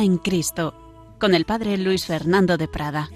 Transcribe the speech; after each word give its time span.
Vida 0.00 0.04
en 0.04 0.18
Cristo, 0.18 0.74
con 1.18 1.34
el 1.34 1.44
Padre 1.44 1.76
Luis 1.76 2.06
Fernando 2.06 2.56
de 2.56 2.68
Prada. 2.68 3.10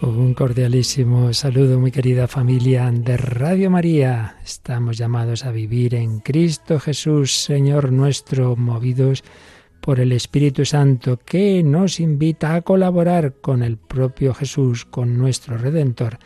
Un 0.00 0.34
cordialísimo 0.34 1.32
saludo, 1.34 1.78
muy 1.78 1.90
querida 1.90 2.26
familia 2.28 2.90
de 2.90 3.16
Radio 3.16 3.70
María. 3.70 4.36
Estamos 4.44 4.96
llamados 4.96 5.44
a 5.44 5.50
vivir 5.50 5.94
en 5.94 6.20
Cristo 6.20 6.80
Jesús, 6.80 7.34
Señor 7.34 7.92
nuestro, 7.92 8.56
movidos 8.56 9.24
por 9.80 10.00
el 10.00 10.12
Espíritu 10.12 10.64
Santo, 10.64 11.18
que 11.18 11.62
nos 11.62 12.00
invita 12.00 12.54
a 12.54 12.62
colaborar 12.62 13.34
con 13.40 13.62
el 13.62 13.76
propio 13.76 14.32
Jesús, 14.32 14.86
con 14.86 15.18
nuestro 15.18 15.58
Redentor, 15.58 16.18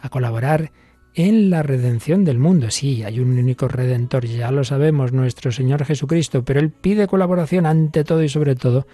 a 0.00 0.10
colaborar 0.10 0.62
en 0.62 0.83
la 1.16 1.62
redención 1.62 2.24
del 2.24 2.38
mundo. 2.38 2.70
Sí, 2.70 3.04
hay 3.04 3.20
un 3.20 3.38
único 3.38 3.68
redentor, 3.68 4.26
ya 4.26 4.50
lo 4.50 4.64
sabemos, 4.64 5.12
nuestro 5.12 5.52
Señor 5.52 5.84
Jesucristo, 5.84 6.44
pero 6.44 6.60
Él 6.60 6.70
pide 6.70 7.06
colaboración 7.06 7.66
ante 7.66 8.02
todo 8.02 8.22
y 8.22 8.28
sobre 8.28 8.56
todo 8.56 8.86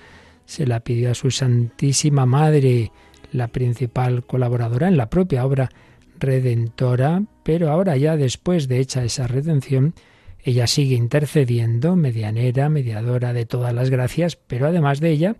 se 0.45 0.67
la 0.67 0.81
pidió 0.81 1.13
a 1.13 1.15
su 1.15 1.31
Santísima 1.31 2.27
Madre, 2.27 2.93
la 3.33 3.49
principal 3.49 4.27
colaboradora 4.27 4.89
en 4.89 4.97
la 4.97 5.09
propia 5.09 5.47
obra 5.47 5.71
redentora, 6.19 7.23
pero 7.43 7.71
ahora 7.71 7.97
ya 7.97 8.17
después 8.17 8.69
de 8.69 8.81
hecha 8.81 9.03
esa 9.03 9.27
redención, 9.27 9.95
ella 10.43 10.67
sigue 10.67 10.97
intercediendo, 10.97 11.97
medianera, 11.97 12.69
mediadora 12.69 13.33
de 13.33 13.47
todas 13.47 13.73
las 13.73 13.89
gracias, 13.89 14.37
pero 14.37 14.67
además 14.67 15.01
de 15.01 15.11
ella, 15.11 15.37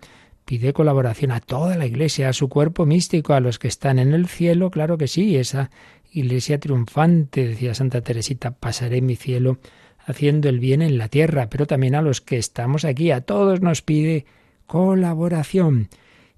pide 0.47 0.73
colaboración 0.73 1.33
a 1.33 1.41
toda 1.41 1.77
la 1.77 1.87
Iglesia, 1.87 2.29
a 2.29 2.33
su 2.33 2.49
cuerpo 2.49 2.87
místico, 2.87 3.35
a 3.35 3.41
los 3.41 3.59
que 3.59 3.69
están 3.69 3.99
en 3.99 4.15
el 4.15 4.27
cielo, 4.27 4.71
claro 4.71 4.97
que 4.97 5.09
sí, 5.09 5.37
esa 5.37 5.71
Iglesia 6.13 6.59
triunfante, 6.59 7.47
decía 7.47 7.75
Santa 7.75 8.01
Teresita, 8.01 8.53
pasaré 8.53 9.01
mi 9.01 9.17
cielo 9.17 9.59
haciendo 10.07 10.49
el 10.49 10.59
bien 10.59 10.83
en 10.83 10.99
la 10.99 11.09
tierra, 11.09 11.49
pero 11.49 11.67
también 11.67 11.95
a 11.95 12.03
los 12.03 12.21
que 12.21 12.37
estamos 12.37 12.85
aquí, 12.85 13.11
a 13.11 13.21
todos 13.21 13.61
nos 13.61 13.83
pide 13.83 14.27
colaboración. 14.67 15.89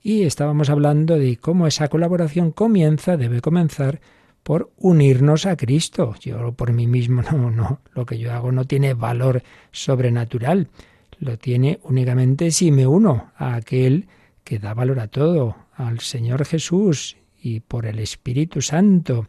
Y 0.03 0.25
estábamos 0.25 0.69
hablando 0.69 1.19
de 1.19 1.37
cómo 1.37 1.67
esa 1.67 1.89
colaboración 1.89 2.51
comienza, 2.51 3.17
debe 3.17 3.41
comenzar 3.41 4.01
por 4.43 4.73
unirnos 4.77 5.47
a 5.47 5.57
Cristo. 5.57 6.15
Yo 6.21 6.53
por 6.53 6.73
mí 6.73 6.87
mismo 6.87 7.23
no, 7.33 7.51
no, 7.51 7.81
lo 7.95 8.05
que 8.05 8.19
yo 8.19 8.33
hago 8.33 8.53
no 8.53 8.65
tiene 8.65 8.95
valor 8.95 9.43
sobrenatural, 9.71 10.69
lo 11.19 11.39
tiene 11.39 11.79
únicamente 11.85 12.51
si 12.51 12.73
me 12.73 12.87
uno 12.87 13.33
a 13.37 13.55
aquel 13.55 14.09
que 14.45 14.59
da 14.59 14.75
valor 14.75 14.99
a 14.99 15.09
todo, 15.09 15.57
al 15.77 16.01
Señor 16.01 16.45
Jesús 16.45 17.17
y 17.41 17.61
por 17.61 17.87
el 17.87 18.01
Espíritu 18.01 18.61
Santo 18.61 19.29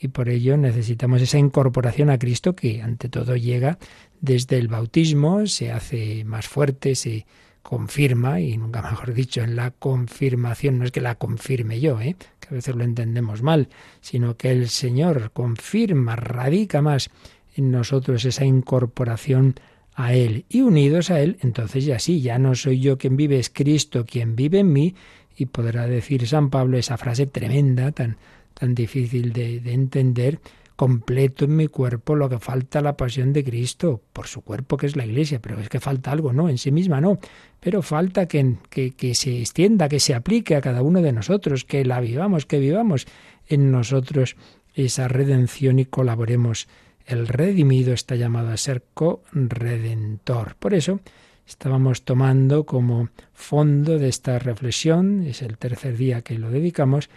y 0.00 0.08
por 0.08 0.30
ello 0.30 0.56
necesitamos 0.56 1.20
esa 1.20 1.38
incorporación 1.38 2.08
a 2.08 2.18
Cristo 2.18 2.56
que 2.56 2.80
ante 2.80 3.10
todo 3.10 3.36
llega 3.36 3.78
desde 4.20 4.56
el 4.56 4.68
bautismo, 4.68 5.46
se 5.46 5.70
hace 5.70 6.24
más 6.24 6.48
fuerte, 6.48 6.94
se 6.94 7.26
confirma, 7.62 8.40
y 8.40 8.56
nunca 8.56 8.80
mejor 8.80 9.12
dicho, 9.12 9.42
en 9.42 9.56
la 9.56 9.70
confirmación, 9.70 10.78
no 10.78 10.86
es 10.86 10.92
que 10.92 11.02
la 11.02 11.16
confirme 11.16 11.80
yo, 11.80 12.00
¿eh? 12.00 12.16
que 12.40 12.48
a 12.48 12.54
veces 12.54 12.74
lo 12.74 12.84
entendemos 12.84 13.42
mal, 13.42 13.68
sino 14.00 14.36
que 14.38 14.50
el 14.50 14.70
Señor 14.70 15.30
confirma, 15.32 16.16
radica 16.16 16.80
más 16.80 17.10
en 17.54 17.70
nosotros 17.70 18.24
esa 18.24 18.46
incorporación 18.46 19.56
a 19.94 20.14
Él 20.14 20.46
y 20.48 20.62
unidos 20.62 21.10
a 21.10 21.20
Él, 21.20 21.36
entonces 21.42 21.84
ya 21.84 21.98
sí, 21.98 22.22
ya 22.22 22.38
no 22.38 22.54
soy 22.54 22.80
yo 22.80 22.96
quien 22.96 23.16
vive, 23.16 23.38
es 23.38 23.50
Cristo 23.50 24.06
quien 24.06 24.34
vive 24.36 24.60
en 24.60 24.72
mí, 24.72 24.94
y 25.36 25.46
podrá 25.46 25.86
decir 25.86 26.26
San 26.26 26.50
Pablo 26.50 26.78
esa 26.78 26.96
frase 26.96 27.26
tremenda, 27.26 27.92
tan 27.92 28.16
tan 28.60 28.74
difícil 28.74 29.32
de, 29.32 29.56
entender, 29.72 30.38
completo 30.76 31.46
en 31.46 31.56
mi 31.56 31.66
cuerpo 31.66 32.14
lo 32.14 32.28
que 32.28 32.38
falta 32.38 32.82
la 32.82 32.94
pasión 32.96 33.32
de 33.32 33.42
Cristo, 33.42 34.02
por 34.12 34.26
su 34.26 34.42
cuerpo 34.42 34.76
que 34.76 34.86
es 34.86 34.96
la 34.96 35.06
Iglesia, 35.06 35.40
pero 35.40 35.58
es 35.58 35.70
que 35.70 35.80
falta 35.80 36.12
algo, 36.12 36.32
no, 36.34 36.48
en 36.48 36.58
sí 36.58 36.70
misma 36.70 37.00
no, 37.00 37.18
pero 37.58 37.80
falta 37.80 38.26
que, 38.26 38.56
que, 38.68 38.92
que, 38.92 39.14
se 39.14 39.40
extienda, 39.40 39.88
que 39.88 39.98
se 39.98 40.14
aplique 40.14 40.56
a 40.56 40.60
cada 40.60 40.82
uno 40.82 41.00
de 41.00 41.12
nosotros, 41.12 41.64
que 41.64 41.84
la 41.86 42.00
vivamos, 42.00 42.44
que 42.44 42.58
vivamos 42.58 43.06
en 43.48 43.70
nosotros 43.70 44.36
esa 44.74 45.08
redención 45.08 45.78
y 45.78 45.86
colaboremos. 45.86 46.68
El 47.06 47.28
redimido 47.28 47.94
está 47.94 48.14
llamado 48.14 48.50
a 48.50 48.56
ser 48.58 48.84
co-redentor. 48.94 50.54
Por 50.58 50.74
eso 50.74 51.00
estábamos 51.46 52.04
tomando 52.04 52.64
como 52.66 53.08
fondo 53.32 53.98
de 53.98 54.08
esta 54.08 54.38
reflexión, 54.38 55.24
es 55.26 55.40
el 55.42 55.56
tercer 55.56 55.96
día 55.96 56.22
que 56.22 56.38
lo 56.38 56.50
dedicamos, 56.50 57.08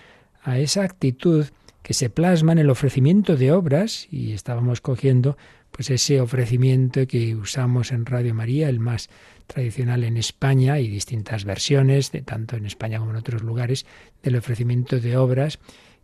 a 0.43 0.59
esa 0.59 0.83
actitud 0.83 1.45
que 1.81 1.93
se 1.93 2.09
plasma 2.09 2.53
en 2.53 2.59
el 2.59 2.69
ofrecimiento 2.69 3.35
de 3.35 3.51
obras 3.51 4.07
y 4.09 4.33
estábamos 4.33 4.81
cogiendo 4.81 5.37
pues 5.71 5.89
ese 5.89 6.21
ofrecimiento 6.21 7.07
que 7.07 7.35
usamos 7.35 7.91
en 7.91 8.05
Radio 8.05 8.33
María, 8.33 8.69
el 8.69 8.79
más 8.79 9.09
tradicional 9.47 10.03
en 10.03 10.17
España 10.17 10.79
y 10.79 10.87
distintas 10.87 11.45
versiones, 11.45 12.11
de 12.11 12.21
tanto 12.21 12.55
en 12.55 12.65
España 12.65 12.99
como 12.99 13.11
en 13.11 13.17
otros 13.17 13.41
lugares, 13.41 13.85
del 14.21 14.35
ofrecimiento 14.35 14.99
de 14.99 15.17
obras 15.17 15.59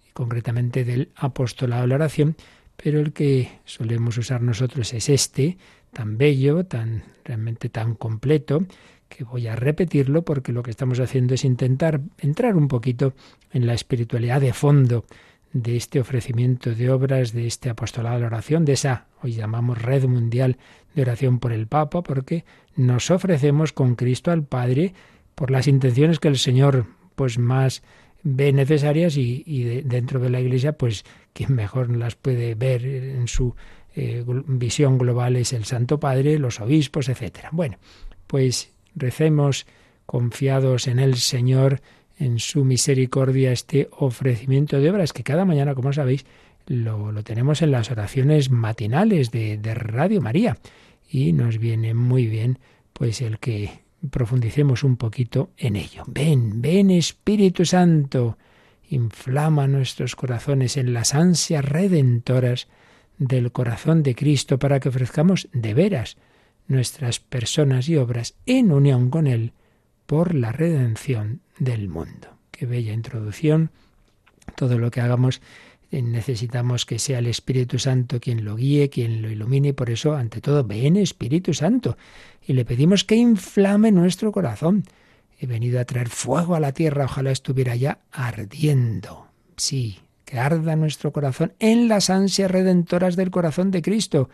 y 0.07 0.11
concretamente 0.11 0.83
del 0.83 1.11
apostolado 1.15 1.83
de 1.83 1.87
la 1.87 1.95
oración, 1.95 2.35
pero 2.75 2.99
el 2.99 3.13
que 3.13 3.59
solemos 3.65 4.17
usar 4.17 4.41
nosotros 4.41 4.93
es 4.93 5.07
este, 5.07 5.57
tan 5.93 6.17
bello, 6.17 6.65
tan 6.65 7.03
realmente 7.23 7.69
tan 7.69 7.93
completo, 7.93 8.65
que 9.09 9.23
voy 9.23 9.47
a 9.47 9.55
repetirlo 9.55 10.23
porque 10.23 10.53
lo 10.53 10.63
que 10.63 10.71
estamos 10.71 10.99
haciendo 10.99 11.33
es 11.33 11.43
intentar 11.43 12.01
entrar 12.19 12.55
un 12.55 12.67
poquito 12.67 13.13
en 13.51 13.67
la 13.67 13.73
espiritualidad 13.73 14.39
de 14.39 14.53
fondo 14.53 15.05
de 15.51 15.75
este 15.75 15.99
ofrecimiento 15.99 16.73
de 16.75 16.91
obras, 16.91 17.33
de 17.33 17.47
este 17.47 17.69
apostolado 17.69 18.15
de 18.15 18.21
la 18.21 18.27
oración, 18.27 18.65
de 18.65 18.73
esa, 18.73 19.07
hoy 19.21 19.33
llamamos 19.33 19.81
red 19.81 20.05
mundial 20.05 20.57
de 20.93 21.01
oración 21.01 21.39
por 21.39 21.51
el 21.51 21.67
Papa, 21.67 22.03
porque 22.03 22.45
nos 22.75 23.09
ofrecemos 23.09 23.73
con 23.73 23.95
Cristo 23.95 24.31
al 24.31 24.43
Padre 24.43 24.93
por 25.33 25.51
las 25.51 25.67
intenciones 25.67 26.19
que 26.19 26.27
el 26.27 26.37
Señor 26.37 26.85
pues 27.15 27.39
más 27.39 27.81
ve 28.21 28.53
necesarias 28.53 29.17
y, 29.17 29.63
dentro 29.85 30.19
de 30.19 30.29
la 30.29 30.39
Iglesia, 30.39 30.73
pues 30.73 31.03
quien 31.33 31.55
mejor 31.55 31.95
las 31.95 32.15
puede 32.15 32.53
ver 32.53 32.85
en 32.85 33.27
su 33.27 33.55
eh, 33.95 34.23
visión 34.25 34.97
global 34.97 35.35
es 35.35 35.53
el 35.53 35.65
Santo 35.65 35.99
Padre, 35.99 36.37
los 36.37 36.59
obispos, 36.59 37.09
etcétera. 37.09 37.49
Bueno, 37.51 37.77
pues 38.27 38.71
recemos 38.99 39.65
confiados 40.05 40.87
en 40.87 40.99
el 40.99 41.15
Señor, 41.15 41.81
en 42.17 42.39
su 42.39 42.65
misericordia, 42.65 43.51
este 43.51 43.89
ofrecimiento 43.91 44.79
de 44.79 44.89
obras 44.89 45.13
que 45.13 45.23
cada 45.23 45.45
mañana, 45.45 45.75
como 45.75 45.93
sabéis, 45.93 46.25
lo, 46.67 47.23
tenemos 47.23 47.61
en 47.61 47.71
las 47.71 47.89
oraciones 47.91 48.51
matinales 48.51 49.31
de, 49.31 49.57
de 49.57 49.73
Radio 49.73 50.21
María. 50.21 50.57
Y 51.09 51.33
nos 51.33 51.57
viene 51.57 51.93
muy 51.93 52.27
bien 52.27 52.59
pues 52.93 53.21
el 53.21 53.39
que 53.39 53.81
profundicemos 54.11 54.83
un 54.83 54.97
poquito 54.97 55.51
en 55.57 55.75
ello. 55.75 56.03
Ven, 56.07 56.61
ven 56.61 56.91
Espíritu 56.91 57.65
Santo, 57.65 58.37
inflama 58.89 59.67
nuestros 59.67 60.15
corazones 60.15 60.77
en 60.77 60.93
las 60.93 61.13
ansias 61.15 61.63
redentoras 61.65 62.67
del 63.17 63.51
corazón 63.51 64.03
de 64.03 64.15
Cristo 64.15 64.57
para 64.59 64.79
que 64.79 64.89
ofrezcamos 64.89 65.49
de 65.53 65.73
veras 65.73 66.17
nuestras 66.69 67.19
personas 67.19 67.89
y 67.89 67.97
obras 67.97 68.35
en 68.45 68.71
unión 68.71 69.09
con 69.09 69.27
Él 69.27 69.51
por 70.05 70.33
la 70.33 70.51
redención 70.51 71.41
del 71.59 71.89
mundo. 71.89 72.29
Qué 72.51 72.65
bella 72.65 72.93
introducción. 72.93 73.71
Todo 74.55 74.77
lo 74.77 74.89
que 74.91 75.01
hagamos 75.01 75.41
eh, 75.91 76.01
necesitamos 76.01 76.85
que 76.85 76.99
sea 76.99 77.19
el 77.19 77.27
Espíritu 77.27 77.79
Santo 77.79 78.19
quien 78.19 78.45
lo 78.45 78.55
guíe, 78.55 78.89
quien 78.89 79.21
lo 79.21 79.29
ilumine, 79.29 79.69
y 79.69 79.73
por 79.73 79.89
eso, 79.89 80.13
ante 80.13 80.41
todo, 80.41 80.63
ven 80.63 80.95
Espíritu 80.95 81.53
Santo. 81.53 81.97
Y 82.45 82.53
le 82.53 82.65
pedimos 82.65 83.03
que 83.03 83.15
inflame 83.15 83.91
nuestro 83.91 84.31
corazón. 84.31 84.83
He 85.39 85.47
venido 85.47 85.79
a 85.79 85.85
traer 85.85 86.09
fuego 86.09 86.55
a 86.55 86.59
la 86.59 86.73
tierra, 86.73 87.05
ojalá 87.05 87.31
estuviera 87.31 87.75
ya 87.75 87.99
ardiendo. 88.11 89.27
Sí, 89.57 89.99
que 90.25 90.37
arda 90.37 90.75
nuestro 90.75 91.11
corazón 91.11 91.53
en 91.59 91.87
las 91.87 92.09
ansias 92.09 92.51
redentoras 92.51 93.15
del 93.15 93.31
corazón 93.31 93.71
de 93.71 93.81
Cristo 93.81 94.29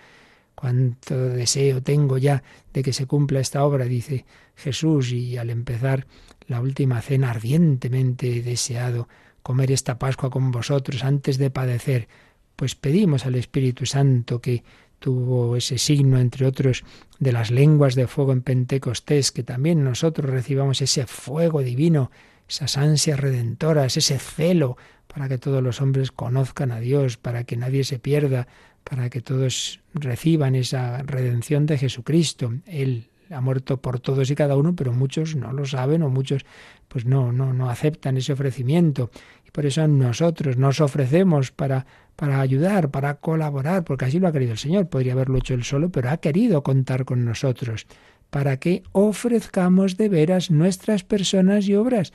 cuánto 0.66 1.30
deseo 1.30 1.84
tengo 1.84 2.18
ya 2.18 2.42
de 2.74 2.82
que 2.82 2.92
se 2.92 3.06
cumpla 3.06 3.40
esta 3.40 3.64
obra, 3.64 3.86
dice 3.86 4.26
Jesús, 4.56 5.12
y 5.12 5.38
al 5.38 5.52
empezar 5.52 6.08
la 6.48 6.60
última 6.60 7.02
cena 7.02 7.30
ardientemente 7.30 8.42
deseado 8.42 9.08
comer 9.44 9.72
esta 9.72 10.00
Pascua 10.00 10.32
con 10.32 10.50
vosotros 10.50 11.04
antes 11.04 11.38
de 11.38 11.52
padecer, 11.52 12.08
pues 12.56 12.74
pedimos 12.74 13.28
al 13.28 13.36
Espíritu 13.36 13.86
Santo 13.86 14.42
que 14.42 14.64
tuvo 14.98 15.56
ese 15.56 15.78
signo, 15.78 16.18
entre 16.18 16.48
otros, 16.48 16.84
de 17.20 17.32
las 17.32 17.52
lenguas 17.52 17.94
de 17.94 18.08
fuego 18.08 18.34
en 18.34 18.42
Pentecostés, 18.42 19.32
que 19.32 19.44
también 19.44 19.84
nosotros 19.84 20.32
recibamos 20.32 20.82
ese 20.82 21.06
fuego 21.06 21.62
divino, 21.62 22.10
esas 22.50 22.76
ansias 22.76 23.20
redentoras, 23.20 23.98
ese 23.98 24.18
celo 24.18 24.78
para 25.06 25.30
que 25.30 25.38
todos 25.38 25.62
los 25.62 25.80
hombres 25.80 26.12
conozcan 26.12 26.72
a 26.72 26.80
Dios, 26.80 27.18
para 27.18 27.44
que 27.44 27.56
nadie 27.56 27.84
se 27.84 28.00
pierda, 28.00 28.48
para 28.88 29.10
que 29.10 29.20
todos 29.20 29.82
reciban 29.94 30.56
esa 30.56 31.02
redención 31.02 31.66
de 31.66 31.78
Jesucristo. 31.78 32.54
Él 32.66 33.10
ha 33.32 33.42
muerto 33.42 33.82
por 33.82 34.00
todos 34.00 34.30
y 34.30 34.36
cada 34.36 34.56
uno, 34.56 34.76
pero 34.76 34.94
muchos 34.94 35.36
no 35.36 35.52
lo 35.52 35.66
saben 35.66 36.04
o 36.04 36.10
muchos 36.10 36.46
pues 36.88 37.06
no 37.06 37.32
no 37.32 37.54
no 37.54 37.70
aceptan 37.70 38.18
ese 38.18 38.34
ofrecimiento. 38.34 39.10
Y 39.46 39.52
por 39.52 39.66
eso 39.66 39.88
nosotros 39.88 40.58
nos 40.58 40.80
ofrecemos 40.80 41.52
para, 41.52 41.86
para 42.16 42.40
ayudar, 42.40 42.92
para 42.92 43.16
colaborar, 43.16 43.84
porque 43.84 44.06
así 44.06 44.20
lo 44.20 44.28
ha 44.28 44.32
querido 44.32 44.52
el 44.52 44.60
Señor. 44.60 44.88
Podría 44.88 45.14
haberlo 45.14 45.40
hecho 45.40 45.56
él 45.56 45.64
solo, 45.64 45.90
pero 45.90 46.12
ha 46.12 46.18
querido 46.18 46.62
contar 46.62 47.06
con 47.06 47.26
nosotros 47.26 47.88
para 48.30 48.58
que 48.58 48.84
ofrezcamos 48.92 49.98
de 49.98 50.10
veras 50.10 50.52
nuestras 50.52 51.04
personas 51.04 51.68
y 51.68 51.76
obras. 51.76 52.14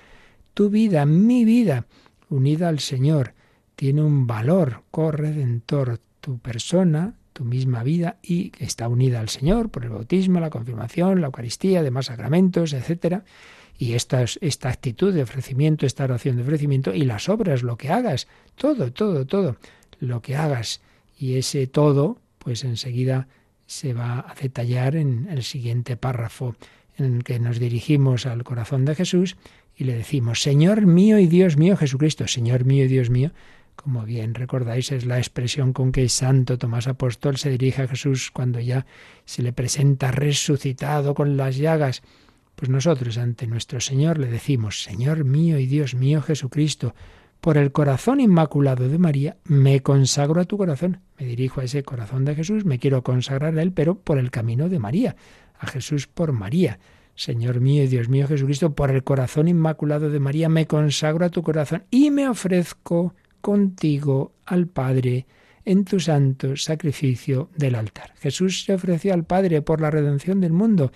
Tu 0.54 0.70
vida, 0.70 1.06
mi 1.06 1.44
vida, 1.44 1.86
unida 2.28 2.68
al 2.68 2.78
Señor, 2.78 3.34
tiene 3.74 4.02
un 4.02 4.26
valor 4.26 4.82
corredentor. 4.90 5.98
Tu 6.20 6.38
persona, 6.38 7.14
tu 7.32 7.44
misma 7.44 7.82
vida 7.82 8.18
y 8.22 8.52
está 8.58 8.88
unida 8.88 9.20
al 9.20 9.28
Señor 9.28 9.70
por 9.70 9.84
el 9.84 9.90
bautismo, 9.90 10.40
la 10.40 10.50
confirmación, 10.50 11.20
la 11.20 11.26
Eucaristía, 11.26 11.82
demás 11.82 12.06
sacramentos, 12.06 12.72
etcétera. 12.72 13.24
Y 13.78 13.94
esta, 13.94 14.22
esta 14.22 14.68
actitud 14.68 15.14
de 15.14 15.22
ofrecimiento, 15.22 15.86
esta 15.86 16.04
oración 16.04 16.36
de 16.36 16.42
ofrecimiento 16.42 16.92
y 16.94 17.02
las 17.02 17.28
obras, 17.28 17.62
lo 17.62 17.76
que 17.76 17.88
hagas, 17.88 18.28
todo, 18.54 18.92
todo, 18.92 19.26
todo, 19.26 19.56
lo 20.00 20.20
que 20.20 20.36
hagas. 20.36 20.82
Y 21.18 21.36
ese 21.36 21.66
todo, 21.66 22.18
pues 22.38 22.64
enseguida 22.64 23.26
se 23.66 23.94
va 23.94 24.26
a 24.28 24.34
detallar 24.34 24.96
en 24.96 25.28
el 25.30 25.42
siguiente 25.42 25.96
párrafo 25.96 26.56
en 26.98 27.16
el 27.16 27.24
que 27.24 27.38
nos 27.38 27.58
dirigimos 27.58 28.26
al 28.26 28.44
corazón 28.44 28.84
de 28.84 28.94
Jesús 28.94 29.36
y 29.76 29.84
le 29.84 29.94
decimos, 29.94 30.42
Señor 30.42 30.86
mío 30.86 31.18
y 31.18 31.26
Dios 31.26 31.56
mío 31.56 31.76
Jesucristo, 31.76 32.26
Señor 32.28 32.64
mío 32.64 32.84
y 32.84 32.88
Dios 32.88 33.10
mío, 33.10 33.30
como 33.80 34.04
bien 34.04 34.34
recordáis, 34.34 34.92
es 34.92 35.06
la 35.06 35.18
expresión 35.18 35.72
con 35.72 35.92
que 35.92 36.08
Santo 36.08 36.58
Tomás 36.58 36.86
Apóstol 36.86 37.36
se 37.36 37.50
dirige 37.50 37.82
a 37.82 37.88
Jesús 37.88 38.30
cuando 38.30 38.60
ya 38.60 38.86
se 39.24 39.42
le 39.42 39.52
presenta 39.52 40.10
resucitado 40.10 41.14
con 41.14 41.36
las 41.36 41.56
llagas. 41.56 42.02
Pues 42.54 42.68
nosotros 42.68 43.16
ante 43.18 43.46
nuestro 43.46 43.80
Señor 43.80 44.18
le 44.18 44.26
decimos, 44.26 44.82
Señor 44.82 45.24
mío 45.24 45.58
y 45.58 45.66
Dios 45.66 45.94
mío 45.94 46.22
Jesucristo, 46.22 46.94
por 47.40 47.56
el 47.56 47.72
corazón 47.72 48.20
inmaculado 48.20 48.88
de 48.88 48.98
María, 48.98 49.36
me 49.44 49.80
consagro 49.80 50.40
a 50.40 50.44
tu 50.44 50.58
corazón. 50.58 51.00
Me 51.18 51.24
dirijo 51.24 51.60
a 51.60 51.64
ese 51.64 51.82
corazón 51.82 52.24
de 52.26 52.34
Jesús, 52.34 52.66
me 52.66 52.78
quiero 52.78 53.02
consagrar 53.02 53.58
a 53.58 53.62
él, 53.62 53.72
pero 53.72 53.94
por 53.94 54.18
el 54.18 54.30
camino 54.30 54.68
de 54.68 54.78
María, 54.78 55.16
a 55.58 55.66
Jesús 55.66 56.06
por 56.06 56.32
María. 56.32 56.78
Señor 57.14 57.60
mío 57.60 57.82
y 57.82 57.86
Dios 57.86 58.08
mío 58.08 58.28
Jesucristo, 58.28 58.74
por 58.74 58.90
el 58.90 59.04
corazón 59.04 59.48
inmaculado 59.48 60.10
de 60.10 60.20
María, 60.20 60.48
me 60.48 60.66
consagro 60.66 61.24
a 61.24 61.30
tu 61.30 61.42
corazón 61.42 61.84
y 61.90 62.10
me 62.10 62.28
ofrezco 62.28 63.14
contigo 63.40 64.32
al 64.46 64.66
Padre 64.66 65.26
en 65.64 65.84
tu 65.84 66.00
santo 66.00 66.56
sacrificio 66.56 67.50
del 67.56 67.74
altar. 67.74 68.14
Jesús 68.18 68.64
se 68.64 68.74
ofreció 68.74 69.14
al 69.14 69.24
Padre 69.24 69.62
por 69.62 69.80
la 69.80 69.90
redención 69.90 70.40
del 70.40 70.52
mundo. 70.52 70.92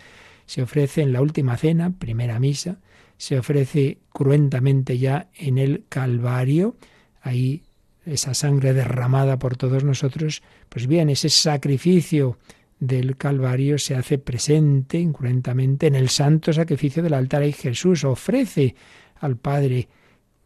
Se 0.46 0.62
ofrece 0.62 1.02
en 1.02 1.12
la 1.12 1.20
última 1.20 1.56
cena, 1.56 1.92
primera 1.98 2.38
misa, 2.38 2.78
se 3.16 3.38
ofrece 3.38 3.98
cruentamente 4.12 4.98
ya 4.98 5.28
en 5.34 5.58
el 5.58 5.84
Calvario, 5.88 6.76
ahí 7.22 7.62
esa 8.04 8.34
sangre 8.34 8.74
derramada 8.74 9.38
por 9.38 9.56
todos 9.56 9.84
nosotros, 9.84 10.42
pues 10.68 10.86
bien, 10.86 11.08
ese 11.08 11.30
sacrificio 11.30 12.38
del 12.78 13.16
Calvario 13.16 13.78
se 13.78 13.94
hace 13.94 14.18
presente 14.18 14.98
incruentamente 14.98 15.86
en 15.86 15.94
el 15.94 16.08
santo 16.08 16.52
sacrificio 16.52 17.02
del 17.02 17.14
altar 17.14 17.44
y 17.44 17.52
Jesús 17.52 18.04
ofrece 18.04 18.74
al 19.20 19.36
Padre 19.36 19.88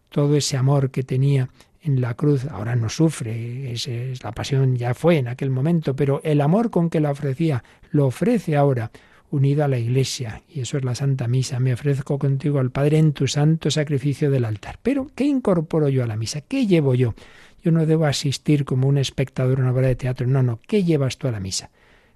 todo 0.09 0.37
ese 0.37 0.57
amor 0.57 0.91
que 0.91 1.03
tenía 1.03 1.49
la 1.97 2.15
cruz, 2.15 2.47
ahora 2.47 2.77
no 2.77 2.89
sufre, 2.89 3.73
es, 3.73 3.89
la 4.23 4.33
pasión 4.33 4.77
ya 4.77 4.95
fue 4.95 5.19
en 5.19 5.29
aquel 5.29 5.51
momento, 5.51 5.95
pero 5.97 6.21
el 6.25 6.41
amor 6.41 6.71
con 6.71 6.91
que 6.91 7.01
la 7.01 7.11
ofrecía, 7.11 7.65
lo 7.91 8.07
ofrece 8.07 8.57
ahora, 8.57 8.91
unido 9.31 9.65
a 9.65 9.69
la 9.69 9.79
Iglesia, 9.79 10.43
y 10.49 10.61
eso 10.61 10.79
es 10.79 10.85
la 10.85 10.95
Santa 10.95 11.29
Misa, 11.29 11.61
me 11.61 11.73
ofrezco 11.73 12.19
contigo 12.19 12.59
al 12.59 12.71
Padre 12.71 12.99
en 12.99 13.13
tu 13.13 13.27
santo 13.27 13.71
sacrificio 13.71 14.31
del 14.31 14.45
altar. 14.45 14.79
Pero, 14.83 15.09
¿qué 15.15 15.25
incorporo 15.25 15.89
yo 15.89 16.03
a 16.03 16.07
la 16.07 16.17
misa? 16.17 16.41
¿Qué 16.41 16.67
llevo 16.67 16.95
yo? 16.95 17.15
Yo 17.63 17.73
no 17.73 17.85
debo 17.87 18.07
asistir 18.07 18.65
como 18.65 18.89
un 18.89 18.99
espectador 18.99 19.59
a 19.59 19.63
una 19.63 19.73
obra 19.73 19.89
de 19.89 19.97
teatro, 19.97 20.27
no, 20.27 20.43
no, 20.43 20.61
¿qué 20.67 20.85
llevas 20.85 21.19
tú 21.19 21.29
a 21.29 21.33
la 21.33 21.41
misa? 21.41 21.71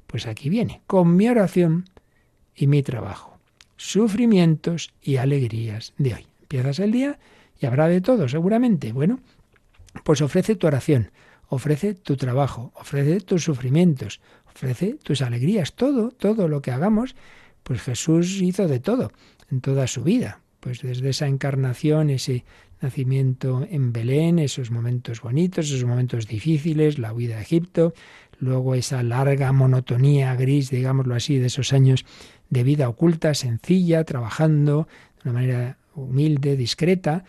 Pues 0.07 0.27
aquí 0.27 0.49
viene, 0.49 0.83
con 0.87 1.17
mi 1.17 1.29
oración 1.29 1.87
y 2.55 2.67
mi 2.67 2.83
trabajo, 2.83 3.39
sufrimientos 3.77 4.93
y 5.03 5.17
alegrías 5.17 5.93
de 5.99 6.15
hoy. 6.15 6.27
Empiezas 6.43 6.79
el 6.81 6.93
día 6.93 7.19
y 7.61 7.67
habrá 7.67 7.89
de 7.89 8.01
todo, 8.01 8.29
seguramente. 8.29 8.93
Bueno, 8.93 9.21
pues 10.05 10.21
ofrece 10.21 10.57
tu 10.57 10.67
oración, 10.67 11.11
ofrece 11.49 11.95
tu 11.95 12.17
trabajo, 12.17 12.73
ofrece 12.75 13.21
tus 13.21 13.45
sufrimientos, 13.45 14.21
ofrece 14.47 14.95
tus 15.03 15.23
alegrías, 15.23 15.75
todo, 15.75 16.11
todo 16.11 16.49
lo 16.49 16.63
que 16.63 16.71
hagamos, 16.71 17.15
pues 17.63 17.83
Jesús 17.83 18.41
hizo 18.41 18.69
de 18.69 18.81
todo 18.81 19.13
en 19.51 19.61
toda 19.61 19.87
su 19.87 20.03
vida, 20.03 20.41
pues 20.61 20.81
desde 20.81 21.11
esa 21.11 21.27
encarnación, 21.27 22.11
ese 22.11 22.45
nacimiento 22.81 23.67
en 23.71 23.93
Belén, 23.93 24.39
esos 24.39 24.71
momentos 24.71 25.21
bonitos, 25.21 25.67
esos 25.67 25.85
momentos 25.85 26.27
difíciles, 26.27 26.99
la 26.99 27.13
huida 27.13 27.37
a 27.37 27.43
Egipto, 27.43 27.95
luego 28.39 28.75
esa 28.75 29.03
larga 29.03 29.53
monotonía 29.53 30.35
gris, 30.35 30.71
digámoslo 30.71 31.15
así, 31.15 31.39
de 31.39 31.47
esos 31.47 31.73
años 31.73 32.05
de 32.51 32.65
vida 32.65 32.89
oculta, 32.89 33.35
sencilla, 33.35 34.05
trabajando 34.05 34.89
de 35.23 35.31
una 35.31 35.41
manera 35.41 35.79
humilde, 35.95 36.57
discreta, 36.57 37.25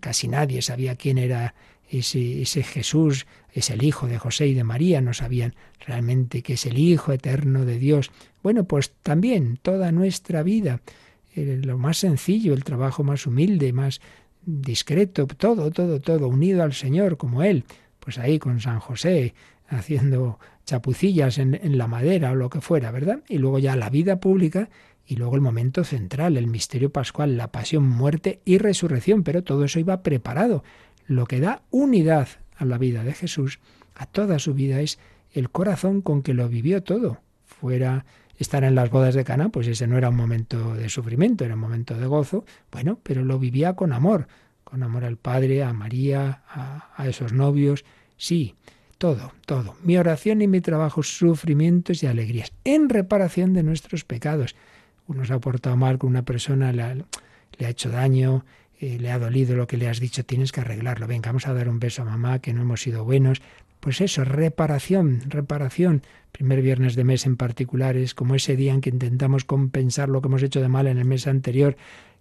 casi 0.00 0.28
nadie 0.28 0.62
sabía 0.62 0.96
quién 0.96 1.18
era 1.18 1.54
ese, 1.88 2.42
ese, 2.42 2.62
Jesús, 2.62 3.26
es 3.52 3.70
el 3.70 3.82
Hijo 3.82 4.06
de 4.06 4.18
José 4.18 4.46
y 4.46 4.54
de 4.54 4.64
María, 4.64 5.00
no 5.00 5.12
sabían 5.12 5.54
realmente 5.86 6.42
que 6.42 6.54
es 6.54 6.66
el 6.66 6.78
Hijo 6.78 7.12
eterno 7.12 7.64
de 7.64 7.78
Dios. 7.78 8.10
Bueno, 8.42 8.64
pues 8.64 8.92
también 9.02 9.58
toda 9.60 9.92
nuestra 9.92 10.42
vida, 10.42 10.80
eh, 11.34 11.60
lo 11.62 11.78
más 11.78 11.98
sencillo, 11.98 12.54
el 12.54 12.64
trabajo 12.64 13.04
más 13.04 13.26
humilde, 13.26 13.72
más 13.72 14.00
discreto, 14.44 15.26
todo, 15.26 15.70
todo, 15.70 16.00
todo, 16.00 16.28
unido 16.28 16.62
al 16.62 16.72
Señor 16.72 17.16
como 17.16 17.42
Él, 17.42 17.64
pues 18.00 18.18
ahí 18.18 18.38
con 18.38 18.60
San 18.60 18.80
José, 18.80 19.34
haciendo 19.68 20.38
chapucillas 20.64 21.38
en, 21.38 21.54
en 21.54 21.78
la 21.78 21.86
madera 21.86 22.32
o 22.32 22.34
lo 22.34 22.50
que 22.50 22.60
fuera, 22.60 22.90
¿verdad? 22.90 23.20
Y 23.28 23.38
luego 23.38 23.58
ya 23.58 23.76
la 23.76 23.90
vida 23.90 24.18
pública 24.20 24.68
y 25.06 25.16
luego 25.16 25.34
el 25.34 25.40
momento 25.40 25.84
central, 25.84 26.36
el 26.36 26.46
misterio 26.46 26.90
pascual, 26.90 27.36
la 27.36 27.52
pasión, 27.52 27.88
muerte 27.88 28.40
y 28.44 28.58
resurrección, 28.58 29.22
pero 29.22 29.42
todo 29.42 29.64
eso 29.64 29.80
iba 29.80 30.02
preparado. 30.02 30.62
Lo 31.06 31.26
que 31.26 31.40
da 31.40 31.62
unidad 31.70 32.28
a 32.56 32.64
la 32.64 32.78
vida 32.78 33.04
de 33.04 33.12
Jesús, 33.12 33.58
a 33.94 34.06
toda 34.06 34.38
su 34.38 34.54
vida, 34.54 34.80
es 34.80 34.98
el 35.32 35.50
corazón 35.50 36.02
con 36.02 36.22
que 36.22 36.34
lo 36.34 36.48
vivió 36.48 36.82
todo. 36.82 37.18
Fuera 37.44 38.04
estar 38.38 38.64
en 38.64 38.74
las 38.74 38.90
bodas 38.90 39.14
de 39.14 39.24
Cana, 39.24 39.48
pues 39.48 39.66
ese 39.66 39.86
no 39.86 39.98
era 39.98 40.08
un 40.08 40.16
momento 40.16 40.74
de 40.74 40.88
sufrimiento, 40.88 41.44
era 41.44 41.54
un 41.54 41.60
momento 41.60 41.96
de 41.96 42.06
gozo, 42.06 42.44
bueno, 42.70 42.98
pero 43.02 43.24
lo 43.24 43.38
vivía 43.38 43.74
con 43.74 43.92
amor, 43.92 44.28
con 44.64 44.82
amor 44.82 45.04
al 45.04 45.16
Padre, 45.16 45.62
a 45.62 45.72
María, 45.72 46.42
a, 46.48 46.90
a 46.96 47.08
esos 47.08 47.32
novios, 47.32 47.84
sí, 48.16 48.54
todo, 48.98 49.32
todo. 49.46 49.76
Mi 49.82 49.96
oración 49.96 50.42
y 50.42 50.48
mi 50.48 50.60
trabajo, 50.60 51.02
sufrimientos 51.02 52.02
y 52.02 52.06
alegrías, 52.06 52.52
en 52.64 52.88
reparación 52.88 53.52
de 53.52 53.62
nuestros 53.62 54.04
pecados 54.04 54.54
uno 55.12 55.24
se 55.24 55.32
ha 55.32 55.38
portado 55.38 55.76
mal 55.76 55.98
con 55.98 56.10
una 56.10 56.24
persona, 56.24 56.72
le 56.72 56.82
ha, 56.82 57.68
hecho 57.68 57.90
daño, 57.90 58.44
eh, 58.80 58.98
le 58.98 59.10
ha 59.10 59.18
dolido 59.18 59.56
lo 59.56 59.66
que 59.66 59.76
le 59.76 59.88
has 59.88 60.00
dicho, 60.00 60.24
tienes 60.24 60.52
que 60.52 60.60
arreglarlo. 60.60 61.06
Venga, 61.06 61.28
vamos 61.30 61.46
a 61.46 61.54
dar 61.54 61.68
un 61.68 61.78
beso 61.78 62.02
a 62.02 62.06
mamá, 62.06 62.40
que 62.40 62.52
no 62.52 62.62
hemos 62.62 62.82
sido 62.82 63.04
buenos. 63.04 63.42
Pues 63.80 64.00
eso, 64.00 64.24
reparación, 64.24 65.22
reparación. 65.28 66.02
Primer 66.30 66.62
viernes 66.62 66.94
de 66.94 67.04
mes 67.04 67.26
en 67.26 67.36
particular 67.36 67.96
es 67.96 68.14
como 68.14 68.34
ese 68.34 68.56
día 68.56 68.72
en 68.72 68.80
que 68.80 68.90
intentamos 68.90 69.44
compensar 69.44 70.08
lo 70.08 70.22
que 70.22 70.28
hemos 70.28 70.42
hecho 70.42 70.60
de 70.60 70.68
mal 70.68 70.86
en 70.86 70.98
el 70.98 71.04
mes 71.04 71.26
anterior. 71.26 71.76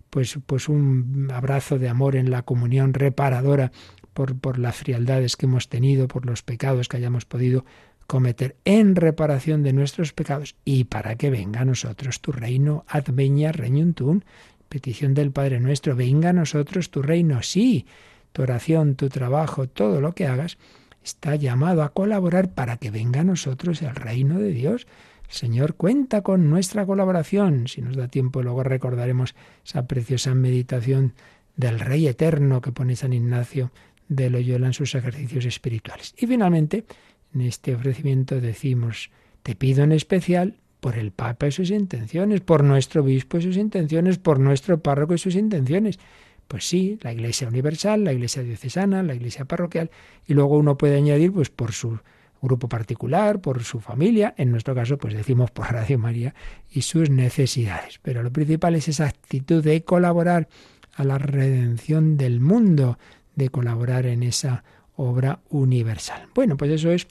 Pues, 0.10 0.38
pues 0.46 0.68
un 0.68 1.30
abrazo 1.34 1.80
de 1.80 1.88
amor 1.88 2.18
en 2.18 2.32
la 2.32 2.42
comunión 2.42 2.94
reparadora 2.94 3.72
por, 4.14 4.38
por 4.38 4.60
las 4.60 4.76
frialdades 4.76 5.38
que 5.38 5.46
hemos 5.46 5.70
tenido, 5.70 6.08
por 6.08 6.26
los 6.26 6.44
pecados 6.44 6.90
que 6.90 6.98
hayamos 6.98 7.26
podido 7.26 7.64
cometer 8.12 8.58
en 8.66 8.98
reparación 8.98 9.64
de 9.64 9.72
nuestros 9.72 10.12
pecados 10.12 10.58
y 10.66 10.84
para 10.84 11.16
que 11.16 11.30
venga 11.30 11.62
a 11.62 11.66
nosotros 11.66 12.20
tu 12.20 12.34
reino, 12.34 12.84
adveña 12.90 13.54
regnum 13.54 14.20
petición 14.68 15.14
del 15.14 15.32
Padre 15.32 15.62
nuestro, 15.62 15.96
venga 15.96 16.32
a 16.32 16.34
nosotros 16.34 16.92
tu 16.92 17.02
reino, 17.02 17.42
sí, 17.42 17.86
tu 18.34 18.42
oración, 18.42 18.96
tu 18.96 19.08
trabajo, 19.08 19.70
todo 19.70 20.02
lo 20.02 20.14
que 20.14 20.28
hagas, 20.28 20.58
está 21.02 21.38
llamado 21.38 21.84
a 21.84 21.94
colaborar 21.94 22.54
para 22.54 22.76
que 22.76 22.92
venga 22.92 23.22
a 23.22 23.24
nosotros 23.24 23.82
el 23.82 23.96
reino 23.96 24.40
de 24.40 24.50
Dios. 24.50 24.88
Señor 25.30 25.76
cuenta 25.76 26.22
con 26.22 26.50
nuestra 26.50 26.86
colaboración. 26.86 27.70
Si 27.70 27.82
nos 27.82 27.96
da 27.96 28.10
tiempo, 28.10 28.44
luego 28.44 28.62
recordaremos 28.64 29.36
esa 29.66 29.88
preciosa 29.88 30.36
meditación 30.36 31.14
del 31.56 31.80
Rey 31.80 32.08
Eterno 32.08 32.60
que 32.60 32.74
pone 32.74 32.98
San 32.98 33.14
Ignacio 33.14 33.72
de 34.10 34.30
Loyola 34.30 34.68
en 34.68 34.74
sus 34.74 34.96
ejercicios 34.96 35.46
espirituales. 35.46 36.14
Y 36.18 36.28
finalmente, 36.28 36.84
en 37.34 37.42
este 37.42 37.76
ofrecimiento 37.76 38.42
decimos, 38.42 39.10
te 39.44 39.56
pido 39.56 39.84
en 39.84 39.92
especial 39.92 40.58
por 40.80 40.98
el 40.98 41.12
Papa 41.12 41.48
y 41.48 41.52
sus 41.52 41.70
intenciones, 41.70 42.42
por 42.42 42.64
nuestro 42.64 43.04
obispo 43.04 43.38
y 43.38 43.44
sus 43.44 43.58
intenciones, 43.58 44.18
por 44.18 44.40
nuestro 44.40 44.80
párroco 44.80 45.14
y 45.14 45.18
sus 45.20 45.36
intenciones. 45.36 46.00
Pues 46.48 46.68
sí, 46.68 46.98
la 47.02 47.14
Iglesia 47.14 47.48
Universal, 47.48 48.04
la 48.04 48.14
Iglesia 48.14 48.44
Diocesana, 48.44 49.04
la 49.04 49.16
Iglesia 49.16 49.46
Parroquial, 49.46 49.92
y 50.28 50.34
luego 50.34 50.58
uno 50.58 50.78
puede 50.78 50.98
añadir, 50.98 51.32
pues 51.32 51.50
por 51.50 51.72
su 51.72 52.00
grupo 52.42 52.68
particular, 52.68 53.40
por 53.40 53.64
su 53.64 53.80
familia, 53.80 54.34
en 54.38 54.52
nuestro 54.52 54.74
caso, 54.74 54.98
pues 54.98 55.14
decimos 55.14 55.52
por 55.52 55.72
Radio 55.72 56.00
María 56.00 56.34
y 56.72 56.82
sus 56.82 57.10
necesidades. 57.10 58.00
Pero 58.02 58.24
lo 58.24 58.32
principal 58.34 58.76
es 58.76 58.88
esa 58.88 59.06
actitud 59.06 59.64
de 59.64 59.84
colaborar 59.84 60.50
a 60.96 61.04
la 61.04 61.20
redención 61.20 62.18
del 62.18 62.40
mundo, 62.40 62.98
de 63.36 63.50
colaborar 63.50 64.08
en 64.08 64.24
esa 64.24 64.64
obra 65.02 65.40
universal. 65.50 66.28
Bueno, 66.34 66.58
pues 66.58 66.72
eso 66.72 66.92
es 66.92 67.08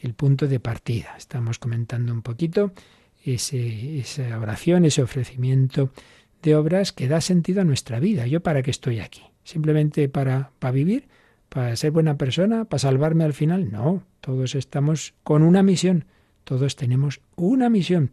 el 0.00 0.14
punto 0.14 0.46
de 0.46 0.60
partida. 0.60 1.14
Estamos 1.16 1.58
comentando 1.58 2.12
un 2.12 2.22
poquito 2.22 2.72
esa 3.24 4.38
oración, 4.38 4.84
ese 4.84 5.02
ofrecimiento 5.02 5.92
de 6.42 6.56
obras 6.56 6.92
que 6.92 7.08
da 7.08 7.20
sentido 7.20 7.60
a 7.60 7.64
nuestra 7.64 8.00
vida. 8.00 8.26
¿Yo 8.26 8.40
para 8.40 8.62
qué 8.62 8.70
estoy 8.70 9.00
aquí? 9.00 9.22
¿Simplemente 9.44 10.08
para, 10.08 10.52
para 10.58 10.72
vivir? 10.72 11.08
¿Para 11.48 11.74
ser 11.76 11.90
buena 11.90 12.16
persona? 12.16 12.64
¿Para 12.64 12.78
salvarme 12.78 13.24
al 13.24 13.34
final? 13.34 13.70
No, 13.70 14.04
todos 14.20 14.54
estamos 14.54 15.14
con 15.22 15.42
una 15.42 15.62
misión. 15.62 16.04
Todos 16.44 16.76
tenemos 16.76 17.20
una 17.36 17.68
misión. 17.68 18.10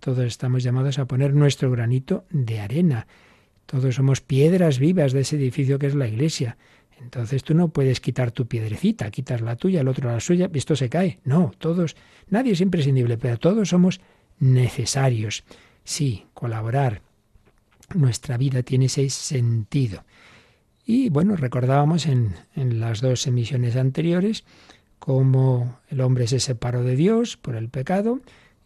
Todos 0.00 0.24
estamos 0.24 0.62
llamados 0.62 0.98
a 0.98 1.06
poner 1.06 1.34
nuestro 1.34 1.70
granito 1.70 2.24
de 2.30 2.60
arena. 2.60 3.06
Todos 3.66 3.96
somos 3.96 4.20
piedras 4.20 4.78
vivas 4.78 5.12
de 5.12 5.20
ese 5.20 5.36
edificio 5.36 5.78
que 5.78 5.86
es 5.88 5.94
la 5.94 6.08
iglesia. 6.08 6.56
Entonces 7.00 7.44
tú 7.44 7.54
no 7.54 7.68
puedes 7.68 8.00
quitar 8.00 8.32
tu 8.32 8.46
piedrecita, 8.46 9.10
quitas 9.10 9.40
la 9.40 9.56
tuya, 9.56 9.80
el 9.80 9.88
otro 9.88 10.10
la 10.10 10.20
suya, 10.20 10.50
esto 10.52 10.76
se 10.76 10.88
cae. 10.88 11.20
No, 11.24 11.52
todos, 11.58 11.96
nadie 12.28 12.52
es 12.52 12.60
imprescindible, 12.60 13.18
pero 13.18 13.38
todos 13.38 13.68
somos 13.68 14.00
necesarios. 14.40 15.44
Sí, 15.84 16.26
colaborar. 16.34 17.02
Nuestra 17.94 18.36
vida 18.36 18.62
tiene 18.62 18.86
ese 18.86 19.08
sentido. 19.10 20.04
Y 20.84 21.10
bueno, 21.10 21.36
recordábamos 21.36 22.06
en, 22.06 22.34
en 22.54 22.80
las 22.80 23.00
dos 23.00 23.26
emisiones 23.26 23.76
anteriores 23.76 24.44
cómo 24.98 25.78
el 25.88 26.00
hombre 26.00 26.26
se 26.26 26.40
separó 26.40 26.82
de 26.82 26.96
Dios 26.96 27.36
por 27.36 27.56
el 27.56 27.68
pecado, 27.68 28.20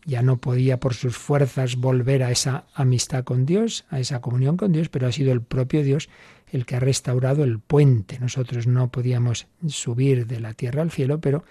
ya 0.04 0.22
no 0.22 0.38
podía 0.38 0.80
por 0.80 0.94
sus 0.94 1.16
fuerzas 1.16 1.76
volver 1.76 2.22
a 2.22 2.30
esa 2.30 2.64
amistad 2.74 3.24
con 3.24 3.46
Dios, 3.46 3.84
a 3.90 4.00
esa 4.00 4.20
comunión 4.20 4.56
con 4.56 4.72
Dios, 4.72 4.88
pero 4.88 5.06
ha 5.06 5.12
sido 5.12 5.32
el 5.32 5.42
propio 5.42 5.84
Dios 5.84 6.08
el 6.52 6.66
que 6.66 6.76
ha 6.76 6.80
restaurado 6.80 7.42
el 7.42 7.58
puente. 7.58 8.18
Nosotros 8.20 8.66
no 8.66 8.90
podíamos 8.90 9.48
subir 9.66 10.26
de 10.26 10.38
la 10.38 10.52
tierra 10.52 10.82
al 10.82 10.90
cielo, 10.90 11.20
pero 11.20 11.44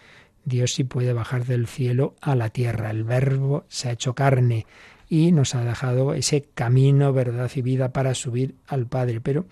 Dios 0.46 0.74
sí 0.74 0.84
puede 0.84 1.12
bajar 1.12 1.46
del 1.46 1.68
cielo 1.68 2.16
a 2.22 2.36
la 2.36 2.50
tierra. 2.50 2.92
El 2.92 3.04
verbo 3.04 3.66
se 3.68 3.90
ha 3.90 3.92
hecho 3.92 4.14
carne 4.14 4.68
y 5.10 5.32
nos 5.32 5.56
ha 5.56 5.66
dejado 5.66 6.14
ese 6.14 6.44
camino, 6.54 7.12
verdad 7.14 7.52
y 7.56 7.62
vida 7.62 7.92
para 7.92 8.14
subir 8.14 8.56
al 8.68 8.86
Padre, 8.86 9.20
pero 9.22 9.46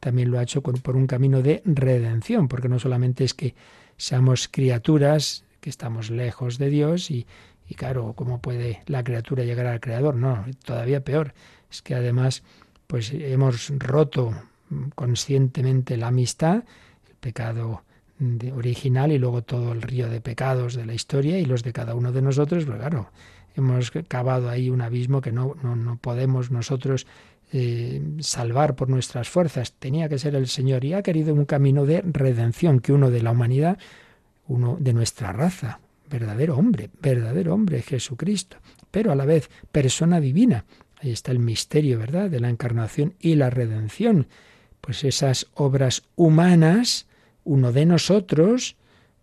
también 0.00 0.30
lo 0.30 0.38
ha 0.38 0.42
hecho 0.42 0.62
por 0.62 0.96
un 0.96 1.06
camino 1.06 1.42
de 1.42 1.62
redención, 1.64 2.48
porque 2.48 2.68
no 2.68 2.78
solamente 2.78 3.24
es 3.24 3.34
que 3.34 3.54
seamos 3.96 4.48
criaturas, 4.48 5.44
que 5.60 5.70
estamos 5.70 6.10
lejos 6.10 6.58
de 6.58 6.70
Dios 6.70 7.10
y, 7.10 7.26
y 7.68 7.74
claro, 7.74 8.14
¿cómo 8.14 8.40
puede 8.40 8.82
la 8.86 9.04
criatura 9.04 9.44
llegar 9.44 9.66
al 9.66 9.80
Creador? 9.80 10.16
No, 10.16 10.44
todavía 10.64 11.04
peor. 11.04 11.34
Es 11.70 11.82
que 11.82 11.94
además, 11.94 12.42
pues 12.86 13.12
hemos 13.12 13.70
roto 13.78 14.34
conscientemente 14.94 15.96
la 15.96 16.08
amistad, 16.08 16.64
el 17.08 17.14
pecado 17.20 17.82
original 18.54 19.12
y 19.12 19.18
luego 19.18 19.42
todo 19.42 19.72
el 19.72 19.82
río 19.82 20.08
de 20.08 20.20
pecados 20.20 20.74
de 20.74 20.84
la 20.84 20.94
historia 20.94 21.38
y 21.38 21.44
los 21.44 21.62
de 21.62 21.72
cada 21.72 21.94
uno 21.94 22.10
de 22.12 22.22
nosotros, 22.22 22.64
pues 22.64 22.78
claro, 22.78 23.10
hemos 23.54 23.92
cavado 24.08 24.48
ahí 24.48 24.70
un 24.70 24.80
abismo 24.80 25.20
que 25.20 25.32
no, 25.32 25.54
no, 25.62 25.76
no 25.76 25.96
podemos 25.96 26.50
nosotros 26.50 27.06
eh, 27.52 28.02
salvar 28.20 28.74
por 28.74 28.88
nuestras 28.88 29.28
fuerzas. 29.28 29.72
Tenía 29.72 30.08
que 30.08 30.18
ser 30.18 30.34
el 30.34 30.48
Señor 30.48 30.84
y 30.84 30.92
ha 30.92 31.02
querido 31.02 31.32
un 31.32 31.44
camino 31.44 31.86
de 31.86 32.02
redención, 32.02 32.80
que 32.80 32.92
uno 32.92 33.10
de 33.10 33.22
la 33.22 33.30
humanidad, 33.30 33.78
uno 34.48 34.76
de 34.80 34.92
nuestra 34.92 35.32
raza, 35.32 35.80
verdadero 36.10 36.56
hombre, 36.56 36.90
verdadero 37.00 37.54
hombre, 37.54 37.82
Jesucristo, 37.82 38.58
pero 38.90 39.12
a 39.12 39.14
la 39.14 39.24
vez 39.24 39.48
persona 39.70 40.20
divina. 40.20 40.64
Ahí 41.00 41.10
está 41.10 41.32
el 41.32 41.38
misterio, 41.38 41.98
¿verdad?, 41.98 42.28
de 42.28 42.40
la 42.40 42.50
encarnación 42.50 43.14
y 43.20 43.36
la 43.36 43.50
redención 43.50 44.26
pues 44.88 45.04
esas 45.04 45.48
obras 45.52 46.04
humanas, 46.16 47.04
uno 47.44 47.72
de 47.72 47.84
nosotros, 47.84 48.74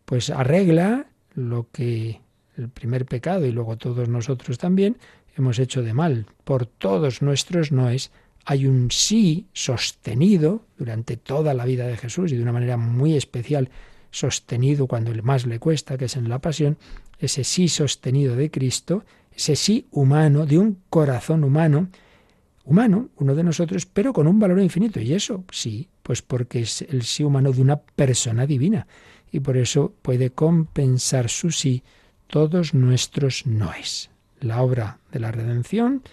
pues 0.06 0.30
arregla 0.30 1.08
lo 1.34 1.72
que 1.72 2.22
el 2.56 2.70
primer 2.70 3.08
pecado 3.08 3.48
y 3.48 3.52
luego 3.52 3.76
todos 3.76 4.08
nosotros 4.08 4.60
también 4.60 4.98
hemos 5.36 5.58
hecho 5.58 5.82
de 5.82 5.96
mal. 5.96 6.28
Por 6.44 6.68
todos 6.68 7.24
nuestros 7.24 7.72
noes 7.72 8.12
hay 8.46 8.68
un 8.68 8.92
sí 8.92 9.48
sostenido 9.54 10.68
durante 10.78 11.18
toda 11.18 11.56
la 11.56 11.66
vida 11.66 11.88
de 11.88 11.98
Jesús 11.98 12.32
y 12.32 12.36
de 12.36 12.44
una 12.44 12.54
manera 12.54 12.78
muy 12.78 13.16
especial 13.16 13.72
sostenido 14.12 14.86
cuando 14.86 15.20
más 15.24 15.48
le 15.48 15.58
cuesta, 15.58 15.98
que 15.98 16.06
es 16.06 16.16
en 16.16 16.30
la 16.30 16.38
pasión, 16.38 16.78
ese 17.18 17.44
sí 17.44 17.70
sostenido 17.70 18.36
de 18.36 18.52
Cristo, 18.52 19.04
ese 19.36 19.56
sí 19.56 19.88
humano, 19.90 20.46
de 20.46 20.60
un 20.60 20.78
corazón 20.92 21.44
humano, 21.44 21.90
humano, 22.66 23.10
uno 23.18 23.36
de 23.36 23.44
nosotros, 23.44 23.86
pero 23.86 24.12
con 24.12 24.28
un 24.28 24.40
valor 24.40 24.60
infinito. 24.60 25.00
¿Y 25.00 25.14
eso? 25.14 25.46
Sí, 25.52 25.88
pues 26.04 26.22
porque 26.22 26.62
es 26.62 26.82
el 26.82 27.04
sí 27.04 27.24
humano 27.24 27.52
de 27.52 27.62
una 27.62 27.78
persona 27.78 28.46
divina. 28.46 28.88
Y 29.32 29.40
por 29.40 29.58
eso 29.58 29.94
puede 30.02 30.32
compensar 30.32 31.30
su 31.30 31.52
sí 31.52 31.84
todos 32.28 32.74
nuestros 32.74 33.46
noes. 33.46 34.10
La 34.40 34.62
obra 34.62 35.00
de 35.12 35.20
la 35.20 35.32
redención, 35.32 36.04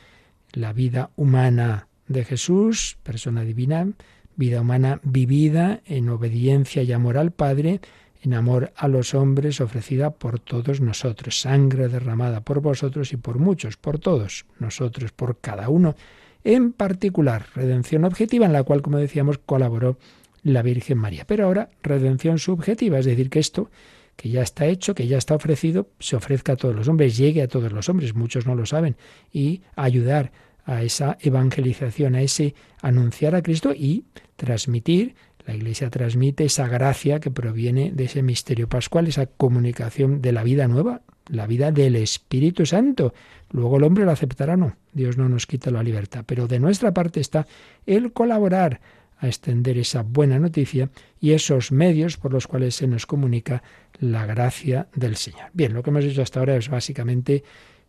la 0.52 0.72
vida 0.72 1.10
humana 1.16 1.88
de 2.06 2.24
Jesús, 2.24 2.98
persona 3.02 3.42
divina, 3.42 3.88
vida 4.36 4.60
humana 4.60 5.00
vivida 5.02 5.80
en 5.86 6.08
obediencia 6.08 6.82
y 6.82 6.92
amor 6.92 7.16
al 7.18 7.32
Padre, 7.32 7.80
en 8.22 8.34
amor 8.34 8.72
a 8.76 8.88
los 8.88 9.14
hombres 9.14 9.60
ofrecida 9.60 10.10
por 10.10 10.38
todos 10.38 10.80
nosotros, 10.80 11.40
sangre 11.40 11.88
derramada 11.88 12.40
por 12.40 12.60
vosotros 12.60 13.12
y 13.12 13.16
por 13.16 13.38
muchos, 13.38 13.76
por 13.76 13.98
todos 13.98 14.46
nosotros, 14.58 15.10
por 15.12 15.38
cada 15.38 15.68
uno 15.68 15.96
en 16.44 16.72
particular 16.72 17.46
redención 17.54 18.04
objetiva 18.04 18.46
en 18.46 18.52
la 18.52 18.62
cual, 18.62 18.82
como 18.82 18.98
decíamos, 18.98 19.38
colaboró 19.38 19.98
la 20.42 20.62
Virgen 20.62 20.98
María. 20.98 21.24
Pero 21.26 21.46
ahora 21.46 21.70
redención 21.82 22.38
subjetiva, 22.38 22.98
es 22.98 23.06
decir, 23.06 23.30
que 23.30 23.38
esto 23.38 23.70
que 24.16 24.28
ya 24.28 24.42
está 24.42 24.66
hecho, 24.66 24.94
que 24.94 25.06
ya 25.06 25.18
está 25.18 25.34
ofrecido, 25.34 25.88
se 25.98 26.16
ofrezca 26.16 26.52
a 26.52 26.56
todos 26.56 26.74
los 26.74 26.88
hombres, 26.88 27.16
llegue 27.16 27.42
a 27.42 27.48
todos 27.48 27.72
los 27.72 27.88
hombres, 27.88 28.14
muchos 28.14 28.46
no 28.46 28.54
lo 28.54 28.66
saben, 28.66 28.96
y 29.32 29.62
ayudar 29.74 30.32
a 30.64 30.82
esa 30.82 31.16
evangelización, 31.20 32.14
a 32.14 32.22
ese 32.22 32.54
anunciar 32.82 33.34
a 33.34 33.42
Cristo 33.42 33.72
y 33.74 34.04
transmitir, 34.36 35.14
la 35.46 35.54
Iglesia 35.54 35.90
transmite 35.90 36.44
esa 36.44 36.68
gracia 36.68 37.18
que 37.18 37.30
proviene 37.30 37.90
de 37.90 38.04
ese 38.04 38.22
misterio 38.22 38.68
pascual, 38.68 39.08
esa 39.08 39.26
comunicación 39.26 40.22
de 40.22 40.32
la 40.32 40.44
vida 40.44 40.68
nueva, 40.68 41.02
la 41.28 41.46
vida 41.46 41.70
del 41.70 41.96
Espíritu 41.96 42.66
Santo. 42.66 43.14
Luego 43.50 43.76
el 43.76 43.84
hombre 43.84 44.04
lo 44.04 44.10
aceptará, 44.10 44.56
no. 44.56 44.76
Dios 44.92 45.16
no 45.16 45.28
nos 45.28 45.46
quita 45.46 45.70
la 45.70 45.82
libertad. 45.82 46.24
Pero 46.26 46.46
de 46.46 46.58
nuestra 46.58 46.92
parte 46.92 47.20
está 47.20 47.46
el 47.86 48.12
colaborar 48.12 48.80
a 49.18 49.28
extender 49.28 49.78
esa 49.78 50.02
buena 50.02 50.38
noticia 50.38 50.90
y 51.20 51.32
esos 51.32 51.70
medios 51.70 52.16
por 52.16 52.32
los 52.32 52.48
cuales 52.48 52.74
se 52.74 52.88
nos 52.88 53.06
comunica 53.06 53.62
la 54.00 54.26
gracia 54.26 54.88
del 54.94 55.16
Señor. 55.16 55.50
Bien, 55.52 55.72
lo 55.74 55.82
que 55.82 55.90
hemos 55.90 56.04
hecho 56.04 56.22
hasta 56.22 56.40
ahora 56.40 56.56
es 56.56 56.68
básicamente 56.68 57.44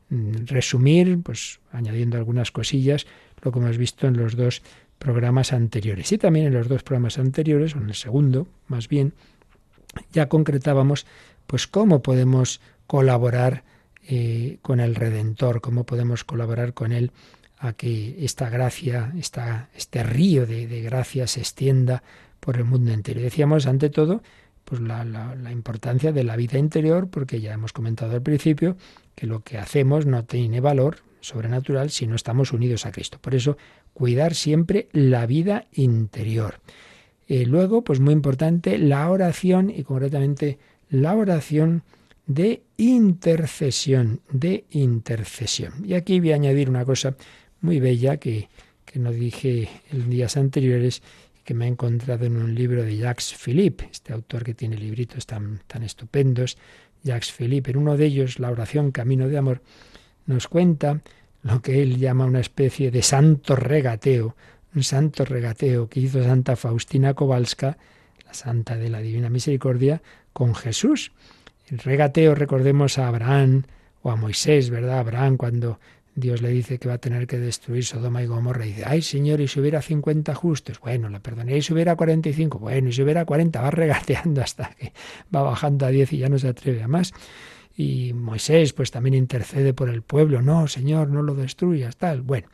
mm, 0.10 0.46
resumir, 0.46 1.20
pues 1.24 1.60
añadiendo 1.72 2.18
algunas 2.18 2.52
cosillas, 2.52 3.08
lo 3.42 3.52
que 3.52 3.60
hemos 3.60 3.78
visto 3.78 4.08
en 4.08 4.16
los 4.16 4.36
dos 4.36 4.62
programas 5.00 5.54
anteriores. 5.54 6.12
Y 6.12 6.20
también 6.20 6.48
en 6.48 6.54
los 6.54 6.68
dos 6.68 6.84
programas 6.84 7.18
anteriores, 7.18 7.76
o 7.76 7.80
en 7.80 7.90
el 7.90 7.96
segundo, 7.96 8.48
más 8.68 8.88
bien, 8.88 9.14
ya 10.12 10.30
concretábamos 10.30 11.06
pues 11.48 11.68
cómo 11.68 12.02
podemos 12.02 12.62
colaborar 12.88 13.64
eh, 14.08 14.58
con 14.62 14.80
el 14.80 14.96
Redentor, 14.96 15.62
cómo 15.62 15.86
podemos 15.86 16.24
colaborar 16.24 16.74
con 16.74 16.92
Él 16.92 17.12
a 17.58 17.72
que 17.72 18.18
esta 18.26 18.50
gracia, 18.50 19.14
esta, 19.18 19.70
este 19.76 20.04
río 20.04 20.46
de, 20.46 20.82
gracia 20.82 21.28
se 21.28 21.40
extienda 21.40 22.04
por 22.42 22.58
el 22.58 22.66
mundo 22.66 22.92
entero. 22.92 23.22
decíamos, 23.22 23.66
ante 23.66 23.90
todo, 23.90 24.22
pues 24.66 24.82
la, 24.82 25.06
la, 25.06 25.52
importancia 25.52 26.12
de 26.12 26.26
la 26.26 26.36
vida 26.36 26.58
interior, 26.58 27.08
porque 27.10 27.40
ya 27.40 27.54
hemos 27.54 27.72
comentado 27.72 28.12
al 28.14 28.22
principio 28.22 28.76
que 29.16 29.28
lo 29.28 29.40
que 29.42 29.58
hacemos 29.58 30.06
no 30.06 30.26
tiene 30.26 30.60
valor 30.60 30.98
sobrenatural 31.22 31.90
si 31.90 32.06
no 32.06 32.16
estamos 32.16 32.52
unidos 32.52 32.86
a 32.86 32.92
Cristo. 32.92 33.18
Por 33.22 33.34
eso, 33.34 33.58
cuidar 33.94 34.36
siempre 34.36 34.90
la 34.92 35.26
vida 35.26 35.68
interior. 35.72 36.60
y 37.26 37.46
luego, 37.46 37.84
pues 37.84 38.02
muy 38.02 38.14
importante, 38.14 38.78
la 38.78 39.10
oración 39.10 39.70
y 39.70 39.84
concretamente 39.84 40.60
la 40.90 41.16
oración 41.16 41.84
de 42.26 42.64
intercesión, 42.78 44.22
de 44.32 44.66
intercesión. 44.72 45.74
Y 45.86 45.94
aquí 45.94 46.20
voy 46.20 46.32
a 46.32 46.36
añadir 46.36 46.70
una 46.70 46.86
cosa 46.86 47.16
muy 47.62 47.80
bella 47.80 48.18
que, 48.18 48.50
que 48.86 49.00
no 49.00 49.12
dije 49.12 49.70
en 49.92 50.10
días 50.10 50.38
anteriores 50.38 51.02
que 51.44 51.54
me 51.54 51.66
he 51.66 51.68
encontrado 51.68 52.26
en 52.26 52.38
un 52.38 52.56
libro 52.56 52.84
de 52.84 52.98
Jacques 52.98 53.36
Philippe, 53.36 53.90
este 53.92 54.14
autor 54.14 54.44
que 54.44 54.54
tiene 54.54 54.78
libritos 54.78 55.26
tan, 55.26 55.60
tan 55.68 55.84
estupendos, 55.84 56.58
Jacques 57.04 57.32
Philippe. 57.32 57.72
En 57.72 57.78
uno 57.78 57.98
de 57.98 58.06
ellos, 58.06 58.40
La 58.40 58.50
oración 58.50 58.92
Camino 58.92 59.28
de 59.28 59.38
Amor, 59.38 59.62
nos 60.26 60.48
cuenta 60.48 61.02
lo 61.42 61.62
que 61.62 61.82
él 61.84 61.98
llama 61.98 62.26
una 62.26 62.40
especie 62.40 62.92
de 62.92 63.02
santo 63.02 63.58
regateo, 63.58 64.36
un 64.74 64.84
santo 64.84 65.26
regateo 65.26 65.90
que 65.90 66.00
hizo 66.00 66.24
Santa 66.24 66.56
Faustina 66.56 67.14
Kowalska, 67.14 67.78
la 68.26 68.34
santa 68.34 68.78
de 68.78 68.90
la 68.90 69.00
Divina 69.00 69.30
Misericordia, 69.30 70.02
con 70.32 70.56
Jesús. 70.56 71.12
El 71.70 71.80
regateo, 71.80 72.36
recordemos 72.36 72.98
a 72.98 73.08
Abraham 73.08 73.64
o 74.02 74.12
a 74.12 74.16
Moisés, 74.16 74.70
¿verdad? 74.70 75.00
Abraham 75.00 75.38
cuando 75.38 75.80
Dios 76.16 76.42
le 76.42 76.50
dice 76.50 76.78
que 76.78 76.88
va 76.88 76.96
a 76.96 77.00
tener 77.00 77.26
que 77.26 77.40
destruir 77.40 77.86
Sodoma 77.86 78.22
y 78.22 78.28
Gomorra 78.28 78.66
y 78.66 78.70
dice, 78.70 78.84
ay 78.86 79.02
Señor, 79.02 79.42
y 79.42 79.48
si 79.48 79.60
hubiera 79.60 79.82
50 79.82 80.36
justos, 80.36 80.80
bueno, 80.80 81.10
la 81.10 81.20
perdoné, 81.20 81.58
y 81.58 81.62
si 81.62 81.74
hubiera 81.74 81.96
45, 81.96 82.60
bueno, 82.60 82.90
y 82.90 82.94
si 82.94 83.02
hubiera 83.02 83.26
40, 83.26 83.62
va 83.62 83.72
regateando 83.72 84.42
hasta 84.42 84.70
que 84.78 84.94
va 85.34 85.42
bajando 85.42 85.86
a 85.86 85.90
10 85.90 86.14
y 86.14 86.18
ya 86.20 86.30
no 86.30 86.38
se 86.38 86.50
atreve 86.50 86.84
a 86.84 86.88
más. 86.88 87.14
Y 87.76 88.14
Moisés 88.14 88.74
pues 88.74 88.92
también 88.92 89.16
intercede 89.16 89.74
por 89.74 89.90
el 89.90 90.04
pueblo, 90.04 90.42
no, 90.42 90.68
Señor, 90.68 91.10
no 91.10 91.24
lo 91.24 91.34
destruyas, 91.34 91.98
tal. 91.98 92.22
Bueno, 92.22 92.48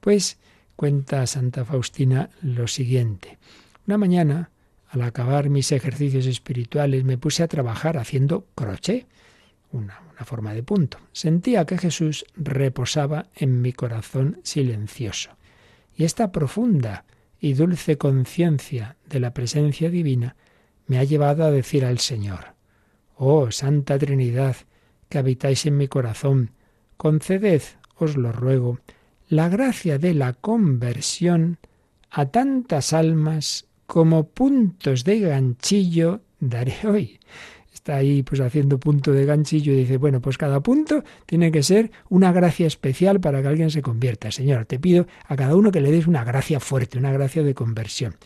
pues 0.00 0.38
cuenta 0.74 1.26
Santa 1.26 1.64
Faustina 1.64 2.28
lo 2.42 2.66
siguiente. 2.66 3.38
Una 3.86 3.96
mañana, 3.96 4.50
al 4.88 5.02
acabar 5.02 5.50
mis 5.50 5.72
ejercicios 5.72 6.26
espirituales, 6.26 7.04
me 7.04 7.18
puse 7.18 7.42
a 7.42 7.48
trabajar 7.48 7.98
haciendo 7.98 8.46
crochet 8.54 9.06
una, 9.72 10.00
forma 10.24 10.54
de 10.54 10.62
punto. 10.62 10.98
Sentía 11.12 11.66
que 11.66 11.78
Jesús 11.78 12.24
reposaba 12.36 13.26
en 13.34 13.60
mi 13.60 13.72
corazón 13.72 14.40
silencioso. 14.42 15.30
Y 15.94 16.04
esta 16.04 16.32
profunda 16.32 17.04
y 17.38 17.52
dulce 17.52 17.98
conciencia 17.98 18.96
de 19.08 19.20
la 19.20 19.34
presencia 19.34 19.90
divina 19.90 20.36
me 20.86 20.98
ha 20.98 21.04
llevado 21.04 21.44
a 21.44 21.50
decir 21.50 21.84
al 21.84 21.98
Señor, 21.98 22.54
Oh 23.16 23.50
Santa 23.50 23.98
Trinidad, 23.98 24.56
que 25.08 25.18
habitáis 25.18 25.66
en 25.66 25.76
mi 25.76 25.88
corazón, 25.88 26.52
conceded, 26.96 27.62
os 27.96 28.16
lo 28.16 28.32
ruego, 28.32 28.80
la 29.28 29.48
gracia 29.48 29.98
de 29.98 30.14
la 30.14 30.32
conversión 30.32 31.58
a 32.10 32.26
tantas 32.26 32.92
almas 32.92 33.65
como 33.86 34.28
puntos 34.28 35.04
de 35.04 35.20
ganchillo 35.20 36.20
daré 36.40 36.76
hoy 36.84 37.18
está 37.86 37.96
ahí 37.96 38.24
pues 38.24 38.40
haciendo 38.40 38.80
punto 38.80 39.12
de 39.12 39.24
ganchillo 39.24 39.72
y 39.72 39.76
dice, 39.76 39.96
bueno, 39.96 40.20
pues 40.20 40.36
cada 40.36 40.60
punto 40.60 41.04
tiene 41.24 41.52
que 41.52 41.62
ser 41.62 41.92
una 42.08 42.32
gracia 42.32 42.66
especial 42.66 43.20
para 43.20 43.40
que 43.40 43.48
alguien 43.48 43.70
se 43.70 43.80
convierta. 43.80 44.32
Señor, 44.32 44.64
te 44.64 44.80
pido 44.80 45.06
a 45.24 45.36
cada 45.36 45.54
uno 45.54 45.70
que 45.70 45.80
le 45.80 45.92
des 45.92 46.08
una 46.08 46.24
gracia 46.24 46.58
fuerte, 46.58 46.98
una 46.98 47.12
gracia 47.12 47.44
de 47.44 47.54
conversión. 47.54 48.16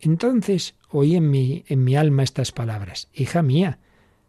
Entonces 0.00 0.74
oí 0.88 1.14
en 1.14 1.30
mi, 1.30 1.64
en 1.68 1.84
mi 1.84 1.94
alma 1.94 2.24
estas 2.24 2.50
palabras, 2.50 3.08
hija 3.14 3.42
mía, 3.42 3.78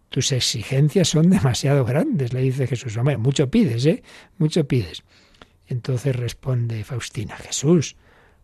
tus 0.09 0.31
exigencias 0.31 1.09
son 1.09 1.31
demasiado 1.31 1.83
grandes, 1.83 2.31
le 2.31 2.41
dice 2.41 2.67
Jesús. 2.67 2.95
Hombre, 2.97 3.17
mucho 3.17 3.49
pides, 3.49 3.85
¿eh? 3.87 4.03
Mucho 4.37 4.67
pides. 4.67 5.01
Entonces 5.65 6.15
responde 6.15 6.83
Faustina, 6.83 7.35
Jesús, 7.37 7.95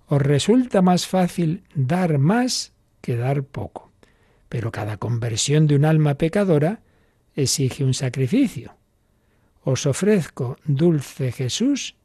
os 0.07 0.21
resulta 0.21 0.81
más 0.81 1.05
fácil 1.05 1.63
dar 1.75 2.17
más 2.17 2.73
que 3.01 3.15
dar 3.15 3.43
poco. 3.43 3.91
Pero 4.49 4.71
cada 4.71 4.97
conversión 4.97 5.67
de 5.67 5.75
un 5.75 5.85
alma 5.85 6.15
pecadora 6.15 6.81
exige 7.35 7.83
un 7.83 7.93
sacrificio. 7.93 8.75
Os 9.63 9.85
ofrezco, 9.85 10.57
dulce 10.63 11.31
Jesús, 11.31 11.95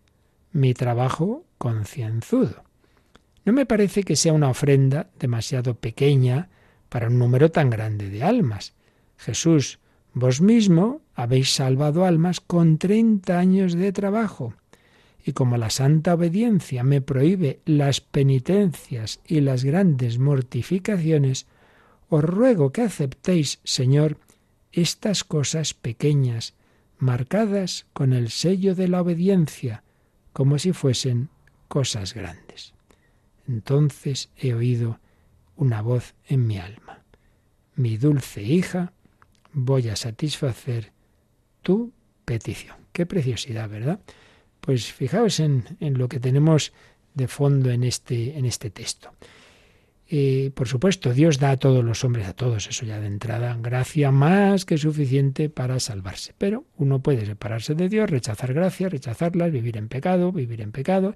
mi 0.53 0.75
trabajo 0.75 1.45
concienzudo. 1.59 2.65
No 3.45 3.53
me 3.53 3.67
parece 3.67 4.03
que 4.03 4.17
sea 4.17 4.33
una 4.33 4.51
ofrenda 4.51 5.11
demasiado 5.19 5.75
pequeña 5.75 6.49
para 6.89 7.07
un 7.09 7.19
número 7.19 7.51
tan 7.51 7.71
grande 7.71 8.11
de 8.11 8.23
almas. 8.23 8.75
Jesús, 9.17 9.79
vos 10.13 10.41
mismo 10.41 11.01
habéis 11.15 11.55
salvado 11.55 12.05
almas 12.05 12.41
con 12.41 12.79
treinta 12.79 13.39
años 13.39 13.75
de 13.75 13.93
trabajo. 13.93 14.55
Y 15.25 15.33
como 15.33 15.57
la 15.57 15.71
santa 15.71 16.15
obediencia 16.15 16.83
me 16.83 17.01
prohíbe 17.01 17.61
las 17.65 18.01
penitencias 18.01 19.21
y 19.27 19.41
las 19.41 19.65
grandes 19.65 20.19
mortificaciones, 20.19 21.47
os 22.09 22.25
ruego 22.25 22.73
que 22.73 22.83
aceptéis, 22.83 23.61
Señor, 23.65 24.19
estas 24.73 25.25
cosas 25.25 25.75
pequeñas, 25.75 26.55
marcadas 26.99 27.87
con 27.93 28.13
el 28.13 28.31
sello 28.31 28.75
de 28.75 28.89
la 28.89 29.01
obediencia, 29.01 29.83
como 30.33 30.59
si 30.59 30.73
fuesen 30.73 31.29
cosas 31.69 32.15
grandes. 32.15 32.75
Entonces 33.49 34.31
he 34.37 34.55
oído 34.55 35.01
una 35.57 35.83
voz 35.83 36.15
en 36.27 36.47
mi 36.47 36.59
alma. 36.59 37.03
Mi 37.75 37.97
dulce 37.97 38.43
hija, 38.43 38.93
voy 39.53 39.89
a 39.89 39.97
satisfacer 39.97 40.93
tu 41.63 41.93
petición. 42.25 42.77
Qué 42.93 43.07
preciosidad, 43.07 43.69
¿verdad? 43.69 44.01
Pues 44.63 44.91
fijaos 44.91 45.39
en, 45.39 45.65
en 45.81 45.99
lo 45.99 46.09
que 46.09 46.19
tenemos 46.19 46.73
de 47.13 47.29
fondo 47.29 47.71
en 47.71 47.85
este, 47.85 48.39
en 48.39 48.47
este 48.47 48.71
texto 48.71 49.13
por 50.55 50.69
supuesto, 50.69 51.15
Dios 51.15 51.39
da 51.39 51.53
a 51.53 51.57
todos 51.57 51.83
los 51.83 52.05
hombres, 52.05 52.29
a 52.29 52.35
todos, 52.35 52.67
eso 52.69 52.85
ya 52.85 53.01
de 53.01 53.07
entrada, 53.07 53.57
gracia 53.59 54.11
más 54.11 54.67
que 54.67 54.77
suficiente 54.77 55.49
para 55.49 55.81
salvarse. 55.81 56.35
Pero 56.37 56.67
uno 56.77 57.03
puede 57.03 57.25
separarse 57.25 57.75
de 57.75 57.89
Dios, 57.89 58.11
rechazar 58.11 58.53
gracia, 58.53 58.91
rechazarlas, 58.91 59.51
vivir 59.51 59.79
en 59.79 59.89
pecado, 59.89 60.31
vivir 60.31 60.61
en 60.61 60.71
pecado, 60.71 61.15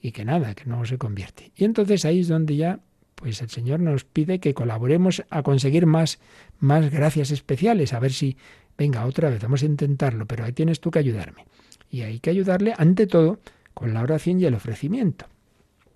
y 0.00 0.12
que 0.12 0.24
nada, 0.24 0.54
que 0.54 0.64
no 0.64 0.82
se 0.86 0.96
convierte. 0.96 1.52
Y 1.56 1.64
entonces 1.64 2.06
ahí 2.06 2.20
es 2.20 2.28
donde 2.28 2.56
ya, 2.56 2.80
pues 3.16 3.42
el 3.42 3.50
Señor 3.50 3.80
nos 3.80 4.04
pide 4.04 4.38
que 4.38 4.54
colaboremos 4.54 5.24
a 5.28 5.42
conseguir 5.42 5.84
más, 5.84 6.18
más 6.58 6.90
gracias 6.90 7.30
especiales, 7.30 7.92
a 7.92 7.98
ver 7.98 8.14
si, 8.14 8.38
venga, 8.78 9.04
otra 9.04 9.28
vez, 9.28 9.42
vamos 9.42 9.62
a 9.62 9.66
intentarlo, 9.66 10.24
pero 10.24 10.44
ahí 10.44 10.52
tienes 10.52 10.80
tú 10.80 10.90
que 10.90 11.00
ayudarme. 11.00 11.44
Y 11.90 12.02
hay 12.02 12.20
que 12.20 12.30
ayudarle, 12.30 12.74
ante 12.76 13.06
todo, 13.06 13.38
con 13.74 13.94
la 13.94 14.02
oración 14.02 14.40
y 14.40 14.44
el 14.44 14.54
ofrecimiento. 14.54 15.26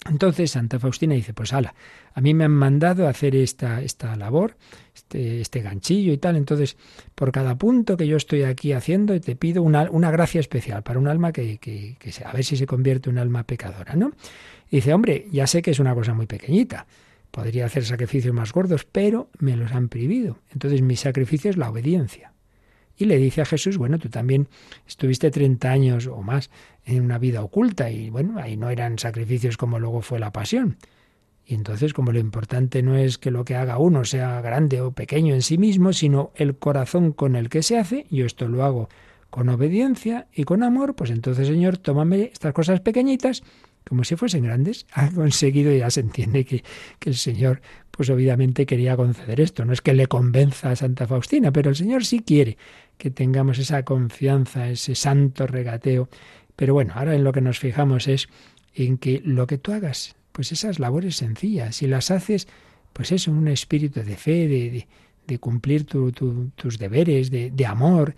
Entonces 0.09 0.51
Santa 0.51 0.81
Faustina 0.81 1.15
dice, 1.15 1.33
pues 1.33 1.53
ala, 1.53 1.75
a 2.15 2.21
mí 2.21 2.35
me 2.35 2.45
han 2.45 2.53
mandado 2.53 3.07
a 3.07 3.11
hacer 3.11 3.37
esta, 3.37 3.83
esta 3.83 4.17
labor, 4.17 4.57
este, 4.95 5.41
este, 5.41 5.63
ganchillo 5.63 6.13
y 6.13 6.19
tal, 6.19 6.37
entonces 6.37 6.77
por 7.15 7.31
cada 7.31 7.57
punto 7.57 7.97
que 7.97 8.09
yo 8.09 8.17
estoy 8.17 8.43
aquí 8.43 8.73
haciendo 8.73 9.19
te 9.21 9.37
pido 9.37 9.63
una, 9.63 9.89
una 9.91 10.11
gracia 10.11 10.41
especial 10.41 10.83
para 10.83 10.99
un 10.99 11.07
alma 11.07 11.33
que, 11.33 11.59
que, 11.59 11.97
a 12.25 12.33
ver 12.33 12.45
si 12.45 12.57
se 12.57 12.67
convierte 12.67 13.11
en 13.11 13.17
un 13.17 13.19
alma 13.21 13.45
pecadora, 13.45 13.95
¿no? 13.95 14.13
Y 14.71 14.77
dice, 14.77 14.93
hombre, 14.93 15.27
ya 15.31 15.47
sé 15.47 15.63
que 15.63 15.71
es 15.71 15.79
una 15.79 15.95
cosa 15.95 16.15
muy 16.15 16.27
pequeñita, 16.27 16.87
podría 17.31 17.67
hacer 17.67 17.85
sacrificios 17.85 18.35
más 18.35 18.53
gordos, 18.53 18.85
pero 18.85 19.31
me 19.39 19.57
los 19.57 19.71
han 19.73 19.89
prohibido. 19.89 20.39
Entonces 20.51 20.83
mi 20.83 20.97
sacrificio 20.97 21.51
es 21.51 21.57
la 21.57 21.71
obediencia. 21.71 22.32
Y 22.97 23.07
le 23.07 23.17
dice 23.17 23.41
a 23.41 23.45
Jesús, 23.45 23.79
bueno, 23.79 23.99
tú 23.99 24.09
también 24.09 24.49
estuviste 24.87 25.31
30 25.31 25.71
años 25.71 26.07
o 26.07 26.23
más 26.23 26.51
en 26.85 27.03
una 27.03 27.19
vida 27.19 27.43
oculta 27.43 27.91
y 27.91 28.11
bueno, 28.11 28.39
ahí 28.39 28.57
no 28.57 28.71
eran 28.71 28.99
sacrificios 28.99 29.57
como 29.57 29.79
luego 29.79 30.03
fue 30.03 30.19
la 30.19 30.33
pasión. 30.33 30.77
Y 31.45 31.55
entonces, 31.55 31.93
como 31.93 32.13
lo 32.13 32.21
importante 32.21 32.83
no 32.83 32.97
es 32.97 33.19
que 33.19 33.31
lo 33.31 33.45
que 33.45 33.57
haga 33.57 33.79
uno 33.79 34.05
sea 34.05 34.41
grande 34.41 34.81
o 34.81 34.93
pequeño 34.93 35.35
en 35.35 35.43
sí 35.43 35.59
mismo, 35.59 35.93
sino 35.93 36.31
el 36.37 36.57
corazón 36.57 37.13
con 37.13 37.35
el 37.35 37.49
que 37.49 37.63
se 37.63 37.79
hace, 37.79 38.07
yo 38.11 38.27
esto 38.27 38.47
lo 38.49 38.65
hago 38.65 38.89
con 39.31 39.49
obediencia 39.49 40.29
y 40.33 40.45
con 40.45 40.63
amor, 40.63 40.95
pues 40.95 41.11
entonces, 41.11 41.49
Señor, 41.49 41.79
tómame 41.79 42.31
estas 42.33 42.53
cosas 42.53 42.81
pequeñitas 42.81 43.43
como 43.89 44.05
si 44.05 44.17
fuesen 44.17 44.45
grandes. 44.45 44.87
Ha 44.95 45.11
conseguido, 45.11 45.75
ya 45.75 45.91
se 45.91 46.01
entiende 46.01 46.45
que, 46.45 46.63
que 46.99 47.11
el 47.11 47.17
Señor, 47.17 47.63
pues 47.93 48.11
obviamente 48.11 48.67
quería 48.67 48.97
conceder 48.97 49.41
esto. 49.41 49.65
No 49.65 49.73
es 49.73 49.81
que 49.81 49.95
le 49.95 50.09
convenza 50.09 50.71
a 50.71 50.77
Santa 50.77 51.07
Faustina, 51.07 51.53
pero 51.53 51.71
el 51.71 51.77
Señor 51.77 52.05
sí 52.05 52.21
quiere 52.21 52.59
que 52.99 53.11
tengamos 53.11 53.59
esa 53.59 53.85
confianza, 53.85 54.69
ese 54.69 54.95
santo 54.95 55.47
regateo 55.47 56.09
pero 56.57 56.75
bueno, 56.75 56.93
ahora 56.95 57.15
en 57.15 57.25
lo 57.25 57.33
que 57.33 57.41
nos 57.41 57.59
fijamos 57.59 58.09
es 58.09 58.29
en 58.75 58.99
que 58.99 59.21
lo 59.25 59.47
que 59.47 59.59
tú 59.59 59.73
hagas, 59.73 60.17
pues 60.33 60.53
esas 60.53 60.79
labores 60.79 61.17
sencillas, 61.17 61.77
si 61.77 61.87
las 61.87 62.11
haces, 62.11 62.49
pues 62.93 63.13
es 63.13 63.29
un 63.29 63.49
espíritu 63.49 64.03
de 64.03 64.17
fe, 64.17 64.49
de, 64.49 64.87
de, 65.27 65.39
cumplir 65.39 65.85
tus 65.85 66.79
deberes, 66.79 67.31
de, 67.31 67.51
de, 67.51 67.67
amor, 67.67 68.15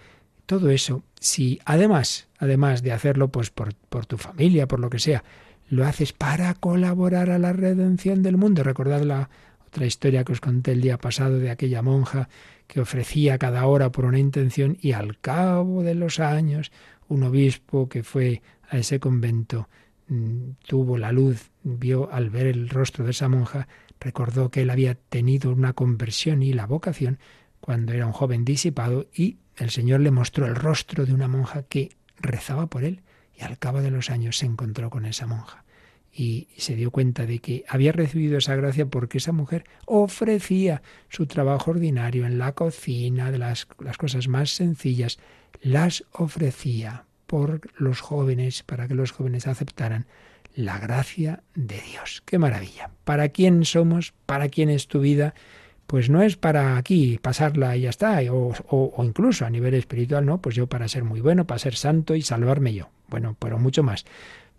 todo 0.47 0.71
eso, 0.71 1.05
si 1.19 1.61
además, 1.65 2.29
además 2.39 2.83
de 2.83 2.93
hacerlo 2.93 3.29
pues 3.29 3.51
por, 3.51 3.75
por 3.75 4.07
tu 4.07 4.19
familia, 4.19 4.69
por 4.69 4.81
lo 4.81 4.91
que 4.91 4.99
sea, 4.99 5.25
lo 5.69 5.87
haces 5.87 6.13
para 6.13 6.55
colaborar 6.55 7.31
a 7.31 7.39
la 7.39 7.53
redención 7.53 8.23
del 8.23 8.37
mundo. 8.37 8.63
Recordad 8.63 9.03
la 9.03 9.31
otra 9.75 9.87
historia 9.87 10.23
que 10.23 10.31
os 10.31 10.41
conté 10.41 10.71
el 10.71 10.81
día 10.81 10.99
pasado 10.99 11.41
de 11.41 11.51
aquella 11.51 11.83
monja 11.83 12.29
que 12.69 12.81
ofrecía 12.81 13.39
cada 13.39 13.67
hora 13.67 13.91
por 13.91 14.05
una 14.05 14.21
intención 14.21 14.79
y 14.81 14.93
al 14.93 15.19
cabo 15.19 15.83
de 15.83 15.97
los 15.97 16.21
años 16.21 16.71
un 17.09 17.25
obispo 17.25 17.89
que 17.89 18.05
fue 18.05 18.41
a 18.71 18.79
ese 18.79 19.01
convento 19.01 19.69
mm, 20.07 20.51
tuvo 20.65 20.97
la 20.97 21.11
luz, 21.11 21.51
vio 21.65 22.09
al 22.13 22.31
ver 22.31 22.47
el 22.47 22.69
rostro 22.69 23.05
de 23.05 23.11
esa 23.11 23.29
monja, 23.29 23.67
recordó 23.99 24.49
que 24.53 24.63
él 24.63 24.71
había 24.71 24.95
tenido 24.95 25.51
una 25.51 25.73
conversión 25.73 26.45
y 26.45 26.53
la 26.53 26.67
vocación 26.67 27.19
cuando 27.61 27.93
era 27.95 28.07
un 28.07 28.13
joven 28.13 28.45
disipado 28.45 29.09
y 29.13 29.39
el 29.57 29.71
Señor 29.71 30.03
le 30.03 30.13
mostró 30.13 30.47
el 30.47 30.55
rostro 30.55 31.05
de 31.05 31.15
una 31.15 31.27
monja 31.27 31.65
que 31.65 31.97
rezaba 32.21 32.69
por 32.69 32.85
él 32.85 33.01
y 33.37 33.43
al 33.43 33.59
cabo 33.59 33.83
de 33.83 33.91
los 33.91 34.09
años 34.09 34.39
se 34.39 34.47
encontró 34.47 34.89
con 34.89 35.05
esa 35.05 35.27
monja 35.27 35.64
y 36.17 36.49
se 36.57 36.77
dio 36.77 36.91
cuenta 36.91 37.27
de 37.27 37.41
que 37.41 37.65
había 37.69 37.93
recibido 37.93 38.39
esa 38.39 38.55
gracia 38.55 38.87
porque 38.87 39.19
esa 39.19 39.33
mujer 39.33 39.65
ofrecía 39.87 40.83
su 41.09 41.27
trabajo 41.27 41.73
ordinario 41.73 42.25
en 42.27 42.39
la 42.39 42.53
cocina, 42.53 43.33
de 43.33 43.39
las, 43.39 43.67
las 43.81 43.99
cosas 43.99 44.29
más 44.29 44.51
sencillas, 44.51 45.19
las 45.61 46.05
ofrecía 46.13 47.05
por 47.27 47.61
los 47.77 48.01
jóvenes, 48.01 48.63
para 48.63 48.87
que 48.87 48.95
los 48.95 49.11
jóvenes 49.11 49.47
aceptaran 49.47 50.07
la 50.55 50.79
gracia 50.79 51.43
de 51.57 51.81
Dios. 51.81 52.23
¡Qué 52.25 52.39
maravilla! 52.39 52.91
¿Para 53.05 53.31
quién 53.31 53.65
somos? 53.65 54.15
¿Para 54.25 54.49
quién 54.49 54.71
es 54.71 54.87
tu 54.87 55.01
vida? 55.01 55.35
pues 55.87 56.09
no 56.09 56.23
es 56.23 56.37
para 56.37 56.79
aquí 56.79 57.19
pasarla 57.21 57.77
y 57.77 57.83
ya 57.83 57.91
está, 57.91 58.21
o, 58.33 58.55
o, 58.69 59.05
incluso 59.05 59.45
a 59.45 59.51
nivel 59.51 59.75
espiritual, 59.75 60.25
no, 60.25 60.39
pues 60.39 60.55
yo 60.57 60.67
para 60.67 60.89
ser 60.89 61.05
muy 61.05 61.21
bueno, 61.21 61.47
para 61.47 61.59
ser 61.59 61.77
santo 61.77 62.15
y 62.15 62.23
salvarme 62.23 62.73
yo. 62.73 62.89
Bueno, 63.09 63.37
pero 63.39 63.59
mucho 63.59 63.83
más 63.83 64.07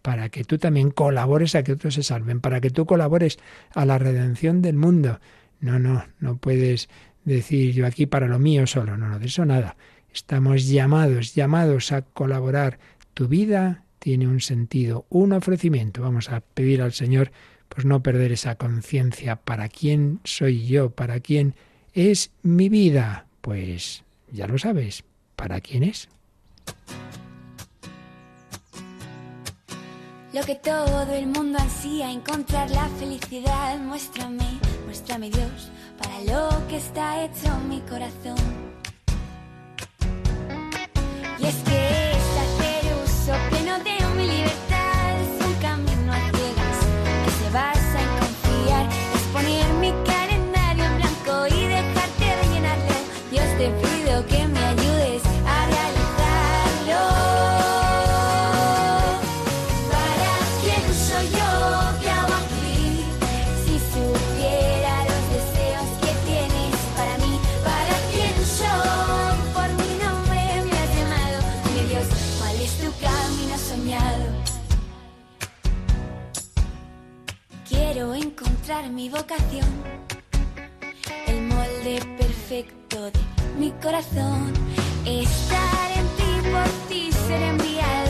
para 0.05 0.29
que 0.29 0.43
tú 0.43 0.59
también 0.59 0.91
colabores 0.91 1.55
a 1.55 1.63
que 1.63 1.71
otros 1.71 1.95
se 1.95 2.03
salven, 2.03 2.39
para 2.39 2.61
que 2.61 2.69
tú 2.69 2.85
colabores 2.85 3.39
a 3.73 3.85
la 3.85 3.97
redención 3.97 4.61
del 4.61 4.75
mundo. 4.75 5.19
No, 5.59 5.79
no, 5.79 6.05
no 6.19 6.37
puedes 6.37 6.89
decir 7.23 7.73
yo 7.73 7.87
aquí 7.87 8.05
para 8.05 8.27
lo 8.27 8.37
mío 8.37 8.67
solo, 8.67 8.97
no, 8.97 9.09
no, 9.09 9.17
de 9.17 9.25
eso 9.25 9.45
nada. 9.45 9.77
Estamos 10.13 10.67
llamados, 10.67 11.33
llamados 11.33 11.91
a 11.91 12.03
colaborar. 12.03 12.77
Tu 13.15 13.27
vida 13.27 13.83
tiene 13.97 14.27
un 14.27 14.41
sentido, 14.41 15.07
un 15.09 15.33
ofrecimiento. 15.33 16.03
Vamos 16.03 16.29
a 16.29 16.41
pedir 16.41 16.83
al 16.83 16.93
Señor 16.93 17.31
pues 17.67 17.87
no 17.87 18.03
perder 18.03 18.31
esa 18.31 18.57
conciencia. 18.57 19.37
¿Para 19.37 19.69
quién 19.69 20.19
soy 20.23 20.67
yo? 20.67 20.91
¿Para 20.91 21.19
quién 21.19 21.55
es 21.95 22.29
mi 22.43 22.69
vida? 22.69 23.25
Pues 23.41 24.03
ya 24.31 24.45
lo 24.45 24.59
sabes, 24.59 25.03
¿para 25.35 25.61
quién 25.61 25.81
es? 25.81 26.09
Lo 30.35 30.41
que 30.41 30.55
todo 30.55 31.13
el 31.13 31.27
mundo 31.27 31.57
ansía, 31.57 32.11
encontrar 32.11 32.69
la 32.69 32.89
felicidad. 32.99 33.79
Muéstrame, 33.79 34.59
muéstrame 34.83 35.29
Dios, 35.29 35.71
para 35.97 36.19
lo 36.23 36.67
que 36.67 36.75
está 36.75 37.23
hecho 37.23 37.57
mi 37.69 37.79
corazón. 37.79 38.35
Y 41.39 41.45
es 41.45 41.55
que 41.63 42.11
es 42.11 42.27
hacer 42.43 42.83
uso 43.05 43.31
pleno 43.49 43.79
de 43.79 44.04
mi 78.89 79.09
vocación, 79.09 79.65
el 81.27 81.41
molde 81.41 81.99
perfecto 82.17 83.05
de 83.05 83.19
mi 83.57 83.71
corazón, 83.81 84.53
estar 85.05 85.91
en 85.91 86.07
ti 86.17 86.49
por 86.51 86.89
ti 86.89 87.11
ser 87.11 87.41
enviado. 87.41 88.04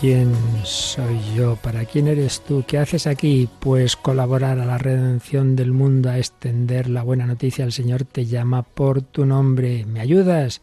Quién 0.00 0.34
soy 0.64 1.18
yo? 1.34 1.56
¿Para 1.56 1.84
quién 1.84 2.06
eres 2.06 2.42
tú? 2.42 2.64
¿Qué 2.66 2.78
haces 2.78 3.06
aquí? 3.06 3.48
Pues 3.60 3.96
colaborar 3.96 4.58
a 4.58 4.66
la 4.66 4.78
redención 4.78 5.56
del 5.56 5.72
mundo, 5.72 6.10
a 6.10 6.18
extender 6.18 6.88
la 6.88 7.02
buena 7.02 7.26
noticia. 7.26 7.64
El 7.64 7.72
Señor 7.72 8.04
te 8.04 8.26
llama 8.26 8.62
por 8.62 9.00
tu 9.00 9.24
nombre. 9.24 9.86
¿Me 9.86 10.00
ayudas? 10.00 10.60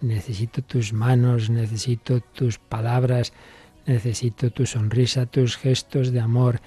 Necesito 0.00 0.62
tus 0.62 0.92
manos, 0.92 1.48
necesito 1.48 2.20
tus 2.20 2.58
palabras, 2.58 3.32
necesito 3.86 4.50
tu 4.50 4.66
sonrisa, 4.66 5.26
tus 5.26 5.56
gestos 5.56 6.12
de 6.12 6.20
amor. 6.20 6.60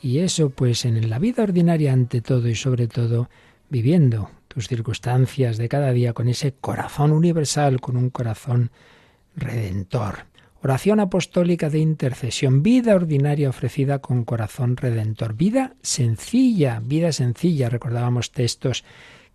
Y 0.00 0.18
eso 0.18 0.50
pues 0.50 0.84
en 0.84 1.10
la 1.10 1.18
vida 1.18 1.42
ordinaria 1.42 1.92
ante 1.92 2.20
todo 2.20 2.48
y 2.48 2.54
sobre 2.54 2.86
todo 2.86 3.28
viviendo 3.70 4.30
tus 4.46 4.68
circunstancias 4.68 5.56
de 5.58 5.68
cada 5.68 5.90
día 5.92 6.12
con 6.12 6.28
ese 6.28 6.52
corazón 6.52 7.12
universal, 7.12 7.80
con 7.80 7.96
un 7.96 8.10
corazón 8.10 8.70
redentor. 9.34 10.26
Oración 10.66 10.98
apostólica 10.98 11.70
de 11.70 11.78
intercesión, 11.78 12.64
vida 12.64 12.96
ordinaria 12.96 13.48
ofrecida 13.48 14.00
con 14.00 14.24
corazón 14.24 14.76
redentor, 14.76 15.36
vida 15.36 15.76
sencilla, 15.80 16.82
vida 16.84 17.12
sencilla. 17.12 17.68
Recordábamos 17.68 18.32
textos 18.32 18.82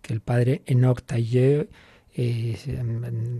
que 0.02 0.12
el 0.12 0.20
padre 0.20 0.60
Enoch 0.66 1.00
Tailleux 1.00 1.70
eh, 2.14 2.58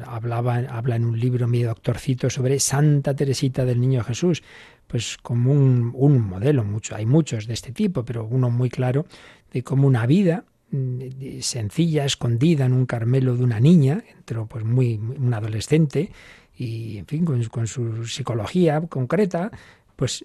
hablaba, 0.07 0.57
habla 0.71 0.97
en 0.97 1.05
un 1.05 1.21
libro, 1.21 1.47
mi 1.49 1.63
doctorcito, 1.65 2.31
sobre 2.31 2.61
Santa 2.61 3.15
Teresita 3.15 3.67
del 3.67 3.79
Niño 3.83 4.03
Jesús, 4.05 4.43
pues 4.87 5.19
como 5.19 5.53
un, 5.53 6.21
modelo, 6.23 6.65
mucho, 6.65 6.97
hay 6.97 7.05
muchos 7.05 7.47
de 7.47 7.53
este 7.53 7.73
tipo, 7.73 8.07
pero 8.07 8.25
uno 8.25 8.49
muy 8.49 8.71
claro 8.71 9.05
de 9.53 9.63
cómo 9.63 9.87
una 9.87 10.07
vida 10.07 10.47
mm, 10.71 11.41
sencilla, 11.41 12.07
escondida 12.07 12.65
en 12.65 12.73
un 12.73 12.87
carmelo 12.87 13.37
de 13.37 13.45
una 13.45 13.61
niña, 13.61 14.03
entró 14.17 14.47
pues 14.47 14.65
muy, 14.65 14.97
muy- 14.97 15.19
un 15.19 15.35
adolescente, 15.35 16.11
y 16.57 16.99
en 16.99 17.07
fin, 17.07 17.25
con, 17.25 17.67
su 17.67 18.07
psicología 18.07 18.81
concreta, 18.89 19.51
pues 19.97 20.25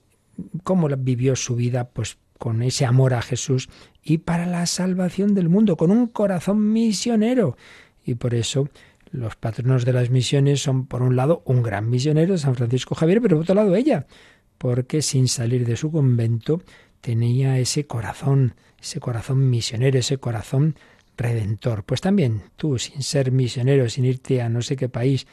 cómo 0.64 0.88
vivió 0.88 1.36
su 1.36 1.56
vida 1.56 1.90
pues 1.90 2.18
con 2.38 2.62
ese 2.62 2.86
amor 2.86 3.14
a 3.14 3.22
Jesús 3.22 3.70
y 4.04 4.20
para 4.20 4.46
la 4.46 4.66
salvación 4.66 5.34
del 5.34 5.50
mundo, 5.50 5.78
con 5.78 5.92
un 5.92 6.08
corazón 6.08 6.72
misionero. 6.72 7.58
Y 8.06 8.16
por 8.16 8.34
eso 8.36 8.70
los 9.12 9.36
patronos 9.36 9.86
de 9.86 9.94
las 9.94 10.10
misiones 10.10 10.62
son, 10.62 10.86
por 10.86 11.02
un 11.02 11.16
lado, 11.16 11.42
un 11.46 11.64
gran 11.64 11.90
misionero, 11.90 12.38
San 12.38 12.56
Francisco 12.56 12.96
Javier, 12.96 13.22
pero 13.22 13.38
por 13.38 13.44
otro 13.44 13.56
lado 13.56 13.76
ella, 13.76 14.06
porque 14.58 15.02
sin 15.02 15.28
salir 15.28 15.66
de 15.66 15.76
su 15.76 15.92
convento 15.92 16.62
tenía 17.02 17.58
ese 17.58 17.86
corazón, 17.86 18.56
ese 18.80 19.00
corazón 19.00 19.50
misionero, 19.50 19.98
ese 19.98 20.18
corazón 20.18 20.76
redentor. 21.18 21.84
Pues 21.84 22.02
también 22.02 22.44
tú, 22.56 22.78
sin 22.78 23.02
ser 23.02 23.32
misionero, 23.32 23.90
sin 23.90 24.06
irte 24.06 24.42
a 24.42 24.50
no 24.50 24.62
sé 24.62 24.76
qué 24.76 24.90
país, 24.90 25.28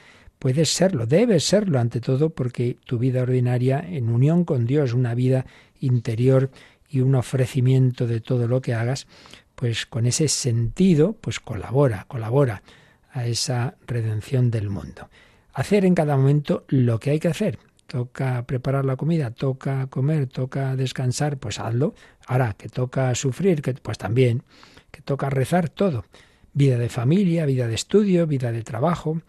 puedes 0.44 0.74
serlo, 0.74 1.06
debes 1.06 1.46
serlo 1.46 1.78
ante 1.78 2.02
todo 2.02 2.28
porque 2.28 2.76
tu 2.84 2.98
vida 2.98 3.22
ordinaria 3.22 3.80
en 3.80 4.10
unión 4.10 4.44
con 4.44 4.66
Dios, 4.66 4.92
una 4.92 5.14
vida 5.14 5.46
interior 5.80 6.50
y 6.86 7.00
un 7.00 7.14
ofrecimiento 7.14 8.06
de 8.06 8.20
todo 8.20 8.46
lo 8.46 8.60
que 8.60 8.74
hagas, 8.74 9.06
pues 9.54 9.86
con 9.86 10.04
ese 10.04 10.28
sentido, 10.28 11.14
pues 11.14 11.40
colabora, 11.40 12.04
colabora 12.08 12.62
a 13.10 13.26
esa 13.26 13.76
redención 13.86 14.50
del 14.50 14.68
mundo. 14.68 15.08
Hacer 15.54 15.86
en 15.86 15.94
cada 15.94 16.14
momento 16.14 16.66
lo 16.68 17.00
que 17.00 17.12
hay 17.12 17.20
que 17.20 17.28
hacer. 17.28 17.58
toca 17.86 18.44
preparar 18.44 18.84
la 18.84 18.96
comida, 18.96 19.30
toca 19.30 19.86
comer, 19.86 20.26
toca 20.26 20.76
descansar, 20.76 21.38
pues 21.38 21.58
hazlo. 21.58 21.94
Ahora, 22.26 22.52
que 22.52 22.68
toca 22.68 23.14
sufrir, 23.14 23.62
pues 23.80 23.96
también, 23.96 24.42
que 24.90 25.00
toca 25.00 25.30
rezar, 25.30 25.70
todo. 25.70 26.04
Vida 26.52 26.76
de 26.76 26.90
familia, 26.90 27.46
vida 27.46 27.66
de 27.66 27.76
estudio, 27.76 28.26
vida 28.26 28.52
de 28.52 28.62
trabajo, 28.62 29.22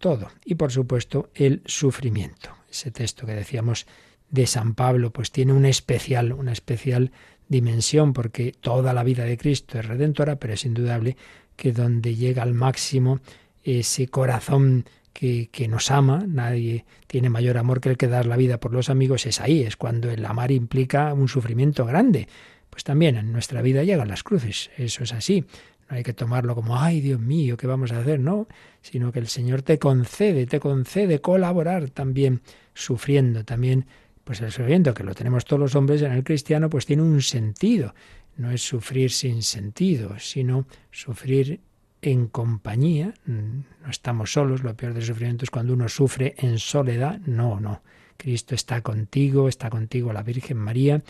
todo. 0.00 0.30
Y 0.44 0.56
por 0.56 0.72
supuesto, 0.72 1.30
el 1.34 1.62
sufrimiento. 1.66 2.50
Ese 2.68 2.90
texto 2.90 3.26
que 3.26 3.34
decíamos 3.34 3.86
de 4.30 4.46
San 4.46 4.74
Pablo, 4.74 5.12
pues 5.12 5.30
tiene 5.30 5.52
un 5.52 5.64
especial, 5.64 6.32
una 6.32 6.52
especial 6.52 7.12
dimensión, 7.48 8.12
porque 8.12 8.52
toda 8.52 8.92
la 8.92 9.04
vida 9.04 9.24
de 9.24 9.36
Cristo 9.36 9.78
es 9.78 9.86
redentora, 9.86 10.36
pero 10.36 10.54
es 10.54 10.64
indudable 10.64 11.16
que 11.56 11.72
donde 11.72 12.16
llega 12.16 12.42
al 12.42 12.54
máximo 12.54 13.20
ese 13.62 14.08
corazón 14.08 14.86
que, 15.12 15.48
que, 15.52 15.68
nos 15.68 15.90
ama, 15.90 16.24
nadie 16.26 16.86
tiene 17.06 17.28
mayor 17.28 17.58
amor 17.58 17.80
que 17.80 17.90
el 17.90 17.96
que 17.96 18.06
dar 18.06 18.26
la 18.26 18.36
vida 18.36 18.58
por 18.58 18.72
los 18.72 18.88
amigos, 18.88 19.26
es 19.26 19.40
ahí, 19.40 19.62
es 19.62 19.76
cuando 19.76 20.10
el 20.10 20.24
amar 20.24 20.52
implica 20.52 21.12
un 21.12 21.28
sufrimiento 21.28 21.84
grande. 21.84 22.28
Pues 22.70 22.84
también 22.84 23.16
en 23.16 23.32
nuestra 23.32 23.62
vida 23.62 23.82
llegan 23.82 24.08
las 24.08 24.22
cruces, 24.22 24.70
eso 24.78 25.02
es 25.02 25.12
así. 25.12 25.44
No 25.90 25.96
hay 25.96 26.04
que 26.04 26.14
tomarlo 26.14 26.54
como, 26.54 26.78
ay 26.78 27.00
Dios 27.00 27.20
mío, 27.20 27.56
¿qué 27.56 27.66
vamos 27.66 27.90
a 27.90 27.98
hacer? 27.98 28.20
No, 28.20 28.46
sino 28.80 29.10
que 29.10 29.18
el 29.18 29.26
Señor 29.26 29.62
te 29.62 29.78
concede, 29.78 30.46
te 30.46 30.60
concede 30.60 31.20
colaborar 31.20 31.90
también 31.90 32.42
sufriendo, 32.74 33.44
también 33.44 33.86
pues 34.22 34.40
el 34.40 34.52
sufrimiento 34.52 34.94
que 34.94 35.02
lo 35.02 35.14
tenemos 35.14 35.44
todos 35.44 35.58
los 35.58 35.74
hombres 35.74 36.02
en 36.02 36.12
el 36.12 36.22
cristiano, 36.22 36.70
pues 36.70 36.86
tiene 36.86 37.02
un 37.02 37.20
sentido. 37.20 37.94
No 38.36 38.52
es 38.52 38.62
sufrir 38.62 39.10
sin 39.10 39.42
sentido, 39.42 40.16
sino 40.20 40.66
sufrir 40.92 41.60
en 42.02 42.28
compañía. 42.28 43.12
No 43.26 43.90
estamos 43.90 44.32
solos, 44.32 44.62
lo 44.62 44.74
peor 44.76 44.94
del 44.94 45.02
sufrimiento 45.02 45.44
es 45.44 45.50
cuando 45.50 45.72
uno 45.72 45.88
sufre 45.88 46.36
en 46.38 46.58
soledad. 46.60 47.18
No, 47.26 47.58
no. 47.58 47.82
Cristo 48.16 48.54
está 48.54 48.82
contigo, 48.82 49.48
está 49.48 49.68
contigo 49.70 50.12
la 50.12 50.22
Virgen 50.22 50.58
María, 50.58 51.02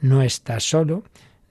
no 0.00 0.22
está 0.22 0.60
solo, 0.60 1.02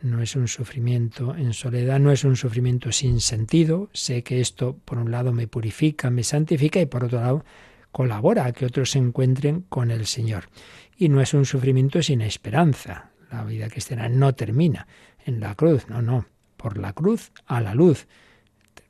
no 0.02 0.22
es 0.22 0.36
un 0.36 0.48
sufrimiento 0.48 1.36
en 1.36 1.54
soledad, 1.54 2.00
no 2.00 2.12
es 2.12 2.24
un 2.24 2.36
sufrimiento 2.36 2.92
sin 2.92 3.20
sentido. 3.20 3.90
Sé 3.94 4.24
que 4.24 4.42
esto, 4.42 4.78
por 4.86 5.00
un 5.00 5.12
lado, 5.12 5.34
me 5.34 5.48
purifica, 5.48 6.10
me 6.10 6.24
santifica 6.24 6.80
y 6.80 6.86
por 6.86 7.06
otro 7.06 7.20
lado, 7.20 7.46
colabora 7.92 8.46
a 8.46 8.54
que 8.54 8.66
otros 8.66 8.92
se 8.92 9.00
encuentren 9.00 9.62
con 9.70 9.90
el 9.90 10.06
Señor. 10.06 10.50
Y 10.98 11.10
no 11.10 11.22
es 11.22 11.34
un 11.34 11.46
sufrimiento 11.46 12.02
sin 12.04 12.22
esperanza. 12.22 13.12
La 13.32 13.44
vida 13.44 13.70
cristiana 13.70 14.08
no 14.08 14.36
termina 14.36 14.88
en 15.26 15.40
la 15.40 15.56
cruz, 15.56 15.88
no, 15.90 16.02
no. 16.02 16.26
Por 16.58 16.78
la 16.78 16.94
cruz 16.94 17.32
a 17.46 17.62
la 17.62 17.74
luz. 17.74 18.08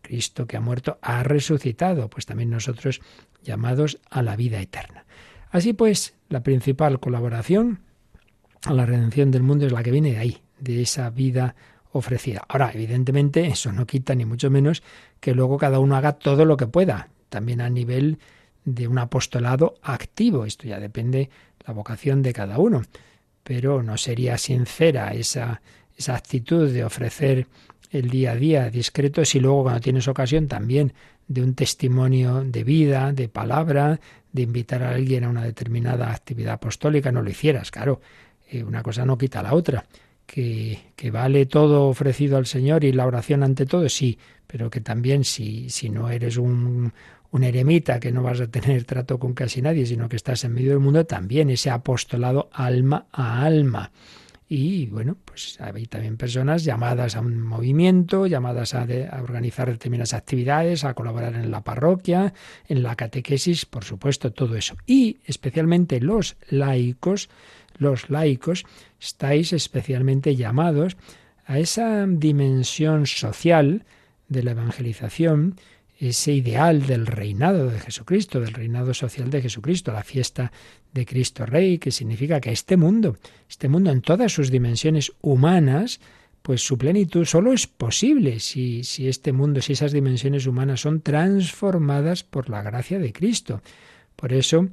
Cristo 0.01 0.45
que 0.45 0.57
ha 0.57 0.61
muerto 0.61 0.99
ha 1.01 1.23
resucitado, 1.23 2.09
pues 2.09 2.25
también 2.25 2.49
nosotros 2.49 3.01
llamados 3.43 3.99
a 4.09 4.21
la 4.21 4.35
vida 4.35 4.61
eterna. 4.61 5.05
Así 5.49 5.73
pues, 5.73 6.15
la 6.29 6.43
principal 6.43 6.99
colaboración 6.99 7.79
a 8.63 8.73
la 8.73 8.85
redención 8.85 9.31
del 9.31 9.43
mundo 9.43 9.65
es 9.65 9.71
la 9.71 9.83
que 9.83 9.91
viene 9.91 10.11
de 10.11 10.17
ahí, 10.17 10.41
de 10.59 10.81
esa 10.81 11.09
vida 11.09 11.55
ofrecida. 11.91 12.43
Ahora, 12.47 12.71
evidentemente, 12.73 13.47
eso 13.47 13.71
no 13.71 13.85
quita 13.85 14.15
ni 14.15 14.25
mucho 14.25 14.49
menos 14.49 14.83
que 15.19 15.33
luego 15.33 15.57
cada 15.57 15.79
uno 15.79 15.95
haga 15.95 16.13
todo 16.13 16.45
lo 16.45 16.57
que 16.57 16.67
pueda, 16.67 17.09
también 17.29 17.61
a 17.61 17.69
nivel 17.69 18.19
de 18.65 18.87
un 18.87 18.99
apostolado 18.99 19.75
activo. 19.81 20.45
Esto 20.45 20.67
ya 20.67 20.79
depende 20.79 21.29
la 21.65 21.73
vocación 21.73 22.21
de 22.21 22.33
cada 22.33 22.59
uno. 22.59 22.83
Pero 23.43 23.81
no 23.81 23.97
sería 23.97 24.37
sincera 24.37 25.13
esa, 25.13 25.61
esa 25.95 26.15
actitud 26.15 26.69
de 26.71 26.83
ofrecer 26.83 27.47
el 27.91 28.09
día 28.09 28.31
a 28.31 28.35
día 28.35 28.69
discreto 28.69 29.23
si 29.23 29.39
luego 29.39 29.63
cuando 29.63 29.79
tienes 29.79 30.07
ocasión 30.09 30.47
también 30.47 30.93
de 31.27 31.41
un 31.41 31.55
testimonio 31.55 32.43
de 32.43 32.63
vida, 32.63 33.13
de 33.13 33.29
palabra, 33.29 33.99
de 34.31 34.41
invitar 34.41 34.83
a 34.83 34.91
alguien 34.91 35.23
a 35.23 35.29
una 35.29 35.43
determinada 35.43 36.11
actividad 36.11 36.55
apostólica, 36.55 37.11
no 37.11 37.21
lo 37.21 37.29
hicieras, 37.29 37.71
claro. 37.71 38.01
Eh, 38.49 38.63
una 38.63 38.81
cosa 38.81 39.05
no 39.05 39.17
quita 39.17 39.43
la 39.43 39.53
otra. 39.53 39.85
Que, 40.27 41.09
vale 41.11 41.45
todo 41.45 41.87
ofrecido 41.87 42.37
al 42.37 42.45
Señor 42.45 42.83
y 42.83 42.91
la 42.91 43.07
oración 43.07 43.43
ante 43.43 43.65
todo, 43.65 43.87
sí, 43.87 44.19
pero 44.45 44.69
que 44.69 44.81
también 44.81 45.23
si, 45.23 45.69
si 45.69 45.89
no 45.89 46.09
eres 46.09 46.37
un, 46.37 46.93
un 47.31 47.43
eremita, 47.43 47.99
que 47.99 48.11
no 48.11 48.21
vas 48.21 48.41
a 48.41 48.47
tener 48.47 48.83
trato 48.83 49.17
con 49.19 49.33
casi 49.33 49.61
nadie, 49.61 49.85
sino 49.85 50.09
que 50.09 50.17
estás 50.17 50.43
en 50.43 50.53
medio 50.53 50.71
del 50.71 50.79
mundo, 50.79 51.05
también 51.05 51.49
ese 51.49 51.69
apostolado 51.69 52.49
alma 52.51 53.07
a 53.11 53.43
alma. 53.43 53.91
Y 54.49 54.85
bueno, 54.85 55.17
pues 55.25 55.59
hay 55.59 55.87
también 55.87 56.15
personas 56.15 56.63
llamadas 56.63 57.17
a 57.17 57.19
un 57.19 57.41
movimiento, 57.41 58.27
llamadas 58.27 58.73
a, 58.75 58.83
a, 59.11 59.21
organizar 59.21 59.69
determinadas 59.69 60.13
actividades, 60.13 60.85
a 60.85 60.93
colaborar 60.93 61.35
en 61.35 61.51
la 61.51 61.65
parroquia, 61.65 62.33
en 62.67 62.81
la 62.81 62.95
catequesis, 62.95 63.65
por 63.65 63.83
supuesto, 63.83 64.31
todo 64.31 64.55
eso. 64.55 64.75
Y 64.85 65.17
especialmente 65.25 65.99
los 65.99 66.37
laicos, 66.49 67.29
los 67.77 68.09
laicos, 68.09 68.65
estáis 68.99 69.53
especialmente 69.53 70.35
llamados 70.35 70.97
a 71.45 71.59
esa 71.59 72.05
dimensión 72.07 73.07
social 73.07 73.85
de 74.27 74.43
la 74.43 74.51
evangelización, 74.51 75.55
ese 75.99 76.33
ideal 76.33 76.85
del 76.85 77.07
reinado 77.07 77.69
de 77.69 77.79
Jesucristo, 77.79 78.39
del 78.39 78.53
reinado 78.53 78.93
social 78.93 79.29
de 79.31 79.41
Jesucristo, 79.41 79.91
la 79.91 80.03
fiesta 80.03 80.51
de 80.93 81.05
Cristo 81.05 81.45
Rey, 81.45 81.79
que 81.79 81.91
significa 81.91 82.39
que 82.39 82.51
este 82.51 82.77
mundo, 82.77 83.17
este 83.49 83.67
mundo 83.67 83.91
en 83.91 84.01
todas 84.01 84.31
sus 84.31 84.51
dimensiones 84.51 85.13
humanas, 85.21 85.99
pues 86.41 86.61
su 86.61 86.77
plenitud 86.77 87.25
solo 87.25 87.51
es 87.51 87.67
posible 87.67 88.39
si, 88.39 88.83
si 88.83 89.07
este 89.07 89.33
mundo, 89.33 89.61
si 89.61 89.73
esas 89.73 89.91
dimensiones 89.91 90.45
humanas 90.45 90.81
son 90.81 91.01
transformadas 91.01 92.23
por 92.23 92.49
la 92.49 92.61
gracia 92.61 92.99
de 92.99 93.11
Cristo. 93.11 93.61
Por 94.15 94.33
eso, 94.33 94.69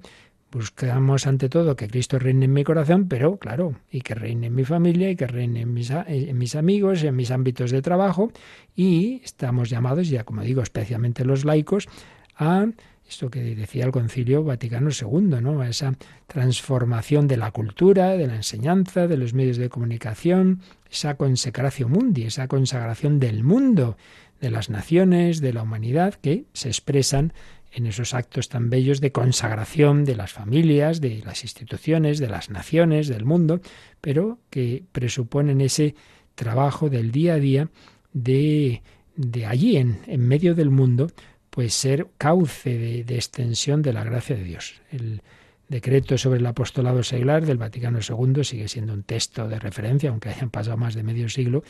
Buscamos 0.55 1.27
ante 1.27 1.49
todo 1.49 1.75
que 1.75 1.89
Cristo 1.89 2.21
reine 2.21 2.45
en 2.45 2.53
mi 2.53 2.63
corazón, 2.63 3.09
pero 3.09 3.39
claro, 3.39 3.75
y 3.91 4.03
que 4.03 4.15
reine 4.15 4.47
en 4.47 4.55
mi 4.55 4.65
familia, 4.65 5.11
y 5.11 5.17
que 5.17 5.27
reine 5.27 5.63
en 5.63 5.75
mis, 5.75 5.91
en 5.91 6.39
mis 6.39 6.55
amigos, 6.55 7.03
en 7.03 7.17
mis 7.17 7.33
ámbitos 7.33 7.73
de 7.73 7.83
trabajo, 7.83 8.31
y 8.77 9.21
estamos 9.25 9.69
llamados, 9.69 10.09
ya 10.09 10.23
como 10.23 10.43
digo, 10.43 10.63
especialmente 10.63 11.25
los 11.25 11.45
laicos, 11.45 11.89
a 12.37 12.69
esto 13.05 13.31
que 13.31 13.57
decía 13.57 13.85
el 13.85 13.91
Concilio 13.91 14.45
Vaticano 14.45 14.91
II, 14.91 15.41
¿no? 15.43 15.61
A 15.61 15.69
esa 15.69 15.95
transformación 16.29 17.27
de 17.27 17.37
la 17.37 17.51
cultura, 17.51 18.11
de 18.11 18.29
la 18.29 18.37
enseñanza, 18.37 19.09
de 19.09 19.17
los 19.17 19.35
medios 19.35 19.57
de 19.57 19.69
comunicación, 19.69 20.61
esa 20.89 21.17
consecración 21.17 21.91
mundi, 21.91 22.27
esa 22.27 22.47
consagración 22.47 23.19
del 23.19 23.43
mundo, 23.43 23.97
de 24.41 24.51
las 24.51 24.71
naciones, 24.71 25.41
de 25.41 25.53
la 25.53 25.63
humanidad, 25.63 26.15
que 26.15 26.45
se 26.53 26.69
expresan 26.69 27.33
en 27.75 27.87
esos 27.87 28.15
actos 28.15 28.49
tan 28.49 28.71
bellos 28.71 29.01
de 29.01 29.13
consagración 29.13 30.05
de 30.05 30.15
las 30.15 30.33
familias, 30.33 31.01
de 31.01 31.23
las 31.25 31.43
instituciones, 31.43 32.19
de 32.19 32.29
las 32.29 32.49
naciones, 32.49 33.09
del 33.09 33.25
mundo, 33.25 33.61
pero 34.01 34.39
que 34.51 34.85
presuponen 34.93 35.61
ese 35.61 35.95
trabajo 36.35 36.89
del 36.89 37.11
día 37.11 37.35
a 37.35 37.39
día 37.39 37.69
de, 38.13 38.83
de 39.17 39.47
allí, 39.47 39.77
en, 39.77 39.99
en 40.07 40.27
medio 40.27 40.55
del 40.55 40.71
mundo, 40.71 41.11
pues 41.51 41.75
ser 41.75 42.09
cauce 42.17 42.79
de, 42.79 43.05
de, 43.05 43.15
extensión 43.17 43.83
de 43.83 43.93
la 43.93 44.05
gracia 44.05 44.37
de 44.37 44.45
Dios. 44.45 44.81
El 44.91 45.23
decreto 45.69 46.17
sobre 46.19 46.39
el 46.39 46.47
apostolado 46.47 47.03
seglar 47.03 47.45
del 47.45 47.59
Vaticano 47.59 47.99
II 48.01 48.45
sigue 48.45 48.69
siendo 48.69 48.93
un 48.93 49.03
texto 49.03 49.49
de 49.49 49.59
referencia, 49.59 50.11
aunque 50.11 50.29
hayan 50.29 50.51
pasado 50.51 50.77
más 50.77 50.95
de 50.95 51.03
medio 51.03 51.29
siglo, 51.29 51.65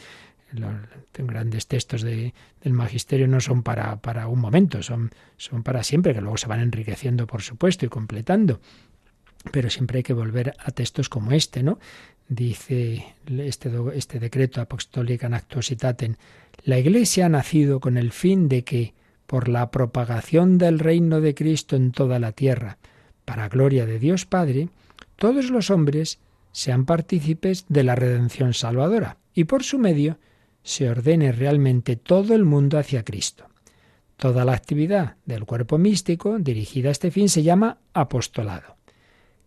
los 0.54 0.74
grandes 1.18 1.66
textos 1.66 2.02
de, 2.02 2.34
del 2.62 2.72
magisterio 2.72 3.28
no 3.28 3.40
son 3.40 3.62
para, 3.62 3.96
para 3.96 4.28
un 4.28 4.40
momento, 4.40 4.82
son, 4.82 5.10
son 5.36 5.62
para 5.62 5.82
siempre, 5.82 6.14
que 6.14 6.20
luego 6.20 6.36
se 6.36 6.46
van 6.46 6.60
enriqueciendo, 6.60 7.26
por 7.26 7.42
supuesto, 7.42 7.86
y 7.86 7.88
completando. 7.88 8.60
Pero 9.50 9.68
siempre 9.68 9.98
hay 9.98 10.02
que 10.02 10.14
volver 10.14 10.54
a 10.58 10.70
textos 10.70 11.08
como 11.08 11.32
este, 11.32 11.62
¿no? 11.62 11.78
Dice 12.28 13.04
este, 13.26 13.70
este 13.94 14.18
decreto 14.18 14.60
apostólico 14.60 15.26
Actuositaten, 15.26 16.16
la 16.64 16.78
Iglesia 16.78 17.26
ha 17.26 17.28
nacido 17.28 17.80
con 17.80 17.98
el 17.98 18.12
fin 18.12 18.48
de 18.48 18.64
que, 18.64 18.94
por 19.26 19.48
la 19.48 19.70
propagación 19.70 20.56
del 20.56 20.78
reino 20.78 21.20
de 21.20 21.34
Cristo 21.34 21.76
en 21.76 21.92
toda 21.92 22.18
la 22.18 22.32
tierra, 22.32 22.78
para 23.24 23.48
gloria 23.48 23.84
de 23.84 23.98
Dios 23.98 24.24
Padre, 24.24 24.70
todos 25.16 25.50
los 25.50 25.70
hombres 25.70 26.18
sean 26.52 26.86
partícipes 26.86 27.66
de 27.68 27.84
la 27.84 27.94
redención 27.94 28.54
salvadora, 28.54 29.18
y 29.34 29.44
por 29.44 29.64
su 29.64 29.78
medio 29.78 30.18
se 30.64 30.90
ordene 30.90 31.30
realmente 31.30 31.94
todo 31.94 32.34
el 32.34 32.44
mundo 32.44 32.78
hacia 32.78 33.04
Cristo. 33.04 33.46
Toda 34.16 34.44
la 34.44 34.54
actividad 34.54 35.16
del 35.26 35.44
cuerpo 35.44 35.78
místico 35.78 36.38
dirigida 36.38 36.88
a 36.88 36.92
este 36.92 37.10
fin 37.10 37.28
se 37.28 37.42
llama 37.42 37.78
apostolado, 37.92 38.76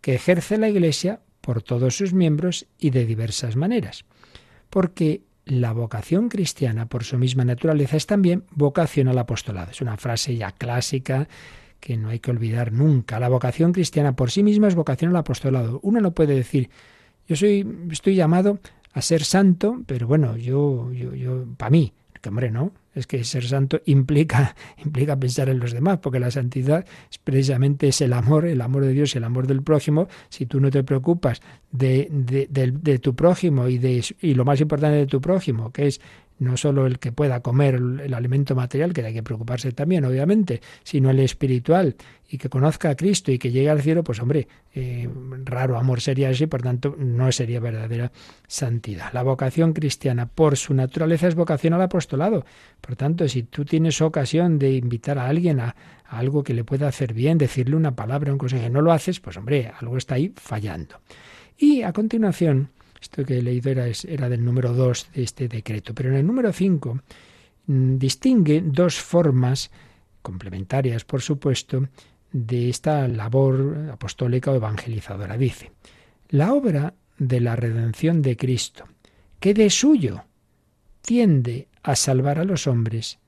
que 0.00 0.14
ejerce 0.14 0.56
la 0.56 0.68
Iglesia 0.68 1.20
por 1.40 1.62
todos 1.62 1.96
sus 1.96 2.12
miembros 2.12 2.66
y 2.78 2.90
de 2.90 3.04
diversas 3.04 3.56
maneras, 3.56 4.04
porque 4.70 5.22
la 5.44 5.72
vocación 5.72 6.28
cristiana 6.28 6.86
por 6.86 7.04
su 7.04 7.18
misma 7.18 7.44
naturaleza 7.44 7.96
es 7.96 8.06
también 8.06 8.44
vocación 8.50 9.08
al 9.08 9.18
apostolado. 9.18 9.70
Es 9.70 9.80
una 9.80 9.96
frase 9.96 10.36
ya 10.36 10.52
clásica 10.52 11.28
que 11.80 11.96
no 11.96 12.10
hay 12.10 12.20
que 12.20 12.30
olvidar 12.30 12.72
nunca. 12.72 13.18
La 13.18 13.28
vocación 13.28 13.72
cristiana 13.72 14.14
por 14.14 14.30
sí 14.30 14.42
misma 14.42 14.68
es 14.68 14.74
vocación 14.74 15.10
al 15.10 15.16
apostolado. 15.16 15.80
Uno 15.82 16.00
no 16.00 16.12
puede 16.12 16.34
decir, 16.34 16.68
yo 17.26 17.34
soy, 17.34 17.66
estoy 17.90 18.14
llamado 18.14 18.60
ser 19.02 19.24
santo, 19.24 19.82
pero 19.86 20.06
bueno, 20.06 20.36
yo, 20.36 20.92
yo, 20.92 21.14
yo 21.14 21.44
para 21.56 21.70
mí. 21.70 21.92
Que 22.20 22.30
hombre, 22.30 22.50
no, 22.50 22.72
es 22.94 23.06
que 23.06 23.22
ser 23.22 23.46
santo 23.46 23.80
implica, 23.86 24.56
implica 24.84 25.16
pensar 25.16 25.48
en 25.48 25.60
los 25.60 25.72
demás, 25.72 25.98
porque 25.98 26.18
la 26.18 26.30
santidad 26.30 26.84
es 27.10 27.18
precisamente 27.18 27.88
es 27.88 28.00
el 28.00 28.12
amor, 28.12 28.46
el 28.46 28.60
amor 28.60 28.84
de 28.84 28.92
Dios 28.92 29.14
el 29.14 29.24
amor 29.24 29.46
del 29.46 29.62
prójimo. 29.62 30.08
Si 30.28 30.46
tú 30.46 30.60
no 30.60 30.70
te 30.70 30.82
preocupas 30.82 31.40
de, 31.70 32.08
de, 32.10 32.48
de, 32.50 32.72
de 32.72 32.98
tu 32.98 33.14
prójimo 33.14 33.68
y, 33.68 33.78
de, 33.78 34.04
y 34.20 34.34
lo 34.34 34.44
más 34.44 34.60
importante 34.60 34.96
de 34.96 35.06
tu 35.06 35.20
prójimo, 35.20 35.72
que 35.72 35.86
es 35.86 36.00
no 36.38 36.56
solo 36.56 36.86
el 36.86 36.98
que 36.98 37.12
pueda 37.12 37.40
comer 37.40 37.74
el, 37.76 38.14
alimento 38.14 38.54
material, 38.54 38.92
que 38.92 39.04
hay 39.04 39.14
que 39.14 39.22
preocuparse 39.22 39.72
también, 39.72 40.04
obviamente, 40.04 40.60
sino 40.82 41.10
el 41.10 41.20
espiritual 41.20 41.96
y 42.28 42.38
que 42.38 42.48
conozca 42.48 42.90
a 42.90 42.94
Cristo 42.94 43.32
y 43.32 43.38
que 43.38 43.50
llegue 43.50 43.70
al 43.70 43.80
cielo, 43.80 44.04
pues 44.04 44.20
hombre, 44.20 44.48
eh, 44.74 45.08
raro 45.44 45.78
amor 45.78 46.00
sería 46.00 46.30
ese, 46.30 46.46
por 46.46 46.62
tanto, 46.62 46.94
no 46.98 47.32
sería 47.32 47.60
verdadera 47.60 48.12
santidad. 48.46 49.12
La 49.12 49.22
vocación 49.22 49.72
cristiana, 49.72 50.26
por 50.26 50.56
su 50.56 50.74
naturaleza, 50.74 51.26
es 51.26 51.34
vocación 51.34 51.72
al 51.74 51.82
apostolado. 51.82 52.44
Por 52.80 52.96
tanto, 52.96 53.26
si 53.28 53.44
tú 53.44 53.64
tienes 53.64 54.00
ocasión 54.00 54.58
de 54.58 54.72
invitar 54.72 55.18
a 55.18 55.26
alguien 55.26 55.60
a, 55.60 55.74
a 56.06 56.18
algo 56.18 56.42
que 56.42 56.54
le 56.54 56.64
pueda 56.64 56.88
hacer 56.88 57.14
bien, 57.14 57.38
decirle 57.38 57.76
una 57.76 57.96
palabra, 57.96 58.32
un 58.32 58.38
consejo, 58.38 58.68
no 58.68 58.82
lo 58.82 58.92
haces, 58.92 59.20
pues 59.20 59.36
hombre, 59.36 59.72
algo 59.80 59.96
está 59.96 60.16
ahí 60.16 60.32
fallando. 60.36 61.00
Y 61.56 61.82
a 61.82 61.92
continuación, 61.92 62.70
esto 63.00 63.24
que 63.24 63.38
he 63.38 63.42
leído 63.42 63.70
era, 63.70 63.86
era 63.86 64.28
del 64.28 64.44
número 64.44 64.72
2 64.72 65.10
de 65.14 65.22
este 65.22 65.48
decreto. 65.48 65.94
Pero 65.94 66.10
en 66.10 66.16
el 66.16 66.26
número 66.26 66.52
5 66.52 66.98
mmm, 67.66 67.98
distingue 67.98 68.62
dos 68.64 69.00
formas 69.00 69.70
complementarias, 70.22 71.04
por 71.04 71.22
supuesto, 71.22 71.88
de 72.32 72.68
esta 72.68 73.08
labor 73.08 73.90
apostólica 73.92 74.50
o 74.50 74.56
evangelizadora. 74.56 75.36
Dice, 75.36 75.72
la 76.28 76.52
obra 76.52 76.94
de 77.18 77.40
la 77.40 77.56
redención 77.56 78.22
de 78.22 78.36
Cristo, 78.36 78.84
que 79.40 79.54
de 79.54 79.70
suyo 79.70 80.24
tiende 81.00 81.68
a 81.82 81.96
salvar 81.96 82.38
a 82.38 82.44
los 82.44 82.66
hombres, 82.66 83.18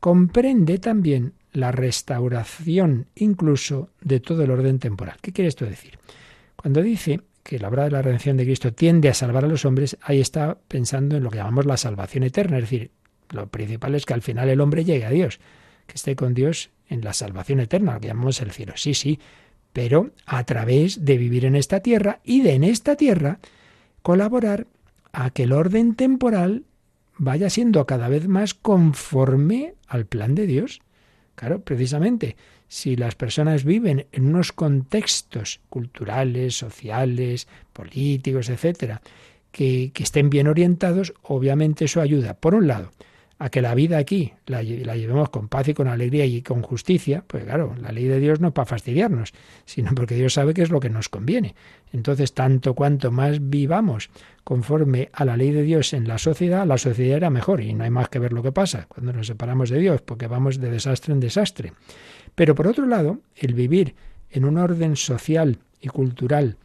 comprende 0.00 0.78
también 0.78 1.34
la 1.52 1.72
restauración 1.72 3.06
incluso 3.14 3.90
de 4.00 4.20
todo 4.20 4.44
el 4.44 4.50
orden 4.50 4.78
temporal. 4.78 5.16
¿Qué 5.20 5.32
quiere 5.32 5.48
esto 5.48 5.64
decir? 5.64 5.98
Cuando 6.54 6.82
dice 6.82 7.20
que 7.46 7.60
la 7.60 7.68
obra 7.68 7.84
de 7.84 7.92
la 7.92 8.02
redención 8.02 8.36
de 8.36 8.44
Cristo 8.44 8.72
tiende 8.72 9.08
a 9.08 9.14
salvar 9.14 9.44
a 9.44 9.48
los 9.48 9.64
hombres, 9.64 9.96
ahí 10.02 10.20
está 10.20 10.58
pensando 10.66 11.16
en 11.16 11.22
lo 11.22 11.30
que 11.30 11.38
llamamos 11.38 11.64
la 11.64 11.76
salvación 11.76 12.24
eterna. 12.24 12.58
Es 12.58 12.64
decir, 12.64 12.90
lo 13.30 13.46
principal 13.46 13.94
es 13.94 14.04
que 14.04 14.14
al 14.14 14.22
final 14.22 14.48
el 14.48 14.60
hombre 14.60 14.84
llegue 14.84 15.06
a 15.06 15.10
Dios, 15.10 15.38
que 15.86 15.94
esté 15.94 16.16
con 16.16 16.34
Dios 16.34 16.70
en 16.88 17.02
la 17.02 17.12
salvación 17.12 17.60
eterna, 17.60 17.94
lo 17.94 18.00
que 18.00 18.08
llamamos 18.08 18.40
el 18.40 18.50
cielo. 18.50 18.72
Sí, 18.76 18.94
sí, 18.94 19.20
pero 19.72 20.10
a 20.26 20.42
través 20.44 21.04
de 21.04 21.18
vivir 21.18 21.44
en 21.44 21.54
esta 21.54 21.80
tierra 21.80 22.18
y 22.24 22.42
de 22.42 22.54
en 22.54 22.64
esta 22.64 22.96
tierra 22.96 23.38
colaborar 24.02 24.66
a 25.12 25.30
que 25.30 25.44
el 25.44 25.52
orden 25.52 25.94
temporal 25.94 26.64
vaya 27.16 27.48
siendo 27.48 27.86
cada 27.86 28.08
vez 28.08 28.26
más 28.26 28.54
conforme 28.54 29.74
al 29.86 30.06
plan 30.06 30.34
de 30.34 30.46
Dios. 30.46 30.80
Claro, 31.36 31.60
precisamente, 31.60 32.36
si 32.68 32.96
las 32.96 33.14
personas 33.14 33.64
viven 33.64 34.06
en 34.12 34.26
unos 34.26 34.52
contextos 34.52 35.60
culturales, 35.68 36.56
sociales, 36.56 37.48
políticos, 37.72 38.48
etcétera, 38.48 39.00
que, 39.52 39.90
que, 39.94 40.02
estén 40.02 40.30
bien 40.30 40.48
orientados, 40.48 41.14
obviamente 41.22 41.86
eso 41.86 42.00
ayuda, 42.00 42.34
por 42.34 42.54
un 42.54 42.66
lado, 42.66 42.90
a 43.38 43.50
que 43.50 43.60
la 43.60 43.74
vida 43.74 43.98
aquí 43.98 44.32
la, 44.46 44.62
llevemos 44.62 45.28
con 45.28 45.48
paz 45.48 45.68
y 45.68 45.74
con 45.74 45.88
alegría 45.88 46.24
y 46.24 46.40
con 46.42 46.62
justicia, 46.62 47.22
pues 47.26 47.44
claro, 47.44 47.74
la 47.80 47.92
ley 47.92 48.04
de 48.04 48.18
Dios 48.18 48.40
no 48.40 48.54
para 48.54 48.64
fastidiarnos, 48.64 49.34
sino 49.66 49.94
porque 49.94 50.14
Dios 50.14 50.32
sabe 50.34 50.54
que 50.54 50.62
es 50.62 50.70
lo 50.70 50.80
que 50.80 50.88
nos 50.88 51.08
conviene. 51.08 51.54
Entonces, 51.92 52.32
tanto 52.32 52.74
cuanto 52.74 53.10
más 53.10 53.38
vivamos 53.48 54.10
conforme 54.42 55.10
a 55.12 55.24
la 55.24 55.36
ley 55.36 55.50
de 55.50 55.62
Dios 55.62 55.92
en 55.92 56.08
la 56.08 56.18
sociedad, 56.18 56.66
la 56.66 56.78
sociedad 56.78 57.18
era 57.18 57.30
mejor 57.30 57.60
y 57.60 57.74
no 57.74 57.84
hay 57.84 57.90
más 57.90 58.08
que 58.08 58.18
ver 58.18 58.32
lo 58.32 58.42
que 58.42 58.52
pasa 58.52 58.86
cuando 58.88 59.12
nos 59.12 59.26
separamos 59.26 59.68
de 59.68 59.80
Dios, 59.80 60.00
porque 60.00 60.28
vamos 60.28 60.58
de 60.58 60.70
desastre 60.70 61.12
en 61.12 61.20
desastre. 61.20 61.72
Pero 62.36 62.54
por 62.54 62.68
otro 62.68 62.86
lado, 62.86 63.18
el 63.34 63.54
vivir 63.54 63.96
en 64.30 64.44
un 64.44 64.58
orden 64.58 64.94
social 64.94 65.58
y 65.80 65.88
cultural 65.88 66.58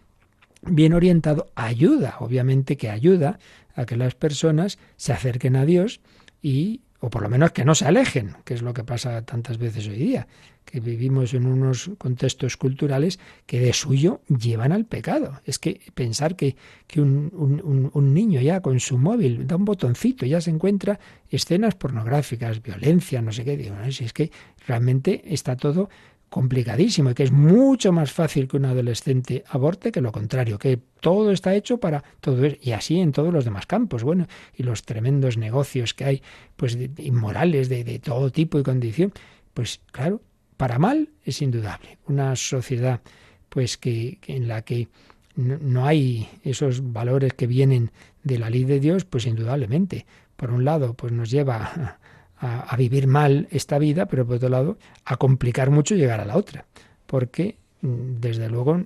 bien 0.62 0.94
orientado 0.94 1.48
ayuda, 1.56 2.18
obviamente 2.20 2.78
que 2.78 2.92
ayuda 2.92 3.40
a 3.74 3.86
que 3.86 3.98
las 3.98 4.14
personas 4.14 4.78
se 4.98 5.14
acerquen 5.14 5.56
a 5.56 5.66
Dios 5.66 6.02
y 6.42 6.82
o 7.00 7.10
por 7.10 7.24
lo 7.24 7.30
menos 7.30 7.52
que 7.52 7.66
no 7.66 7.74
se 7.74 7.86
alejen, 7.86 8.36
que 8.46 8.54
es 8.54 8.62
lo 8.62 8.76
que 8.76 8.84
pasa 8.84 9.24
tantas 9.24 9.58
veces 9.58 9.88
hoy 9.88 9.96
día, 9.96 10.28
que 10.66 10.80
vivimos 10.80 11.34
en 11.34 11.46
unos 11.46 11.92
contextos 11.98 12.58
culturales 12.58 13.20
que 13.46 13.60
de 13.60 13.74
suyo 13.74 14.22
llevan 14.28 14.72
al 14.72 14.86
pecado. 14.86 15.42
Es 15.46 15.60
que 15.60 15.82
pensar 15.94 16.36
que, 16.36 16.56
que 16.88 17.02
un, 17.02 17.92
un, 17.94 18.14
niño 18.14 18.42
ya 18.42 18.62
con 18.62 18.80
su 18.80 18.98
móvil 18.98 19.48
da 19.48 19.56
un 19.56 19.66
botoncito, 19.66 20.26
ya 20.26 20.42
se 20.42 20.50
encuentra 20.50 21.00
escenas 21.30 21.76
pornográficas, 21.76 22.62
violencia, 22.62 23.22
no 23.22 23.32
sé 23.32 23.44
qué, 23.44 23.58
digo, 23.58 23.76
si 23.90 24.06
es 24.06 24.14
que 24.14 24.32
realmente 24.68 25.22
está 25.26 25.56
todo 25.56 25.90
complicadísimo 26.30 27.10
y 27.10 27.14
que 27.14 27.24
es 27.24 27.32
mucho 27.32 27.92
más 27.92 28.14
fácil 28.14 28.48
que 28.48 28.56
un 28.56 28.64
adolescente 28.64 29.44
aborte 29.50 29.92
que 29.92 30.00
lo 30.00 30.14
contrario, 30.14 30.58
que 30.58 30.80
todo 31.02 31.32
está 31.32 31.54
hecho 31.54 31.78
para 31.78 32.06
todo 32.22 32.48
y 32.62 32.72
así 32.72 33.02
en 33.02 33.12
todos 33.12 33.34
los 33.34 33.44
demás 33.44 33.66
campos, 33.66 34.04
bueno, 34.04 34.28
y 34.56 34.64
los 34.64 34.84
tremendos 34.84 35.36
negocios 35.36 35.94
que 35.94 36.06
hay, 36.06 36.24
pues 36.56 36.78
inmorales 36.98 37.68
de, 37.68 37.84
de 37.84 38.00
todo 38.00 38.32
tipo 38.32 38.58
y 38.58 38.64
condición, 38.64 39.12
pues 39.54 39.82
claro, 39.92 40.22
para 40.62 40.78
mal 40.78 41.10
es 41.26 41.42
indudable. 41.42 41.98
Una 42.06 42.36
sociedad 42.36 43.02
pues 43.50 43.80
que, 43.80 44.20
en 44.28 44.48
la 44.48 44.62
que 44.62 44.90
no, 45.36 45.88
hay 45.88 46.30
esos 46.44 46.94
valores 46.94 47.34
que 47.34 47.48
vienen 47.48 47.90
de 48.22 48.38
la 48.38 48.52
ley 48.52 48.66
de 48.66 48.80
Dios, 48.80 49.04
pues 49.04 49.26
indudablemente, 49.26 50.06
por 50.36 50.52
un 50.52 50.64
lado, 50.64 50.94
pues 50.94 51.12
nos 51.14 51.32
lleva 51.32 51.98
a, 52.38 52.60
a, 52.60 52.78
vivir 52.78 53.08
mal 53.08 53.48
esta 53.50 53.80
vida, 53.80 54.06
pero 54.06 54.24
por 54.24 54.36
otro 54.36 54.50
lado, 54.50 54.78
a 55.04 55.18
complicar 55.18 55.72
mucho 55.72 55.96
llegar 55.96 56.20
a 56.20 56.26
la 56.26 56.38
otra, 56.38 56.68
porque 57.08 57.58
desde 57.82 58.48
luego 58.48 58.86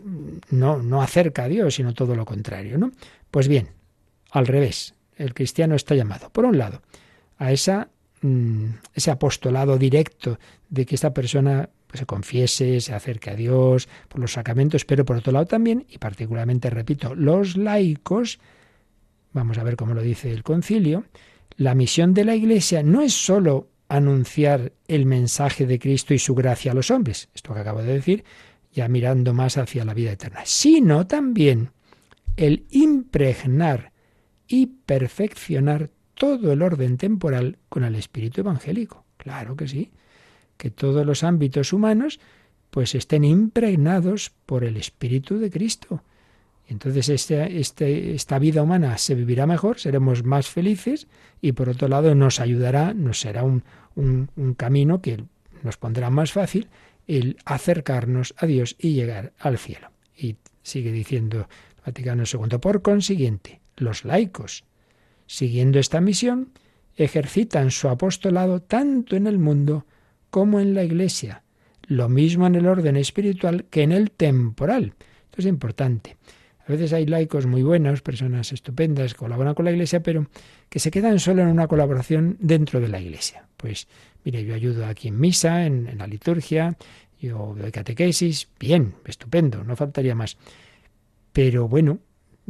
no, 0.51 0.81
no 0.81 1.01
acerca 1.01 1.43
a 1.43 1.49
Dios, 1.49 1.75
sino 1.75 1.93
todo 1.93 2.15
lo 2.15 2.23
contrario, 2.23 2.77
¿no? 2.77 2.93
Pues 3.29 3.49
bien, 3.49 3.67
al 4.31 4.47
revés, 4.47 4.93
el 5.17 5.33
cristiano 5.33 5.75
está 5.75 5.93
llamado, 5.93 6.29
por 6.29 6.45
un 6.45 6.57
lado, 6.57 6.81
a 7.37 7.51
esa, 7.51 7.89
mm, 8.25 8.79
ese 8.93 9.11
apostolado 9.11 9.77
directo 9.77 10.39
de 10.69 10.85
que 10.85 10.95
esta 10.95 11.13
persona 11.13 11.69
pues, 11.87 11.99
se 11.99 12.05
confiese, 12.05 12.81
se 12.81 12.93
acerque 12.93 13.29
a 13.29 13.35
Dios 13.35 13.87
por 14.07 14.19
los 14.19 14.33
sacramentos, 14.33 14.85
pero 14.85 15.05
por 15.05 15.17
otro 15.17 15.31
lado 15.31 15.45
también, 15.45 15.85
y 15.89 15.97
particularmente, 15.97 16.69
repito, 16.69 17.15
los 17.15 17.57
laicos, 17.57 18.39
vamos 19.33 19.57
a 19.57 19.63
ver 19.63 19.75
cómo 19.75 19.93
lo 19.93 20.01
dice 20.01 20.31
el 20.31 20.43
concilio, 20.43 21.05
la 21.57 21.75
misión 21.75 22.13
de 22.13 22.25
la 22.25 22.35
Iglesia 22.35 22.83
no 22.83 23.01
es 23.01 23.13
sólo 23.13 23.69
anunciar 23.87 24.73
el 24.87 25.05
mensaje 25.05 25.65
de 25.65 25.79
Cristo 25.79 26.13
y 26.13 26.19
su 26.19 26.35
gracia 26.35 26.71
a 26.71 26.75
los 26.75 26.91
hombres, 26.91 27.29
esto 27.33 27.53
que 27.53 27.59
acabo 27.59 27.81
de 27.81 27.93
decir, 27.93 28.23
ya 28.73 28.87
mirando 28.89 29.33
más 29.33 29.57
hacia 29.57 29.85
la 29.85 29.93
vida 29.93 30.11
eterna, 30.11 30.41
sino 30.43 31.07
también 31.07 31.69
el 32.35 32.65
impregnar 32.71 33.93
y 34.47 34.67
perfeccionar 34.67 35.91
todo 36.15 36.51
el 36.51 36.61
orden 36.61 36.97
temporal 36.97 37.57
con 37.69 37.83
el 37.83 37.95
espíritu 37.95 38.41
evangélico. 38.41 39.05
Claro 39.17 39.55
que 39.55 39.67
sí, 39.67 39.91
que 40.57 40.71
todos 40.71 41.05
los 41.05 41.23
ámbitos 41.23 41.73
humanos 41.73 42.19
pues 42.69 42.95
estén 42.95 43.23
impregnados 43.23 44.31
por 44.45 44.63
el 44.63 44.77
espíritu 44.77 45.37
de 45.37 45.49
Cristo. 45.49 46.03
Entonces 46.67 47.09
este, 47.09 47.59
este, 47.59 48.15
esta 48.15 48.39
vida 48.39 48.63
humana 48.63 48.97
se 48.97 49.15
vivirá 49.15 49.45
mejor, 49.45 49.79
seremos 49.79 50.23
más 50.23 50.47
felices 50.47 51.07
y 51.41 51.51
por 51.51 51.69
otro 51.69 51.87
lado 51.87 52.15
nos 52.15 52.39
ayudará, 52.39 52.93
nos 52.93 53.19
será 53.19 53.43
un, 53.43 53.63
un, 53.95 54.29
un 54.35 54.55
camino 54.55 55.01
que 55.01 55.23
nos 55.63 55.77
pondrá 55.77 56.09
más 56.09 56.31
fácil 56.31 56.67
el 57.07 57.37
acercarnos 57.45 58.33
a 58.37 58.45
Dios 58.45 58.75
y 58.79 58.93
llegar 58.93 59.33
al 59.39 59.57
cielo. 59.57 59.91
Y 60.17 60.37
sigue 60.63 60.91
diciendo 60.91 61.47
Vaticano 61.85 62.23
II, 62.23 62.57
por 62.57 62.81
consiguiente, 62.81 63.61
los 63.77 64.05
laicos, 64.05 64.63
siguiendo 65.27 65.79
esta 65.79 66.01
misión, 66.01 66.51
ejercitan 66.95 67.71
su 67.71 67.89
apostolado 67.89 68.61
tanto 68.61 69.15
en 69.15 69.27
el 69.27 69.37
mundo 69.37 69.85
como 70.29 70.59
en 70.59 70.73
la 70.73 70.83
Iglesia, 70.83 71.43
lo 71.83 72.09
mismo 72.09 72.47
en 72.47 72.55
el 72.55 72.67
orden 72.67 72.97
espiritual 72.97 73.65
que 73.69 73.83
en 73.83 73.91
el 73.91 74.11
temporal. 74.11 74.93
Esto 75.25 75.41
es 75.41 75.45
importante. 75.45 76.17
A 76.67 76.71
veces 76.71 76.93
hay 76.93 77.05
laicos 77.05 77.45
muy 77.45 77.61
buenos, 77.61 78.01
personas 78.01 78.51
estupendas, 78.51 79.13
que 79.13 79.19
colaboran 79.19 79.53
con 79.53 79.65
la 79.65 79.71
Iglesia, 79.71 80.01
pero 80.01 80.27
que 80.67 80.79
se 80.79 80.89
quedan 80.89 81.19
solo 81.19 81.43
en 81.43 81.49
una 81.49 81.67
colaboración 81.67 82.37
dentro 82.39 82.79
de 82.79 82.87
la 82.87 82.99
Iglesia. 82.99 83.47
Pues 83.55 83.87
mire, 84.23 84.43
yo 84.43 84.55
ayudo 84.55 84.85
aquí 84.85 85.09
en 85.09 85.19
misa, 85.19 85.65
en, 85.65 85.87
en 85.87 85.99
la 85.99 86.07
liturgia, 86.07 86.75
yo 87.19 87.55
doy 87.57 87.71
catequesis, 87.71 88.49
bien, 88.59 88.95
estupendo, 89.05 89.63
no 89.63 89.75
faltaría 89.75 90.15
más. 90.15 90.37
Pero 91.31 91.67
bueno, 91.67 91.99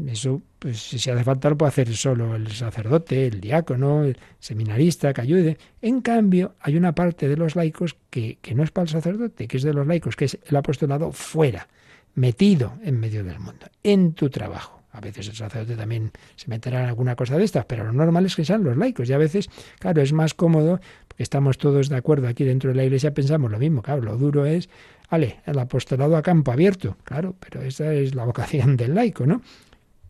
eso, 0.07 0.41
pues 0.59 0.79
si 0.79 1.09
hace 1.09 1.23
falta 1.23 1.49
lo 1.49 1.57
puede 1.57 1.69
hacer 1.69 1.95
solo 1.95 2.35
el 2.35 2.51
sacerdote, 2.51 3.27
el 3.27 3.39
diácono, 3.39 4.03
el 4.03 4.17
seminarista 4.39 5.13
que 5.13 5.21
ayude. 5.21 5.57
En 5.81 6.01
cambio, 6.01 6.55
hay 6.59 6.75
una 6.75 6.93
parte 6.93 7.27
de 7.27 7.37
los 7.37 7.55
laicos 7.55 7.95
que, 8.09 8.37
que 8.41 8.55
no 8.55 8.63
es 8.63 8.71
para 8.71 8.83
el 8.83 8.89
sacerdote, 8.89 9.47
que 9.47 9.57
es 9.57 9.63
de 9.63 9.73
los 9.73 9.87
laicos, 9.87 10.15
que 10.15 10.25
es 10.25 10.37
el 10.45 10.55
apostolado 10.55 11.11
fuera, 11.11 11.67
metido 12.13 12.73
en 12.83 12.99
medio 12.99 13.23
del 13.23 13.39
mundo, 13.39 13.67
en 13.83 14.13
tu 14.13 14.29
trabajo. 14.29 14.75
A 14.95 15.01
veces 15.01 15.27
el 15.27 15.35
sacerdote 15.35 15.75
también 15.75 16.11
se 16.37 16.47
meterá 16.47 16.79
en 16.81 16.85
alguna 16.87 17.17
cosa 17.17 17.37
de 17.37 17.43
estas, 17.43 17.65
pero 17.65 17.83
lo 17.83 17.91
normal 17.91 18.25
es 18.25 18.35
que 18.35 18.45
sean 18.45 18.63
los 18.63 18.77
laicos. 18.77 19.09
Y 19.09 19.13
a 19.13 19.17
veces, 19.17 19.49
claro, 19.77 20.01
es 20.01 20.13
más 20.13 20.33
cómodo, 20.33 20.79
porque 21.09 21.23
estamos 21.23 21.57
todos 21.57 21.89
de 21.89 21.97
acuerdo 21.97 22.29
aquí 22.29 22.45
dentro 22.45 22.69
de 22.69 22.77
la 22.77 22.85
iglesia, 22.85 23.13
pensamos 23.13 23.51
lo 23.51 23.59
mismo. 23.59 23.81
Claro, 23.81 24.01
lo 24.01 24.17
duro 24.17 24.45
es, 24.45 24.69
vale, 25.11 25.41
el 25.45 25.59
apostolado 25.59 26.15
a 26.15 26.21
campo 26.21 26.53
abierto. 26.53 26.95
Claro, 27.03 27.35
pero 27.39 27.61
esa 27.61 27.93
es 27.93 28.15
la 28.15 28.23
vocación 28.23 28.77
del 28.77 28.95
laico, 28.95 29.25
¿no? 29.25 29.41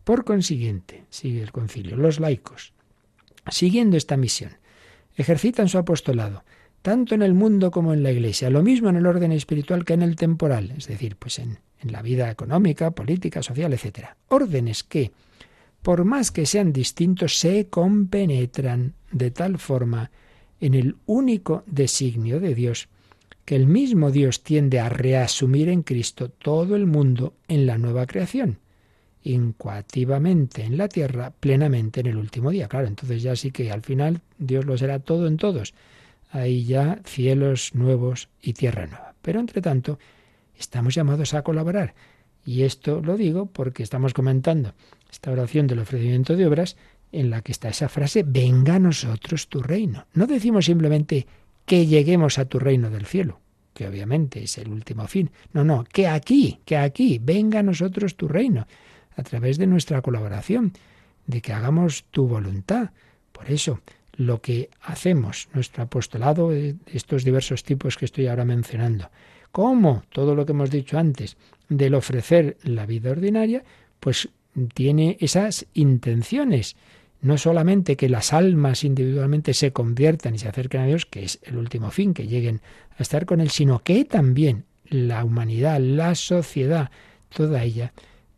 Por 0.06 0.24
consiguiente, 0.24 1.02
sigue 1.10 1.42
el 1.42 1.50
concilio, 1.50 1.96
los 1.96 2.20
laicos, 2.20 2.72
siguiendo 3.50 3.96
esta 3.96 4.16
misión, 4.16 4.52
ejercitan 5.16 5.68
su 5.68 5.78
apostolado 5.78 6.44
tanto 6.80 7.16
en 7.16 7.22
el 7.22 7.34
mundo 7.34 7.72
como 7.72 7.92
en 7.92 8.04
la 8.04 8.12
iglesia, 8.12 8.48
lo 8.48 8.62
mismo 8.62 8.88
en 8.88 8.94
el 8.94 9.06
orden 9.06 9.32
espiritual 9.32 9.84
que 9.84 9.94
en 9.94 10.02
el 10.02 10.14
temporal, 10.14 10.72
es 10.78 10.86
decir, 10.86 11.16
pues 11.16 11.40
en, 11.40 11.58
en 11.80 11.90
la 11.90 12.02
vida 12.02 12.30
económica, 12.30 12.92
política, 12.92 13.42
social, 13.42 13.72
etc. 13.72 14.10
Órdenes 14.28 14.84
que, 14.84 15.10
por 15.82 16.04
más 16.04 16.30
que 16.30 16.46
sean 16.46 16.72
distintos, 16.72 17.40
se 17.40 17.66
compenetran 17.66 18.94
de 19.10 19.32
tal 19.32 19.58
forma 19.58 20.12
en 20.60 20.74
el 20.74 20.94
único 21.06 21.64
designio 21.66 22.38
de 22.38 22.54
Dios, 22.54 22.88
que 23.44 23.56
el 23.56 23.66
mismo 23.66 24.12
Dios 24.12 24.44
tiende 24.44 24.78
a 24.78 24.88
reasumir 24.88 25.68
en 25.68 25.82
Cristo 25.82 26.28
todo 26.28 26.76
el 26.76 26.86
mundo 26.86 27.34
en 27.48 27.66
la 27.66 27.76
nueva 27.76 28.06
creación, 28.06 28.60
incoativamente 29.26 30.62
en 30.62 30.78
la 30.78 30.88
tierra, 30.88 31.32
plenamente 31.38 32.00
en 32.00 32.06
el 32.06 32.16
último 32.16 32.50
día. 32.50 32.68
Claro, 32.68 32.86
entonces 32.86 33.22
ya 33.22 33.34
sí 33.34 33.50
que 33.50 33.72
al 33.72 33.82
final 33.82 34.20
Dios 34.38 34.64
lo 34.64 34.78
será 34.78 35.00
todo 35.00 35.26
en 35.26 35.36
todos. 35.36 35.74
Ahí 36.30 36.64
ya 36.64 37.00
cielos 37.04 37.74
nuevos 37.74 38.28
y 38.40 38.52
tierra 38.52 38.86
nueva. 38.86 39.14
Pero 39.22 39.40
entre 39.40 39.60
tanto, 39.60 39.98
estamos 40.56 40.94
llamados 40.94 41.34
a 41.34 41.42
colaborar. 41.42 41.94
Y 42.44 42.62
esto 42.62 43.00
lo 43.02 43.16
digo 43.16 43.46
porque 43.46 43.82
estamos 43.82 44.14
comentando 44.14 44.74
esta 45.10 45.32
oración 45.32 45.66
del 45.66 45.80
ofrecimiento 45.80 46.36
de 46.36 46.46
obras 46.46 46.76
en 47.10 47.30
la 47.30 47.42
que 47.42 47.52
está 47.52 47.68
esa 47.68 47.88
frase, 47.88 48.22
venga 48.24 48.76
a 48.76 48.78
nosotros 48.78 49.48
tu 49.48 49.62
reino. 49.62 50.06
No 50.14 50.26
decimos 50.26 50.66
simplemente 50.66 51.26
que 51.64 51.86
lleguemos 51.86 52.38
a 52.38 52.44
tu 52.44 52.58
reino 52.58 52.90
del 52.90 53.06
cielo, 53.06 53.40
que 53.74 53.88
obviamente 53.88 54.44
es 54.44 54.58
el 54.58 54.68
último 54.68 55.06
fin. 55.08 55.30
No, 55.52 55.64
no, 55.64 55.84
que 55.84 56.06
aquí, 56.06 56.60
que 56.64 56.76
aquí, 56.76 57.20
venga 57.22 57.60
a 57.60 57.64
nosotros 57.64 58.16
tu 58.16 58.28
reino 58.28 58.66
a 59.16 59.22
través 59.22 59.58
de 59.58 59.66
nuestra 59.66 60.02
colaboración, 60.02 60.72
de 61.26 61.40
que 61.40 61.52
hagamos 61.52 62.04
tu 62.10 62.28
voluntad. 62.28 62.90
Por 63.32 63.50
eso, 63.50 63.80
lo 64.16 64.40
que 64.40 64.70
hacemos, 64.82 65.48
nuestro 65.52 65.82
apostolado, 65.82 66.50
de 66.50 66.76
estos 66.92 67.24
diversos 67.24 67.64
tipos 67.64 67.96
que 67.96 68.04
estoy 68.04 68.26
ahora 68.28 68.44
mencionando, 68.44 69.10
como 69.52 70.02
todo 70.10 70.34
lo 70.34 70.46
que 70.46 70.52
hemos 70.52 70.70
dicho 70.70 70.98
antes, 70.98 71.36
del 71.68 71.94
ofrecer 71.94 72.56
la 72.62 72.86
vida 72.86 73.10
ordinaria, 73.10 73.64
pues 74.00 74.28
tiene 74.74 75.16
esas 75.20 75.66
intenciones. 75.74 76.76
No 77.20 77.38
solamente 77.38 77.96
que 77.96 78.08
las 78.08 78.32
almas 78.32 78.84
individualmente 78.84 79.54
se 79.54 79.72
conviertan 79.72 80.34
y 80.34 80.38
se 80.38 80.48
acerquen 80.48 80.82
a 80.82 80.86
Dios, 80.86 81.06
que 81.06 81.24
es 81.24 81.40
el 81.42 81.56
último 81.56 81.90
fin, 81.90 82.14
que 82.14 82.26
lleguen 82.26 82.60
a 82.98 83.02
estar 83.02 83.26
con 83.26 83.40
Él, 83.40 83.50
sino 83.50 83.80
que 83.80 84.04
también 84.04 84.64
la 84.88 85.24
humanidad, 85.24 85.80
la 85.80 86.14
sociedad, 86.14 86.90
toda 87.34 87.64
ella, 87.64 87.92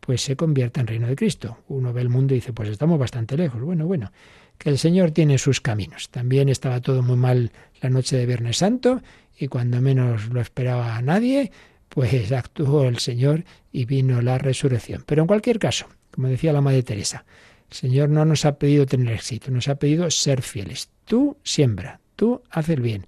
pues 0.09 0.21
se 0.21 0.35
convierta 0.35 0.81
en 0.81 0.87
reino 0.87 1.05
de 1.05 1.15
Cristo. 1.15 1.59
Uno 1.67 1.93
ve 1.93 2.01
el 2.01 2.09
mundo 2.09 2.33
y 2.33 2.37
dice, 2.37 2.51
pues 2.51 2.67
estamos 2.67 2.97
bastante 2.97 3.37
lejos. 3.37 3.61
Bueno, 3.61 3.85
bueno, 3.85 4.11
que 4.57 4.71
el 4.71 4.79
Señor 4.79 5.11
tiene 5.11 5.37
sus 5.37 5.61
caminos. 5.61 6.09
También 6.09 6.49
estaba 6.49 6.81
todo 6.81 7.03
muy 7.03 7.15
mal 7.15 7.51
la 7.79 7.91
noche 7.91 8.17
de 8.17 8.25
Viernes 8.25 8.57
Santo 8.57 9.03
y 9.37 9.49
cuando 9.49 9.79
menos 9.81 10.29
lo 10.29 10.41
esperaba 10.41 10.95
a 10.95 11.03
nadie, 11.03 11.51
pues 11.89 12.31
actuó 12.31 12.85
el 12.85 12.97
Señor 12.97 13.43
y 13.71 13.85
vino 13.85 14.19
la 14.23 14.39
resurrección. 14.39 15.03
Pero 15.05 15.21
en 15.21 15.27
cualquier 15.27 15.59
caso, 15.59 15.85
como 16.09 16.27
decía 16.27 16.53
la 16.53 16.61
Madre 16.61 16.81
Teresa, 16.81 17.23
el 17.69 17.77
Señor 17.77 18.09
no 18.09 18.25
nos 18.25 18.45
ha 18.45 18.57
pedido 18.57 18.87
tener 18.87 19.13
éxito, 19.13 19.51
nos 19.51 19.67
ha 19.67 19.75
pedido 19.75 20.09
ser 20.09 20.41
fieles. 20.41 20.89
Tú 21.05 21.37
siembra, 21.43 21.99
tú 22.15 22.41
haz 22.49 22.67
el 22.69 22.81
bien 22.81 23.05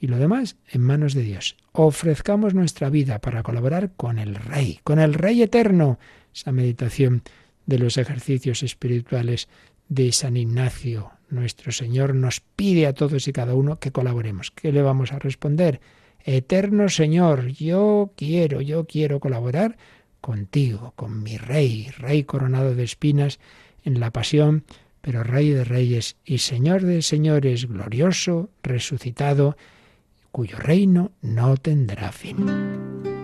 y 0.00 0.08
lo 0.08 0.18
demás 0.18 0.56
en 0.68 0.82
manos 0.82 1.14
de 1.14 1.22
Dios. 1.22 1.56
Ofrezcamos 1.72 2.54
nuestra 2.54 2.90
vida 2.90 3.18
para 3.18 3.42
colaborar 3.42 3.92
con 3.96 4.18
el 4.18 4.34
Rey, 4.34 4.80
con 4.84 4.98
el 4.98 5.14
Rey 5.14 5.42
eterno. 5.42 5.98
Esa 6.34 6.52
meditación 6.52 7.22
de 7.66 7.78
los 7.78 7.96
ejercicios 7.96 8.62
espirituales 8.62 9.48
de 9.88 10.12
San 10.12 10.36
Ignacio. 10.36 11.12
Nuestro 11.28 11.72
Señor 11.72 12.14
nos 12.14 12.40
pide 12.40 12.86
a 12.86 12.92
todos 12.92 13.26
y 13.26 13.32
cada 13.32 13.54
uno 13.54 13.78
que 13.78 13.90
colaboremos. 13.90 14.50
¿Qué 14.50 14.72
le 14.72 14.82
vamos 14.82 15.12
a 15.12 15.18
responder? 15.18 15.80
Eterno 16.24 16.88
Señor, 16.88 17.48
yo 17.48 18.12
quiero, 18.16 18.60
yo 18.60 18.84
quiero 18.86 19.20
colaborar 19.20 19.76
contigo, 20.20 20.92
con 20.96 21.22
mi 21.22 21.36
Rey, 21.36 21.88
Rey 21.98 22.24
coronado 22.24 22.74
de 22.74 22.82
espinas 22.82 23.38
en 23.84 24.00
la 24.00 24.10
pasión, 24.10 24.64
pero 25.00 25.22
Rey 25.22 25.50
de 25.50 25.62
Reyes 25.62 26.16
y 26.24 26.38
Señor 26.38 26.82
de 26.82 27.02
Señores, 27.02 27.68
glorioso, 27.68 28.50
resucitado, 28.62 29.56
cuyo 30.36 30.58
reino 30.58 31.12
no 31.22 31.56
tendrá 31.56 32.12
fin. 32.12 33.15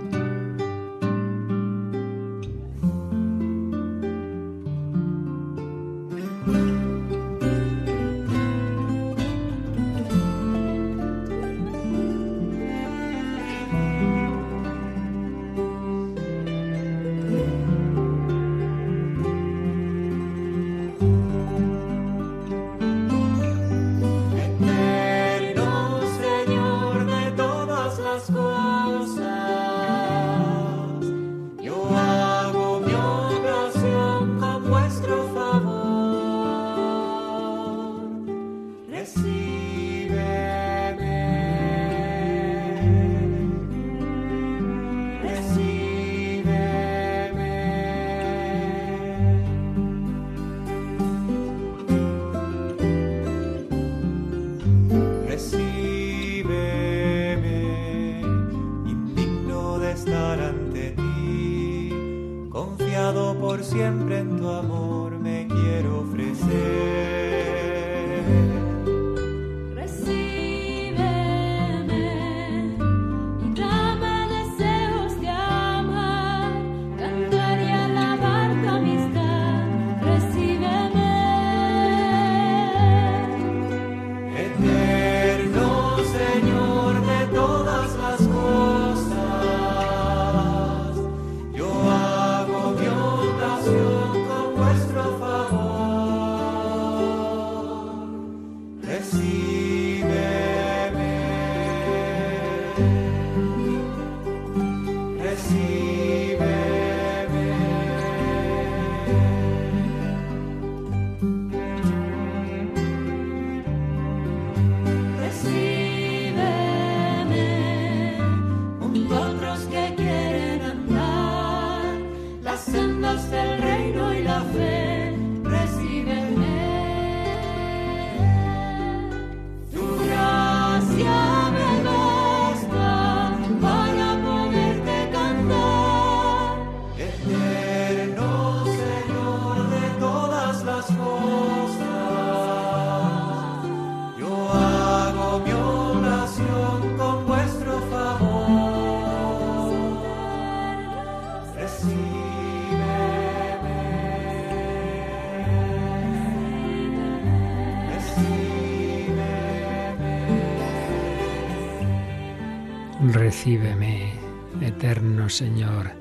Recíbeme, 163.32 164.12
eterno 164.60 165.30
Señor, 165.30 165.92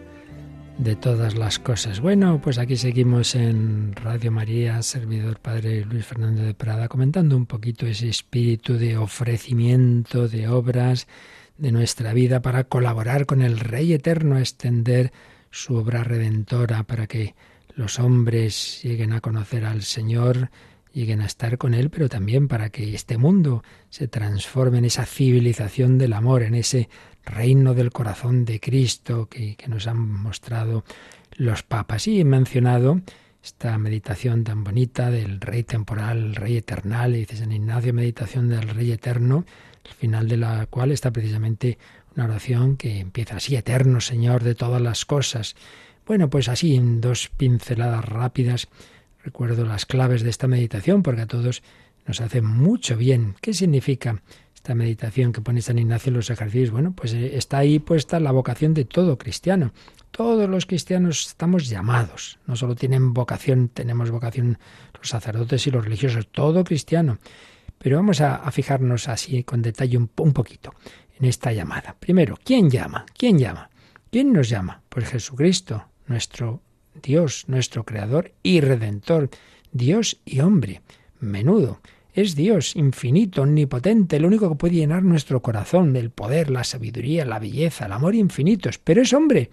de 0.78 0.98
todas 0.98 1.38
las 1.38 1.60
cosas. 1.60 2.02
Bueno, 2.02 2.42
pues 2.44 2.58
aquí 2.58 2.76
seguimos 2.76 3.36
en 3.36 3.96
Radio 3.96 4.34
María, 4.34 4.84
servidor 4.84 5.40
Padre 5.40 5.86
Luis 5.86 6.06
Fernando 6.06 6.42
de 6.42 6.54
Prada, 6.54 6.90
comentando 6.90 7.38
un 7.38 7.46
poquito 7.46 7.88
ese 7.88 8.10
espíritu 8.10 8.74
de 8.74 8.98
ofrecimiento 8.98 10.28
de 10.28 10.50
obras 10.50 11.08
de 11.58 11.72
nuestra 11.72 12.12
vida 12.12 12.42
para 12.42 12.66
colaborar 12.66 13.26
con 13.26 13.42
el 13.42 13.62
Rey 13.62 13.94
Eterno 13.94 14.36
a 14.36 14.42
extender 14.42 15.14
su 15.52 15.76
obra 15.76 16.04
redentora 16.04 16.84
para 16.84 17.08
que 17.08 17.34
los 17.76 17.98
hombres 17.98 18.82
lleguen 18.84 19.14
a 19.14 19.22
conocer 19.22 19.64
al 19.64 19.84
Señor 19.84 20.50
lleguen 20.94 21.22
a 21.22 21.26
estar 21.26 21.58
con 21.58 21.74
Él, 21.74 21.90
pero 21.90 22.10
también 22.10 22.48
para 22.48 22.70
que 22.70 22.94
este 22.94 23.18
mundo 23.18 23.64
se 23.90 24.08
transforme 24.08 24.80
en 24.80 24.86
esa 24.86 25.06
civilización 25.06 25.98
del 25.98 26.14
amor, 26.14 26.44
en 26.44 26.56
ese 26.56 26.90
reino 27.26 27.74
del 27.74 27.92
corazón 27.92 28.46
de 28.46 28.60
Cristo 28.60 29.28
que, 29.30 29.58
nos 29.68 29.88
han 29.88 30.00
mostrado 30.00 30.84
los 31.36 31.64
papas. 31.64 32.08
Y 32.08 32.20
he 32.20 32.26
mencionado 32.26 33.02
esta 33.44 33.78
meditación 33.78 34.44
tan 34.44 34.64
bonita 34.64 35.10
del 35.10 35.42
Rey 35.42 35.64
temporal, 35.64 36.36
Rey 36.36 36.58
eternal, 36.58 37.16
y 37.16 37.20
dice 37.20 37.38
San 37.38 37.52
Ignacio, 37.52 37.94
meditación 37.94 38.50
del 38.50 38.70
Rey 38.70 38.92
eterno, 38.92 39.46
al 39.86 39.94
final 39.94 40.28
de 40.28 40.38
la 40.38 40.66
cual 40.68 40.92
está 40.92 41.12
precisamente 41.12 41.78
una 42.16 42.26
oración 42.26 42.78
que 42.78 43.00
empieza 43.00 43.38
así, 43.38 43.56
eterno 43.56 44.02
Señor 44.02 44.44
de 44.44 44.56
todas 44.56 44.82
las 44.82 45.06
cosas. 45.06 45.56
Bueno, 46.06 46.30
pues 46.30 46.50
así, 46.50 46.76
en 46.76 47.02
dos 47.02 47.30
pinceladas 47.30 48.04
rápidas, 48.06 48.68
Recuerdo 49.24 49.66
las 49.66 49.86
claves 49.86 50.24
de 50.24 50.30
esta 50.30 50.48
meditación 50.48 51.04
porque 51.04 51.22
a 51.22 51.28
todos 51.28 51.62
nos 52.08 52.22
hace 52.22 52.42
mucho 52.42 52.98
bien. 52.98 53.36
¿Qué 53.42 53.54
significa 53.54 54.22
esta 54.62 54.76
meditación 54.76 55.34
que 55.34 55.42
pone 55.42 55.60
San 55.64 55.80
Ignacio 55.80 56.12
en 56.12 56.18
los 56.18 56.30
ejercicios? 56.30 56.70
Bueno, 56.70 56.94
pues 56.94 57.16
eh, 57.16 57.36
está 57.36 57.58
ahí 57.58 57.80
puesta 57.80 58.20
la 58.20 58.32
vocación 58.32 58.76
de 58.76 58.86
todo 58.86 59.18
cristiano. 59.18 59.74
Todos 60.12 60.48
los 60.48 60.68
cristianos 60.68 61.26
estamos 61.30 61.68
llamados. 61.68 62.38
No 62.46 62.56
solo 62.56 62.76
tienen 62.76 63.12
vocación, 63.12 63.70
tenemos 63.70 64.12
vocación 64.12 64.60
los 64.94 65.10
sacerdotes 65.10 65.66
y 65.66 65.72
los 65.72 65.84
religiosos, 65.84 66.28
todo 66.28 66.64
cristiano. 66.64 67.18
Pero 67.80 67.98
vamos 67.98 68.22
a, 68.22 68.52
fijarnos 68.52 69.08
así 69.08 69.44
con 69.44 69.64
detalle 69.64 69.98
un, 69.98 70.12
un 70.16 70.32
poquito 70.32 70.76
en 71.20 71.26
esta 71.26 71.52
llamada. 71.52 71.96
Primero, 72.00 72.38
¿quién 72.44 72.70
llama? 72.70 73.08
¿Quién 73.18 73.40
llama? 73.40 73.72
¿Quién 74.12 74.32
nos 74.32 74.48
llama? 74.48 74.84
Pues 74.90 75.10
Jesucristo, 75.10 75.88
nuestro 76.06 76.62
Dios, 77.02 77.46
nuestro 77.48 77.84
Creador 77.84 78.32
y 78.44 78.62
Redentor, 78.62 79.32
Dios 79.72 80.20
y 80.24 80.42
hombre. 80.42 80.84
Menudo. 81.20 81.80
Es 82.14 82.36
Dios, 82.36 82.76
infinito, 82.76 83.42
omnipotente, 83.42 84.18
el 84.18 84.26
único 84.26 84.50
que 84.50 84.56
puede 84.56 84.76
llenar 84.76 85.04
nuestro 85.04 85.42
corazón 85.42 85.94
del 85.94 86.10
poder, 86.10 86.50
la 86.50 86.64
sabiduría, 86.64 87.26
la 87.26 87.40
belleza, 87.40 87.86
el 87.86 87.94
amor 87.94 88.16
infinitos. 88.16 88.78
Pero 88.80 89.02
es 89.02 89.14
hombre, 89.14 89.50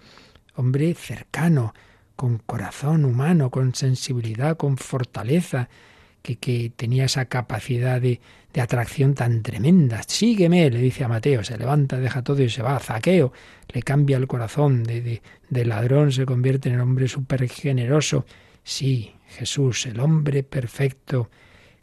hombre 0.55 0.93
cercano, 0.93 1.73
con 2.17 2.37
corazón 2.39 3.05
humano, 3.05 3.49
con 3.49 3.73
sensibilidad, 3.75 4.57
con 4.57 4.77
fortaleza, 4.77 5.69
que, 6.21 6.35
que 6.35 6.69
tenía 6.75 7.05
esa 7.05 7.25
capacidad 7.25 8.01
de, 8.01 8.19
de 8.53 8.61
atracción 8.61 9.13
tan 9.13 9.41
tremenda. 9.41 10.01
Sígueme, 10.05 10.69
le 10.69 10.79
dice 10.79 11.03
a 11.03 11.07
Mateo, 11.07 11.43
se 11.43 11.57
levanta, 11.57 11.97
deja 11.97 12.23
todo 12.23 12.41
y 12.41 12.49
se 12.49 12.61
va. 12.61 12.79
Zaqueo, 12.79 13.31
le 13.69 13.81
cambia 13.83 14.17
el 14.17 14.27
corazón, 14.27 14.83
de, 14.83 15.21
de, 15.49 15.65
ladrón 15.65 16.11
se 16.11 16.25
convierte 16.25 16.69
en 16.69 16.81
hombre 16.81 17.07
súper 17.07 17.47
generoso. 17.47 18.25
Sí, 18.63 19.13
Jesús, 19.27 19.85
el 19.85 19.99
hombre 19.99 20.43
perfecto, 20.43 21.29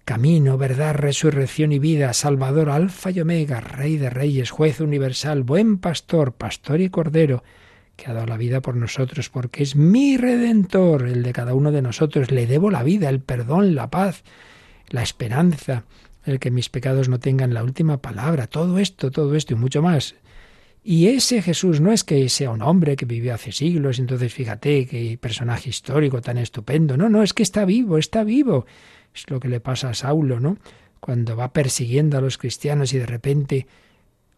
camino, 0.07 0.57
verdad, 0.57 0.95
resurrección 0.95 1.73
y 1.73 1.81
vida, 1.81 2.13
Salvador, 2.13 2.71
Alfa 2.71 3.11
y 3.11 3.21
Omega, 3.21 3.61
Rey 3.61 3.97
de 3.97 4.09
Reyes, 4.09 4.51
Juez 4.53 4.81
universal, 4.81 5.43
buen 5.43 5.79
pastor, 5.79 6.33
pastor 6.33 6.81
y 6.81 6.89
cordero, 6.91 7.43
que 7.97 8.09
ha 8.09 8.15
dado 8.15 8.27
la 8.27 8.37
vida 8.37 8.63
por 8.63 8.77
nosotros, 8.77 9.31
porque 9.31 9.65
es 9.65 9.75
mi 9.75 10.17
redentor, 10.17 11.09
el 11.09 11.25
de 11.25 11.33
cada 11.33 11.55
uno 11.55 11.73
de 11.73 11.83
nosotros. 11.83 12.31
Le 12.31 12.47
debo 12.47 12.71
la 12.71 12.85
vida, 12.85 13.09
el 13.09 13.19
perdón, 13.19 13.75
la 13.75 13.91
paz, 13.91 14.23
la 14.91 15.03
esperanza, 15.03 15.87
el 16.25 16.39
que 16.39 16.53
mis 16.53 16.69
pecados 16.69 17.09
no 17.09 17.19
tengan 17.19 17.53
la 17.53 17.65
última 17.65 18.01
palabra, 18.01 18.47
todo 18.47 18.79
esto, 18.79 19.11
todo 19.11 19.35
esto 19.35 19.55
y 19.55 19.57
mucho 19.57 19.83
más. 19.83 20.15
Y 20.85 21.09
ese 21.09 21.43
Jesús 21.43 21.81
no 21.81 21.91
es 21.91 22.05
que 22.05 22.29
sea 22.29 22.51
un 22.51 22.63
hombre 22.63 22.95
que 22.95 23.07
vivió 23.07 23.35
hace 23.35 23.51
siglos, 23.51 23.99
entonces 23.99 24.33
fíjate 24.33 24.87
qué 24.87 25.19
personaje 25.21 25.69
histórico 25.69 26.21
tan 26.21 26.39
estupendo. 26.39 26.97
No, 26.97 27.09
no, 27.09 27.25
es 27.25 27.35
que 27.35 27.43
está 27.43 27.65
vivo, 27.65 27.99
está 27.99 28.23
vivo. 28.23 28.67
Es 29.17 29.31
lo 29.31 29.41
que 29.41 29.49
le 29.49 29.61
pasa 29.61 29.89
a 29.89 29.95
Saulo, 29.95 30.41
¿no? 30.41 30.59
Cuando 31.01 31.37
va 31.37 31.55
persiguiendo 31.55 32.19
a 32.19 32.21
los 32.21 32.37
cristianos 32.37 32.93
y 32.93 32.99
de 32.99 33.07
repente 33.07 33.67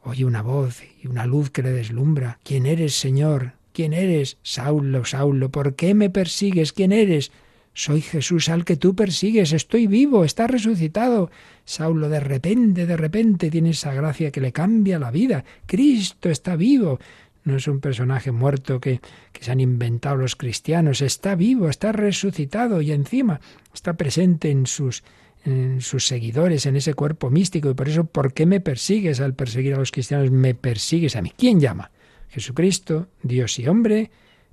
oye 0.05 0.25
una 0.25 0.41
voz 0.41 0.83
y 1.03 1.09
una 1.09 1.27
luz 1.27 1.51
que 1.51 1.65
le 1.65 1.73
deslumbra. 1.73 2.39
¿Quién 2.45 2.65
eres, 2.65 2.95
Señor? 2.95 3.55
¿Quién 3.73 3.93
eres? 3.93 4.39
Saulo, 4.43 5.05
Saulo, 5.05 5.51
¿por 5.51 5.75
qué 5.75 5.95
me 5.95 6.11
persigues? 6.11 6.73
¿Quién 6.73 6.93
eres? 6.93 7.33
Soy 7.75 8.03
Jesús 8.03 8.49
al 8.49 8.65
que 8.65 8.77
tú 8.77 8.95
persigues, 8.95 9.53
estoy 9.53 9.89
vivo, 9.89 10.25
está 10.25 10.47
resucitado. 10.47 11.31
Saulo 11.65 12.09
de 12.09 12.21
repente, 12.21 12.87
de 12.87 12.97
repente 12.97 13.51
tiene 13.51 13.71
esa 13.71 13.93
gracia 13.93 14.31
que 14.31 14.41
le 14.41 14.53
cambia 14.53 15.01
la 15.01 15.11
vida. 15.11 15.45
Cristo 15.67 16.31
está 16.31 16.55
vivo. 16.55 17.01
No 17.49 17.57
es 17.57 17.67
un 17.67 17.81
personaje 17.81 18.31
muerto 18.31 18.79
que, 18.79 19.01
que 19.33 19.43
se 19.43 19.51
han 19.51 19.61
inventado 19.61 20.17
los 20.17 20.37
cristianos, 20.37 21.01
está 21.01 21.35
vivo, 21.35 21.71
está 21.71 21.93
resucitado 21.93 22.83
y 22.83 22.93
encima 22.93 23.41
está 23.73 23.95
presente 23.95 24.51
en 24.51 24.67
sus 24.67 25.03
en 25.45 25.81
sus 25.81 26.07
seguidores, 26.07 26.67
en 26.67 26.77
ese 26.77 26.93
cuerpo 26.93 27.31
místico. 27.31 27.71
Y 27.71 27.75
por 27.75 27.89
eso, 27.89 28.05
¿por 28.05 28.35
qué 28.35 28.45
me 28.45 28.61
persigues 28.61 29.19
al 29.21 29.33
perseguir 29.33 29.73
a 29.73 29.79
los 29.79 29.93
cristianos? 29.93 30.31
Me 30.31 30.55
persigues 30.55 31.17
a 31.17 31.23
mí. 31.23 31.33
¿Quién 31.39 31.59
llama? 31.59 31.91
Jesucristo, 32.29 33.07
Dios 33.23 33.59
y 33.59 33.67
hombre, 33.67 34.11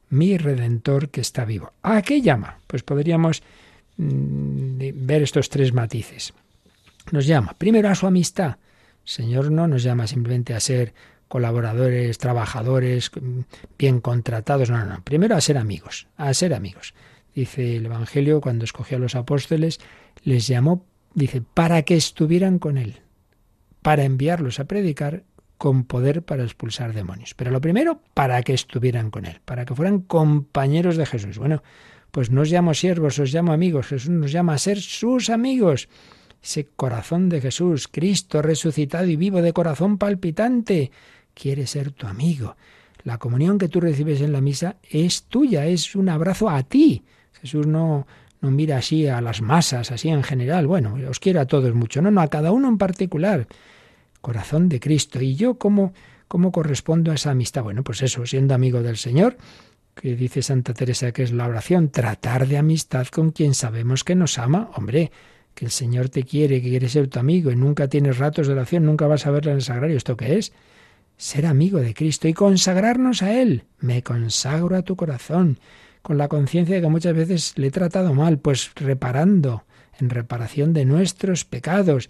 mi 0.10 0.38
redentor 0.38 1.10
que 1.10 1.20
está 1.20 1.44
vivo. 1.44 1.74
¿A 1.82 2.02
qué 2.02 2.22
llama? 2.22 2.60
Pues 2.68 2.84
podríamos 2.84 3.44
mm, 3.98 4.78
ver 5.06 5.24
estos 5.24 5.50
tres 5.50 5.74
matices. 5.74 6.34
Nos 7.12 7.26
llama 7.26 7.56
primero 7.58 7.90
a 7.90 7.96
su 7.96 8.08
amistad. 8.08 8.56
Señor 9.04 9.52
no 9.52 9.68
nos 9.68 9.84
llama 9.84 10.08
simplemente 10.08 10.54
a 10.54 10.60
ser 10.60 10.94
colaboradores, 11.36 12.18
trabajadores, 12.18 13.12
mm, 13.14 13.42
bien 13.78 14.00
contratados, 14.00 14.70
no, 14.70 14.78
no, 14.78 14.86
no. 14.86 15.04
Primero 15.04 15.36
a 15.36 15.42
ser 15.42 15.58
amigos, 15.58 16.08
a 16.16 16.34
ser 16.34 16.54
amigos. 16.54 16.94
Dice 17.36 17.76
el 17.76 17.88
Evangelio, 17.88 18.40
cuando 18.40 18.64
escogió 18.64 18.96
a 18.96 19.02
los 19.02 19.16
apóstoles, 19.16 19.82
les 20.24 20.48
llamó, 20.48 20.86
dice, 21.14 21.42
para 21.42 21.82
que 21.82 21.98
estuvieran 21.98 22.58
con 22.58 22.78
él, 22.78 23.02
para 23.82 24.06
enviarlos 24.06 24.62
a 24.62 24.64
predicar 24.64 25.24
con 25.58 25.84
poder 25.84 26.24
para 26.24 26.46
expulsar 26.46 26.94
demonios. 26.94 27.34
Pero 27.34 27.52
lo 27.52 27.60
primero, 27.60 28.00
para 28.14 28.42
que 28.42 28.54
estuvieran 28.54 29.12
con 29.12 29.26
Él, 29.26 29.42
para 29.44 29.66
que 29.66 29.76
fueran 29.76 30.00
compañeros 30.00 30.96
de 30.96 31.06
Jesús. 31.06 31.38
Bueno, 31.38 31.64
pues 32.12 32.32
no 32.32 32.42
os 32.42 32.50
llamo 32.50 32.74
siervos, 32.74 33.20
os 33.20 33.34
llamo 33.34 33.52
amigos. 33.52 33.88
Jesús 33.88 34.10
nos 34.10 34.32
llama 34.32 34.54
a 34.54 34.58
ser 34.58 34.80
sus 34.80 35.30
amigos. 35.30 35.90
Ese 36.42 36.66
corazón 36.66 37.28
de 37.28 37.42
Jesús, 37.42 37.90
Cristo 37.90 38.42
resucitado 38.42 39.08
y 39.08 39.18
vivo 39.18 39.42
de 39.42 39.52
corazón 39.52 39.98
palpitante, 39.98 40.92
quiere 41.36 41.68
ser 41.68 41.92
tu 41.92 42.08
amigo. 42.08 42.56
La 43.04 43.20
comunión 43.20 43.60
que 43.60 43.70
tú 43.70 43.80
recibes 43.80 44.22
en 44.22 44.32
la 44.32 44.42
misa 44.42 44.78
es 44.90 45.26
tuya, 45.26 45.68
es 45.68 45.96
un 45.96 46.10
abrazo 46.10 46.50
a 46.50 46.64
ti. 46.64 47.04
Jesús 47.40 47.68
no, 47.68 48.08
no 48.42 48.50
mira 48.50 48.78
así 48.78 49.06
a 49.06 49.22
las 49.22 49.42
masas, 49.42 49.92
así 49.92 50.10
en 50.10 50.24
general. 50.24 50.66
Bueno, 50.66 50.98
os 51.08 51.20
quiero 51.20 51.40
a 51.42 51.46
todos 51.46 51.76
mucho. 51.76 52.02
No, 52.02 52.10
no, 52.10 52.22
a 52.22 52.30
cada 52.30 52.52
uno 52.52 52.68
en 52.68 52.80
particular 52.80 53.48
corazón 54.22 54.70
de 54.70 54.80
Cristo. 54.80 55.22
¿Y 55.22 55.36
yo 55.36 55.60
cómo, 55.60 55.94
cómo 56.28 56.52
correspondo 56.52 57.12
a 57.12 57.16
esa 57.16 57.30
amistad? 57.30 57.62
Bueno, 57.62 57.84
pues 57.84 58.02
eso, 58.02 58.26
siendo 58.26 58.56
amigo 58.56 58.82
del 58.82 58.98
Señor, 58.98 59.38
que 59.94 60.16
dice 60.16 60.42
Santa 60.42 60.74
Teresa 60.74 61.12
que 61.12 61.22
es 61.22 61.32
la 61.32 61.48
oración, 61.48 61.90
tratar 61.90 62.48
de 62.48 62.58
amistad 62.58 63.06
con 63.08 63.30
quien 63.30 63.54
sabemos 63.54 64.04
que 64.04 64.16
nos 64.16 64.40
ama. 64.40 64.72
Hombre, 64.76 65.12
que 65.54 65.66
el 65.66 65.72
Señor 65.72 66.10
te 66.10 66.24
quiere, 66.24 66.60
que 66.62 66.70
quiere 66.70 66.90
ser 66.90 67.08
tu 67.08 67.20
amigo 67.20 67.52
y 67.52 67.56
nunca 67.56 67.88
tienes 67.88 68.18
ratos 68.18 68.48
de 68.48 68.54
oración, 68.54 68.84
nunca 68.86 69.06
vas 69.06 69.28
a 69.28 69.32
verla 69.32 69.52
en 69.52 69.58
el 69.58 69.64
sagrario. 69.64 69.96
¿Esto 69.96 70.18
qué 70.18 70.38
es? 70.40 70.52
Ser 71.18 71.46
amigo 71.46 71.80
de 71.80 71.94
Cristo 71.94 72.28
y 72.28 72.34
consagrarnos 72.34 73.22
a 73.22 73.34
Él. 73.34 73.64
Me 73.80 74.04
consagro 74.04 74.76
a 74.76 74.82
tu 74.82 74.96
corazón, 74.96 75.60
con 76.02 76.18
la 76.18 76.28
conciencia 76.28 76.76
de 76.76 76.82
que 76.82 76.88
muchas 76.88 77.16
veces 77.16 77.54
le 77.56 77.68
he 77.68 77.72
tratado 77.72 78.14
mal, 78.14 78.40
pues 78.40 78.72
reparando, 78.76 79.64
en 80.00 80.10
reparación 80.10 80.74
de 80.74 80.86
nuestros 80.86 81.46
pecados, 81.46 82.10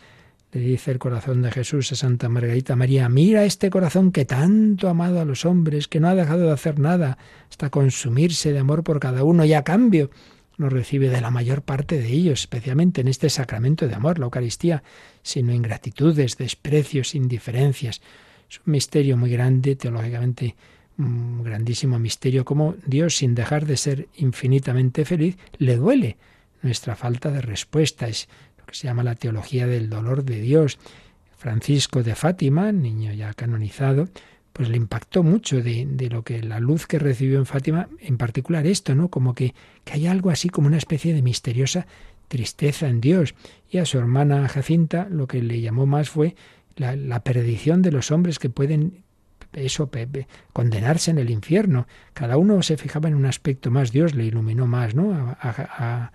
le 0.52 0.62
dice 0.62 0.92
el 0.92 1.00
corazón 1.00 1.42
de 1.42 1.52
Jesús 1.52 1.92
a 1.92 1.96
Santa 1.96 2.30
Margarita 2.30 2.76
María, 2.76 3.10
mira 3.10 3.44
este 3.44 3.70
corazón 3.70 4.12
que 4.12 4.26
tanto 4.26 4.88
ha 4.88 4.92
amado 4.92 5.20
a 5.20 5.26
los 5.26 5.46
hombres, 5.46 5.88
que 5.88 6.00
no 6.00 6.08
ha 6.08 6.16
dejado 6.16 6.46
de 6.48 6.54
hacer 6.54 6.80
nada 6.80 7.18
hasta 7.50 7.70
consumirse 7.70 8.54
de 8.54 8.60
amor 8.60 8.84
por 8.84 9.00
cada 9.00 9.24
uno 9.24 9.46
y 9.46 9.54
a 9.54 9.64
cambio 9.64 10.10
nos 10.58 10.72
recibe 10.72 11.10
de 11.10 11.22
la 11.22 11.32
mayor 11.32 11.62
parte 11.62 12.00
de 12.00 12.08
ellos, 12.08 12.42
especialmente 12.42 13.02
en 13.02 13.10
este 13.10 13.30
sacramento 13.30 13.88
de 13.88 13.96
amor, 13.96 14.20
la 14.20 14.26
Eucaristía, 14.26 14.84
sino 15.22 15.54
ingratitudes, 15.54 16.38
desprecios, 16.38 17.16
indiferencias. 17.16 18.02
Es 18.50 18.60
un 18.66 18.72
misterio 18.72 19.18
muy 19.18 19.30
grande, 19.30 19.76
teológicamente 19.76 20.56
un 20.98 21.44
grandísimo 21.44 22.00
misterio, 22.00 22.46
como 22.46 22.76
Dios, 22.86 23.18
sin 23.18 23.36
dejar 23.36 23.66
de 23.66 23.78
ser 23.78 24.08
infinitamente 24.16 25.06
feliz, 25.06 25.38
le 25.58 25.76
duele 25.76 26.18
nuestra 26.62 26.96
falta 26.96 27.32
de 27.32 27.42
respuesta. 27.42 28.08
Es 28.08 28.28
que 28.66 28.76
se 28.76 28.88
llama 28.88 29.04
la 29.04 29.16
teología 29.16 29.68
del 29.68 29.90
dolor 29.90 30.24
de 30.24 30.40
Dios. 30.40 30.80
Francisco 31.38 32.02
de 32.02 32.16
Fátima, 32.16 32.72
niño 32.72 33.14
ya 33.14 33.34
canonizado, 33.34 34.08
pues 34.54 34.70
le 34.70 34.78
impactó 34.78 35.22
mucho 35.22 35.62
de, 35.62 35.86
de, 35.86 36.10
lo 36.10 36.24
que 36.24 36.42
la 36.42 36.60
luz 36.60 36.88
que 36.88 36.98
recibió 36.98 37.38
en 37.38 37.46
Fátima, 37.46 37.90
en 38.00 38.18
particular 38.18 38.66
esto, 38.66 38.96
¿no? 38.96 39.10
Como 39.10 39.36
que, 39.36 39.54
que 39.84 39.94
hay 39.94 40.08
algo 40.08 40.30
así 40.30 40.50
como 40.50 40.68
una 40.68 40.78
especie 40.78 41.14
de 41.14 41.22
misteriosa 41.22 41.86
tristeza 42.30 42.88
en 42.88 43.02
Dios. 43.02 43.36
Y 43.70 43.78
a 43.78 43.86
su 43.86 43.98
hermana 43.98 44.48
Jacinta 44.48 45.08
lo 45.10 45.28
que 45.28 45.44
le 45.44 45.62
llamó 45.62 45.86
más 45.86 46.10
fue 46.10 46.36
la, 46.76 47.24
perdición 47.24 47.82
de 47.82 47.92
los 47.92 48.12
hombres 48.12 48.40
que 48.40 48.50
pueden 48.50 49.04
eso 49.54 49.90
condenarse 50.54 51.12
en 51.12 51.18
el 51.18 51.30
infierno. 51.30 51.88
Cada 52.14 52.38
uno 52.38 52.62
se 52.62 52.78
fijaba 52.78 53.08
en 53.08 53.16
un 53.16 53.26
aspecto 53.26 53.72
más. 53.72 53.92
Dios 53.92 54.14
le 54.14 54.26
iluminó 54.26 54.68
más, 54.68 54.96
¿no? 54.96 55.36
A, 55.40 56.12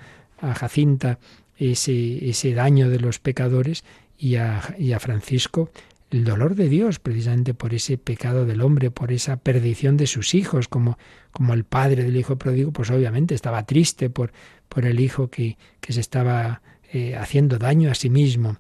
Jacinta 0.55 1.19
ese, 1.59 2.31
ese 2.31 2.55
daño 2.55 2.89
de 2.89 2.99
los 2.99 3.19
pecadores 3.19 3.85
y 4.17 4.37
a, 4.37 4.75
y 4.79 4.93
a 4.93 5.01
Francisco 5.01 5.71
el 6.11 6.25
dolor 6.25 6.57
de 6.57 6.69
Dios, 6.69 6.99
precisamente 6.99 7.55
por 7.55 7.73
ese 7.73 7.97
pecado 7.97 8.45
del 8.45 8.63
hombre, 8.63 8.91
por 8.91 9.13
esa 9.13 9.37
perdición 9.37 9.97
de 9.97 10.09
sus 10.09 10.35
hijos, 10.35 10.67
como, 10.67 10.99
como 11.31 11.55
el 11.55 11.65
padre 11.65 12.03
del 12.03 12.17
hijo 12.17 12.37
pródigo, 12.37 12.73
pues 12.73 12.91
obviamente 12.91 13.35
estaba 13.35 13.65
triste 13.65 14.11
por, 14.11 14.33
por 14.69 14.87
el 14.87 14.99
hijo 14.99 15.31
que, 15.31 15.57
que 15.81 15.93
se 15.93 16.01
estaba 16.01 16.63
eh, 16.93 17.15
haciendo 17.15 17.59
daño 17.59 17.91
a 17.91 17.95
sí 17.95 18.11
mismo. 18.11 18.57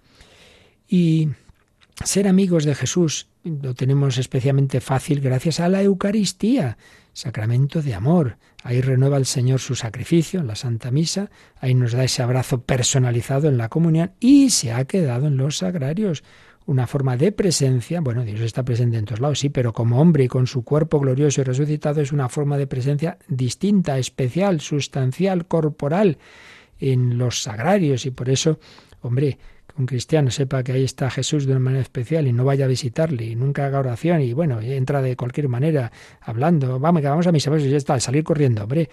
Y 0.86 1.30
ser 2.04 2.28
amigos 2.28 2.64
de 2.64 2.74
Jesús 2.74 3.28
lo 3.44 3.74
tenemos 3.74 4.18
especialmente 4.18 4.80
fácil 4.80 5.20
gracias 5.20 5.60
a 5.60 5.68
la 5.68 5.82
Eucaristía, 5.82 6.76
sacramento 7.12 7.82
de 7.82 7.94
amor. 7.94 8.38
Ahí 8.62 8.80
renueva 8.80 9.16
el 9.16 9.26
Señor 9.26 9.60
su 9.60 9.74
sacrificio 9.74 10.40
en 10.40 10.46
la 10.46 10.56
Santa 10.56 10.90
Misa, 10.90 11.30
ahí 11.58 11.74
nos 11.74 11.92
da 11.92 12.04
ese 12.04 12.22
abrazo 12.22 12.62
personalizado 12.62 13.48
en 13.48 13.58
la 13.58 13.68
comunión 13.68 14.12
y 14.20 14.50
se 14.50 14.72
ha 14.72 14.84
quedado 14.84 15.26
en 15.26 15.36
los 15.36 15.58
sagrarios 15.58 16.22
una 16.66 16.86
forma 16.86 17.16
de 17.16 17.32
presencia, 17.32 18.00
bueno, 18.00 18.22
Dios 18.22 18.40
está 18.40 18.64
presente 18.64 18.96
en 18.96 19.04
todos 19.04 19.20
lados, 19.20 19.40
sí, 19.40 19.48
pero 19.48 19.72
como 19.72 20.00
hombre 20.00 20.24
y 20.24 20.28
con 20.28 20.46
su 20.46 20.62
cuerpo 20.62 21.00
glorioso 21.00 21.40
y 21.40 21.44
resucitado 21.44 22.00
es 22.00 22.12
una 22.12 22.28
forma 22.28 22.58
de 22.58 22.66
presencia 22.66 23.18
distinta, 23.28 23.98
especial, 23.98 24.60
sustancial, 24.60 25.46
corporal 25.46 26.18
en 26.78 27.18
los 27.18 27.42
sagrarios 27.42 28.06
y 28.06 28.10
por 28.10 28.28
eso, 28.28 28.60
hombre, 29.00 29.38
un 29.80 29.86
cristiano 29.86 30.30
sepa 30.30 30.62
que 30.62 30.72
ahí 30.72 30.84
está 30.84 31.10
Jesús 31.10 31.46
de 31.46 31.52
una 31.52 31.60
manera 31.60 31.82
especial 31.82 32.28
y 32.28 32.32
no 32.32 32.44
vaya 32.44 32.66
a 32.66 32.68
visitarle 32.68 33.24
y 33.24 33.34
nunca 33.34 33.66
haga 33.66 33.80
oración 33.80 34.20
y 34.20 34.32
bueno, 34.32 34.60
entra 34.60 35.02
de 35.02 35.16
cualquier 35.16 35.48
manera 35.48 35.90
hablando, 36.20 36.78
vamos, 36.78 37.02
vamos 37.02 37.26
a 37.26 37.32
misa, 37.32 37.50
pues 37.50 37.64
ya 37.64 37.76
está, 37.76 37.98
salir 37.98 38.22
corriendo, 38.22 38.62
hombre, 38.62 38.90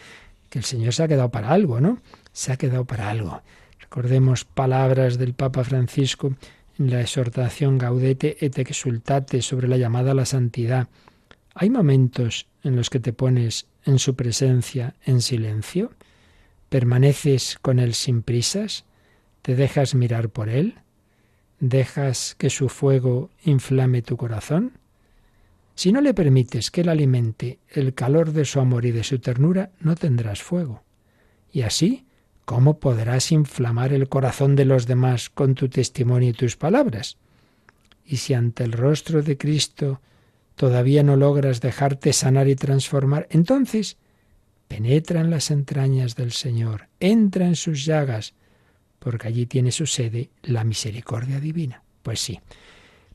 que 0.49 0.59
el 0.59 0.65
Señor 0.65 0.93
se 0.93 1.03
ha 1.03 1.07
quedado 1.07 1.29
para 1.29 1.51
algo, 1.51 1.79
¿no? 1.81 1.99
Se 2.31 2.51
ha 2.51 2.57
quedado 2.57 2.85
para 2.85 3.09
algo. 3.09 3.41
Recordemos 3.79 4.45
palabras 4.45 5.17
del 5.17 5.33
Papa 5.33 5.63
Francisco 5.63 6.33
en 6.79 6.89
la 6.89 7.01
exhortación 7.01 7.77
Gaudete 7.77 8.37
et 8.39 8.57
exultate 8.57 9.41
sobre 9.41 9.67
la 9.67 9.77
llamada 9.77 10.11
a 10.11 10.15
la 10.15 10.25
santidad. 10.25 10.87
¿Hay 11.53 11.69
momentos 11.69 12.47
en 12.63 12.75
los 12.75 12.89
que 12.89 12.99
te 12.99 13.13
pones 13.13 13.67
en 13.83 13.99
su 13.99 14.15
presencia 14.15 14.95
en 15.05 15.21
silencio? 15.21 15.91
¿Permaneces 16.69 17.57
con 17.61 17.79
él 17.79 17.93
sin 17.93 18.21
prisas? 18.21 18.86
¿Te 19.47 19.55
dejas 19.55 19.95
mirar 19.95 20.27
por 20.27 20.49
él? 20.49 20.75
¿Dejas 21.61 22.35
que 22.37 22.49
su 22.49 22.67
fuego 22.67 23.29
inflame 23.45 24.01
tu 24.01 24.17
corazón? 24.17 24.73
Si 25.73 25.93
no 25.93 26.01
le 26.01 26.13
permites 26.13 26.69
que 26.69 26.81
él 26.81 26.89
alimente 26.89 27.59
el 27.69 27.93
calor 27.93 28.33
de 28.33 28.43
su 28.43 28.59
amor 28.59 28.83
y 28.83 28.91
de 28.91 29.05
su 29.05 29.19
ternura, 29.19 29.71
no 29.79 29.95
tendrás 29.95 30.43
fuego. 30.43 30.83
Y 31.49 31.61
así 31.61 32.03
¿Cómo 32.43 32.77
podrás 32.81 33.31
inflamar 33.31 33.93
el 33.93 34.09
corazón 34.09 34.57
de 34.57 34.65
los 34.65 34.85
demás 34.85 35.29
con 35.29 35.55
tu 35.55 35.69
testimonio 35.69 36.31
y 36.31 36.33
tus 36.33 36.57
palabras? 36.57 37.15
Y 38.05 38.17
si 38.17 38.33
ante 38.33 38.65
el 38.65 38.73
rostro 38.73 39.21
de 39.21 39.37
Cristo 39.37 40.01
todavía 40.55 41.03
no 41.03 41.15
logras 41.15 41.61
dejarte 41.61 42.11
sanar 42.11 42.49
y 42.49 42.57
transformar, 42.57 43.27
entonces 43.31 43.95
penetra 44.67 45.21
en 45.21 45.29
las 45.29 45.51
entrañas 45.51 46.17
del 46.17 46.33
Señor, 46.33 46.89
entra 46.99 47.47
en 47.47 47.55
sus 47.55 47.85
llagas, 47.85 48.33
porque 48.99 49.27
allí 49.27 49.45
tiene 49.45 49.71
su 49.71 49.85
sede 49.85 50.29
la 50.43 50.63
misericordia 50.63 51.39
divina. 51.39 51.83
Pues 52.03 52.19
sí, 52.19 52.39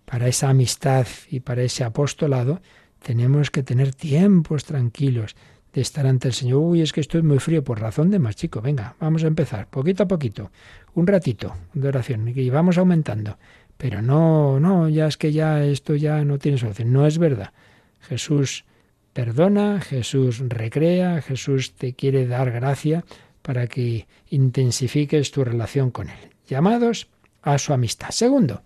para 0.04 0.28
esa 0.28 0.48
amistad 0.48 1.06
y 1.30 1.40
para 1.40 1.62
ese 1.62 1.84
apostolado 1.84 2.60
tenemos 3.02 3.50
que 3.50 3.62
tener 3.62 3.94
tiempos 3.94 4.64
tranquilos, 4.64 5.34
de 5.72 5.80
estar 5.80 6.06
ante 6.06 6.28
el 6.28 6.34
Señor. 6.34 6.58
Uy, 6.58 6.82
es 6.82 6.92
que 6.92 7.00
estoy 7.00 7.22
muy 7.22 7.38
frío 7.38 7.64
por 7.64 7.80
razón 7.80 8.10
de 8.10 8.18
más 8.18 8.36
chico. 8.36 8.60
Venga, 8.60 8.94
vamos 9.00 9.24
a 9.24 9.26
empezar, 9.26 9.68
poquito 9.68 10.02
a 10.02 10.08
poquito, 10.08 10.50
un 10.94 11.06
ratito 11.06 11.54
de 11.72 11.88
oración 11.88 12.28
y 12.28 12.50
vamos 12.50 12.78
aumentando. 12.78 13.38
Pero 13.78 14.02
no, 14.02 14.60
no, 14.60 14.88
ya 14.88 15.06
es 15.06 15.16
que 15.16 15.32
ya 15.32 15.64
esto 15.64 15.94
ya 15.94 16.24
no 16.24 16.38
tiene 16.38 16.58
solución. 16.58 16.92
No 16.92 17.06
es 17.06 17.18
verdad. 17.18 17.52
Jesús 18.00 18.64
perdona, 19.12 19.80
Jesús 19.80 20.42
recrea, 20.46 21.20
Jesús 21.22 21.72
te 21.74 21.94
quiere 21.94 22.26
dar 22.26 22.50
gracia 22.50 23.04
para 23.42 23.66
que 23.66 24.06
intensifiques 24.30 25.30
tu 25.30 25.44
relación 25.44 25.90
con 25.90 26.08
Él. 26.08 26.30
Llamados 26.48 27.08
a 27.42 27.58
su 27.58 27.72
amistad. 27.72 28.10
Segundo, 28.10 28.62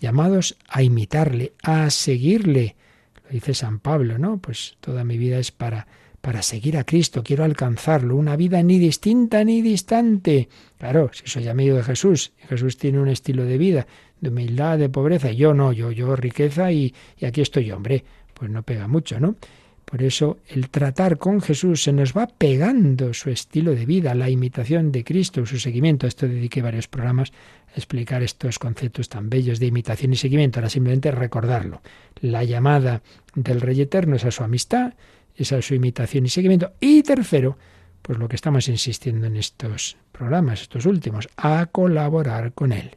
llamados 0.00 0.56
a 0.68 0.82
imitarle, 0.82 1.52
a 1.62 1.90
seguirle. 1.90 2.76
Lo 3.24 3.30
dice 3.30 3.54
San 3.54 3.80
Pablo, 3.80 4.18
¿no? 4.18 4.38
Pues 4.38 4.76
toda 4.80 5.04
mi 5.04 5.18
vida 5.18 5.38
es 5.38 5.50
para 5.50 5.86
para 6.20 6.42
seguir 6.42 6.76
a 6.76 6.84
Cristo, 6.84 7.22
quiero 7.22 7.44
alcanzarlo, 7.44 8.16
una 8.16 8.36
vida 8.36 8.62
ni 8.62 8.78
distinta 8.78 9.42
ni 9.44 9.62
distante. 9.62 10.48
Claro, 10.78 11.10
si 11.12 11.26
soy 11.26 11.48
amigo 11.48 11.76
de 11.76 11.82
Jesús, 11.82 12.32
Jesús 12.48 12.76
tiene 12.76 13.00
un 13.00 13.08
estilo 13.08 13.44
de 13.44 13.56
vida, 13.56 13.86
de 14.20 14.28
humildad, 14.28 14.78
de 14.78 14.90
pobreza, 14.90 15.32
yo 15.32 15.54
no, 15.54 15.72
yo, 15.72 15.90
yo 15.90 16.14
riqueza 16.16 16.70
y, 16.72 16.94
y 17.16 17.24
aquí 17.24 17.40
estoy 17.40 17.70
hombre, 17.70 18.04
pues 18.34 18.50
no 18.50 18.62
pega 18.62 18.86
mucho, 18.86 19.18
¿no? 19.18 19.36
Por 19.84 20.02
eso 20.02 20.38
el 20.48 20.70
tratar 20.70 21.18
con 21.18 21.40
Jesús 21.40 21.82
se 21.82 21.92
nos 21.92 22.16
va 22.16 22.28
pegando 22.28 23.12
su 23.12 23.30
estilo 23.30 23.74
de 23.74 23.86
vida, 23.86 24.14
la 24.14 24.30
imitación 24.30 24.92
de 24.92 25.02
Cristo, 25.02 25.44
su 25.46 25.58
seguimiento. 25.58 26.06
A 26.06 26.08
esto 26.08 26.28
dediqué 26.28 26.62
varios 26.62 26.86
programas 26.86 27.32
a 27.74 27.76
explicar 27.76 28.22
estos 28.22 28.58
conceptos 28.58 29.08
tan 29.08 29.28
bellos 29.28 29.58
de 29.58 29.66
imitación 29.66 30.12
y 30.12 30.16
seguimiento. 30.16 30.60
Ahora 30.60 30.70
simplemente 30.70 31.10
recordarlo. 31.10 31.82
La 32.20 32.44
llamada 32.44 33.02
del 33.34 33.60
Rey 33.60 33.80
Eterno 33.80 34.16
es 34.16 34.24
a 34.24 34.30
su 34.30 34.44
amistad, 34.44 34.94
es 35.36 35.48
su 35.48 35.74
imitación 35.74 36.26
y 36.26 36.28
seguimiento. 36.28 36.72
Y 36.80 37.02
tercero, 37.02 37.58
pues 38.02 38.18
lo 38.18 38.28
que 38.28 38.36
estamos 38.36 38.68
insistiendo 38.68 39.26
en 39.26 39.36
estos 39.36 39.96
programas, 40.12 40.62
estos 40.62 40.86
últimos, 40.86 41.28
a 41.36 41.66
colaborar 41.66 42.52
con 42.52 42.72
Él. 42.72 42.96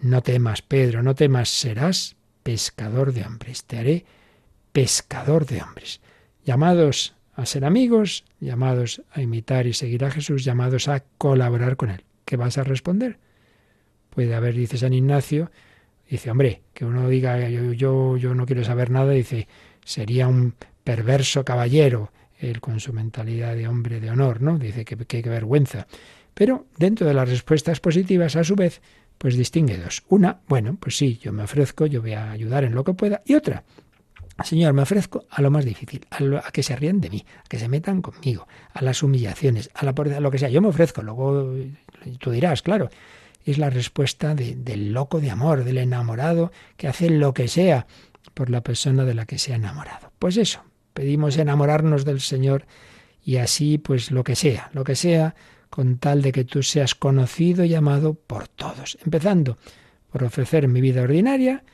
No 0.00 0.22
temas, 0.22 0.62
Pedro, 0.62 1.02
no 1.02 1.14
temas, 1.14 1.48
serás 1.48 2.16
pescador 2.42 3.12
de 3.12 3.24
hombres. 3.24 3.64
Te 3.64 3.78
haré 3.78 4.04
pescador 4.72 5.46
de 5.46 5.62
hombres. 5.62 6.00
Llamados 6.44 7.14
a 7.34 7.46
ser 7.46 7.64
amigos, 7.64 8.24
llamados 8.40 9.02
a 9.10 9.20
imitar 9.20 9.66
y 9.66 9.72
seguir 9.72 10.04
a 10.04 10.10
Jesús, 10.10 10.44
llamados 10.44 10.88
a 10.88 11.04
colaborar 11.18 11.76
con 11.76 11.90
Él. 11.90 12.04
¿Qué 12.24 12.36
vas 12.36 12.58
a 12.58 12.64
responder? 12.64 13.18
Puede 14.10 14.34
haber, 14.34 14.54
dice 14.54 14.78
San 14.78 14.92
Ignacio, 14.92 15.50
dice, 16.08 16.30
hombre, 16.30 16.62
que 16.72 16.84
uno 16.84 17.08
diga 17.08 17.48
yo, 17.48 17.72
yo, 17.72 18.16
yo 18.16 18.34
no 18.34 18.46
quiero 18.46 18.62
saber 18.64 18.90
nada, 18.90 19.12
dice, 19.12 19.48
sería 19.84 20.28
un 20.28 20.54
perverso 20.84 21.44
caballero, 21.44 22.12
él 22.38 22.60
con 22.60 22.78
su 22.78 22.92
mentalidad 22.92 23.56
de 23.56 23.66
hombre 23.66 24.00
de 24.00 24.10
honor, 24.10 24.42
¿no? 24.42 24.58
Dice 24.58 24.84
que 24.84 24.96
qué 24.96 25.22
vergüenza. 25.22 25.86
Pero 26.34 26.66
dentro 26.76 27.06
de 27.06 27.14
las 27.14 27.28
respuestas 27.28 27.80
positivas, 27.80 28.36
a 28.36 28.44
su 28.44 28.54
vez, 28.54 28.82
pues 29.18 29.36
distingue 29.36 29.78
dos. 29.78 30.02
Una, 30.08 30.40
bueno, 30.48 30.76
pues 30.78 30.96
sí, 30.96 31.18
yo 31.22 31.32
me 31.32 31.44
ofrezco, 31.44 31.86
yo 31.86 32.02
voy 32.02 32.12
a 32.12 32.30
ayudar 32.30 32.64
en 32.64 32.74
lo 32.74 32.84
que 32.84 32.94
pueda. 32.94 33.22
Y 33.24 33.34
otra, 33.34 33.64
Señor, 34.42 34.72
me 34.72 34.82
ofrezco 34.82 35.26
a 35.30 35.40
lo 35.42 35.50
más 35.50 35.64
difícil, 35.64 36.06
a, 36.10 36.50
que 36.50 36.62
se 36.62 36.74
ríen 36.74 37.00
de 37.00 37.10
mí, 37.10 37.24
a 37.44 37.48
que 37.48 37.58
se 37.58 37.68
metan 37.68 38.02
conmigo, 38.02 38.48
a 38.72 38.82
las 38.82 39.02
humillaciones, 39.02 39.70
a, 39.74 39.84
la, 39.84 39.90
a 39.92 40.20
lo 40.20 40.30
que 40.30 40.38
sea. 40.38 40.48
Yo 40.48 40.60
me 40.60 40.68
ofrezco, 40.68 41.02
luego 41.02 41.54
tú 42.18 42.30
dirás, 42.32 42.62
claro, 42.62 42.90
es 43.44 43.58
la 43.58 43.70
respuesta 43.70 44.34
del 44.34 44.92
loco 44.92 45.20
de 45.20 45.30
amor, 45.30 45.62
del 45.62 45.78
enamorado 45.78 46.50
que 46.76 46.88
hace 46.88 47.10
lo 47.10 47.32
que 47.32 47.46
sea 47.46 47.86
por 48.32 48.50
la 48.50 48.62
persona 48.62 49.04
de 49.04 49.14
la 49.14 49.26
que 49.26 49.38
se 49.38 49.52
ha 49.52 49.56
enamorado. 49.56 50.10
Pues 50.18 50.36
eso, 50.36 50.64
Pedimos 50.94 51.36
enamorarnos 51.36 52.04
del 52.04 52.20
Señor 52.20 52.66
y 53.22 53.36
así 53.38 53.78
pues 53.78 54.12
lo 54.12 54.22
que 54.22 54.36
sea, 54.36 54.70
lo 54.72 54.84
que 54.84 54.94
sea, 54.94 55.34
con 55.68 55.98
tal 55.98 56.22
de 56.22 56.30
que 56.30 56.44
tú 56.44 56.62
seas 56.62 56.94
conocido 56.94 57.64
y 57.64 57.74
amado 57.74 58.14
por 58.14 58.46
todos. 58.46 58.96
Empezando 59.04 59.58
por 60.12 60.22
ofrecer 60.22 60.68
mi 60.68 60.80
vida 60.80 61.02
ordinaria, 61.02 61.64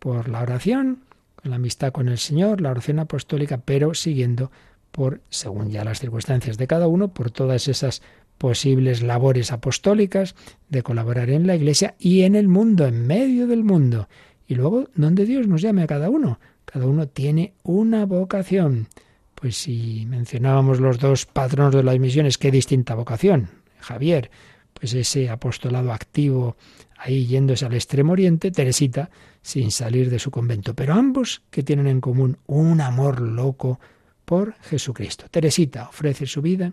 por 0.00 0.28
la 0.28 0.42
oración, 0.42 1.03
la 1.44 1.56
amistad 1.56 1.92
con 1.92 2.08
el 2.08 2.18
Señor, 2.18 2.60
la 2.60 2.70
oración 2.70 2.98
apostólica, 2.98 3.58
pero 3.58 3.94
siguiendo 3.94 4.50
por, 4.90 5.20
según 5.28 5.70
ya 5.70 5.84
las 5.84 6.00
circunstancias 6.00 6.56
de 6.58 6.66
cada 6.66 6.88
uno, 6.88 7.08
por 7.08 7.30
todas 7.30 7.68
esas 7.68 8.02
posibles 8.38 9.02
labores 9.02 9.52
apostólicas 9.52 10.34
de 10.68 10.82
colaborar 10.82 11.30
en 11.30 11.46
la 11.46 11.56
Iglesia 11.56 11.94
y 11.98 12.22
en 12.22 12.34
el 12.34 12.48
mundo, 12.48 12.86
en 12.86 13.06
medio 13.06 13.46
del 13.46 13.64
mundo. 13.64 14.08
Y 14.46 14.54
luego, 14.54 14.88
donde 14.94 15.24
Dios 15.24 15.46
nos 15.46 15.62
llame 15.62 15.82
a 15.82 15.86
cada 15.86 16.10
uno, 16.10 16.38
cada 16.64 16.86
uno 16.86 17.06
tiene 17.06 17.54
una 17.62 18.06
vocación. 18.06 18.88
Pues 19.34 19.56
si 19.56 20.06
mencionábamos 20.08 20.80
los 20.80 20.98
dos 20.98 21.26
patronos 21.26 21.74
de 21.74 21.82
las 21.82 21.98
misiones, 21.98 22.38
qué 22.38 22.50
distinta 22.50 22.94
vocación. 22.94 23.48
Javier, 23.80 24.30
pues 24.72 24.94
ese 24.94 25.30
apostolado 25.30 25.92
activo 25.92 26.56
ahí 27.04 27.26
yéndose 27.26 27.66
al 27.66 27.74
extremo 27.74 28.12
oriente, 28.12 28.50
Teresita 28.50 29.10
sin 29.42 29.70
salir 29.70 30.08
de 30.08 30.18
su 30.18 30.30
convento, 30.30 30.74
pero 30.74 30.94
ambos 30.94 31.42
que 31.50 31.62
tienen 31.62 31.86
en 31.86 32.00
común 32.00 32.38
un 32.46 32.80
amor 32.80 33.20
loco 33.20 33.78
por 34.24 34.54
Jesucristo. 34.62 35.26
Teresita 35.30 35.88
ofrece 35.88 36.26
su 36.26 36.40
vida, 36.40 36.72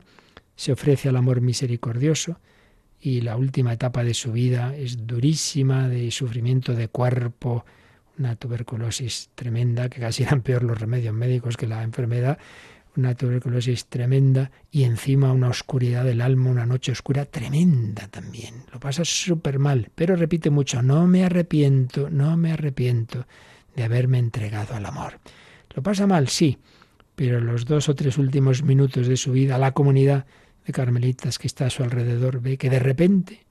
se 0.56 0.72
ofrece 0.72 1.10
al 1.10 1.18
amor 1.18 1.42
misericordioso 1.42 2.40
y 3.02 3.22
la 3.22 3.36
última 3.36 3.74
etapa 3.74 4.06
de 4.06 4.14
su 4.14 4.32
vida 4.32 4.74
es 4.74 5.06
durísima, 5.06 5.90
de 5.90 6.10
sufrimiento 6.12 6.74
de 6.76 6.88
cuerpo, 6.88 7.66
una 8.18 8.38
tuberculosis 8.38 9.32
tremenda, 9.36 9.90
que 9.90 10.00
casi 10.00 10.24
eran 10.24 10.42
peor 10.42 10.64
los 10.64 10.80
remedios 10.80 11.14
médicos 11.14 11.58
que 11.58 11.68
la 11.68 11.84
enfermedad, 11.84 12.38
una 12.96 13.16
tuberculosis 13.16 13.86
tremenda 13.86 14.52
y 14.70 14.84
encima 14.84 15.32
una 15.32 15.50
oscuridad 15.50 16.04
del 16.04 16.22
alma, 16.22 16.50
una 16.50 16.66
noche 16.66 16.92
oscura 16.92 17.26
tremenda 17.26 18.08
también. 18.08 18.66
Lo 18.72 18.80
pasa 18.80 19.06
súper 19.06 19.60
mal, 19.60 19.90
pero 19.96 20.16
repite 20.16 20.50
mucho, 20.50 20.82
no 20.82 21.08
me 21.08 21.24
arrepiento, 21.24 22.10
no 22.10 22.36
me 22.38 22.52
arrepiento 22.52 23.26
de 23.76 23.84
haberme 23.84 24.20
entregado 24.20 24.76
al 24.76 24.86
amor. 24.86 25.20
Lo 25.74 25.82
pasa 25.82 26.06
mal, 26.06 26.28
sí, 26.28 26.58
pero 27.16 27.40
los 27.40 27.66
dos 27.66 27.88
o 27.88 27.96
tres 27.96 28.18
últimos 28.18 28.64
minutos 28.64 29.08
de 29.08 29.18
su 29.18 29.32
vida, 29.32 29.58
la 29.58 29.72
comunidad 29.72 30.26
de 30.66 30.74
carmelitas 30.74 31.40
que 31.40 31.48
está 31.48 31.68
a 31.68 31.70
su 31.70 31.84
alrededor 31.84 32.42
ve 32.42 32.58
que 32.58 32.70
de 32.70 32.80
repente 32.80 33.46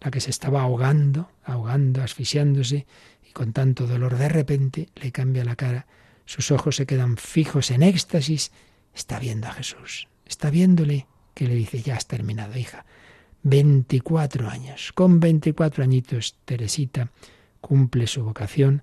la 0.00 0.10
que 0.10 0.20
se 0.20 0.30
estaba 0.30 0.62
ahogando, 0.62 1.30
ahogando, 1.44 2.02
asfixiándose 2.02 2.86
y 3.28 3.32
con 3.32 3.52
tanto 3.52 3.86
dolor, 3.86 4.16
de 4.16 4.28
repente 4.28 4.88
le 4.96 5.12
cambia 5.12 5.44
la 5.44 5.56
cara, 5.56 5.86
sus 6.24 6.50
ojos 6.50 6.76
se 6.76 6.86
quedan 6.86 7.16
fijos 7.16 7.70
en 7.70 7.82
éxtasis 7.82 8.52
está 8.94 9.18
viendo 9.18 9.46
a 9.48 9.52
Jesús, 9.52 10.08
está 10.26 10.50
viéndole 10.50 11.06
que 11.34 11.46
le 11.46 11.54
dice, 11.54 11.82
ya 11.82 11.96
has 11.96 12.06
terminado, 12.06 12.58
hija. 12.58 12.84
24 13.44 14.48
años, 14.48 14.92
con 14.92 15.20
24 15.20 15.84
añitos, 15.84 16.36
Teresita 16.44 17.10
cumple 17.60 18.06
su 18.06 18.24
vocación 18.24 18.82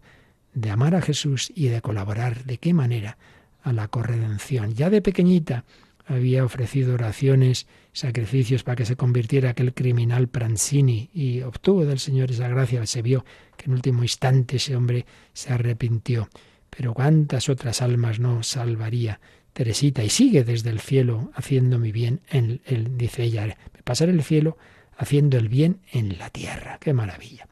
de 0.54 0.72
amar 0.72 0.96
a 0.96 1.02
Jesús 1.02 1.52
y 1.54 1.68
de 1.68 1.82
colaborar, 1.82 2.46
¿de 2.46 2.58
qué 2.58 2.74
manera? 2.74 3.18
A 3.62 3.74
la 3.74 3.90
corredención. 3.90 4.74
Ya 4.74 4.90
de 4.90 5.02
pequeñita 5.02 5.66
había 6.06 6.46
ofrecido 6.46 6.94
oraciones, 6.94 7.68
sacrificios 7.92 8.64
para 8.64 8.76
que 8.76 8.86
se 8.86 8.96
convirtiera 8.96 9.50
aquel 9.50 9.74
criminal 9.74 10.28
Pransini 10.28 11.10
y 11.14 11.42
obtuvo 11.42 11.86
del 11.86 12.00
Señor 12.00 12.32
esa 12.32 12.48
gracia. 12.48 12.86
Se 12.86 13.02
vio 13.02 13.26
que 13.58 13.66
en 13.66 13.74
último 13.74 14.04
instante 14.04 14.58
ese 14.58 14.76
hombre 14.76 15.06
se 15.34 15.52
arrepintió. 15.52 16.30
Pero 16.70 16.94
cuántas 16.94 17.50
otras 17.50 17.82
almas 17.82 18.20
no 18.20 18.44
salvaría 18.44 19.20
Teresita, 19.56 20.04
y 20.04 20.10
sigue 20.10 20.44
desde 20.44 20.70
el 20.70 20.82
cielo 20.82 21.32
haciendo 21.34 21.80
mi 21.80 21.94
bien, 21.94 22.20
en, 22.30 22.60
el, 22.66 22.98
dice 22.98 23.24
ella, 23.24 23.46
me 23.46 23.82
pasaré 23.86 24.12
el 24.12 24.22
cielo 24.22 24.58
haciendo 24.98 25.38
el 25.38 25.48
bien 25.48 25.80
en 25.94 26.18
la 26.18 26.30
tierra. 26.30 26.78
¡Qué 26.82 26.92
maravilla! 26.92 27.48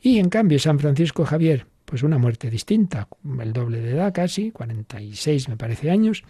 Y 0.00 0.20
en 0.20 0.28
cambio, 0.28 0.60
San 0.60 0.78
Francisco 0.78 1.24
Javier, 1.24 1.66
pues 1.84 2.04
una 2.04 2.16
muerte 2.16 2.48
distinta, 2.48 3.08
el 3.40 3.52
doble 3.52 3.80
de 3.80 3.90
edad 3.90 4.14
casi, 4.14 4.52
46 4.52 5.48
me 5.48 5.56
parece 5.56 5.90
años, 5.90 6.22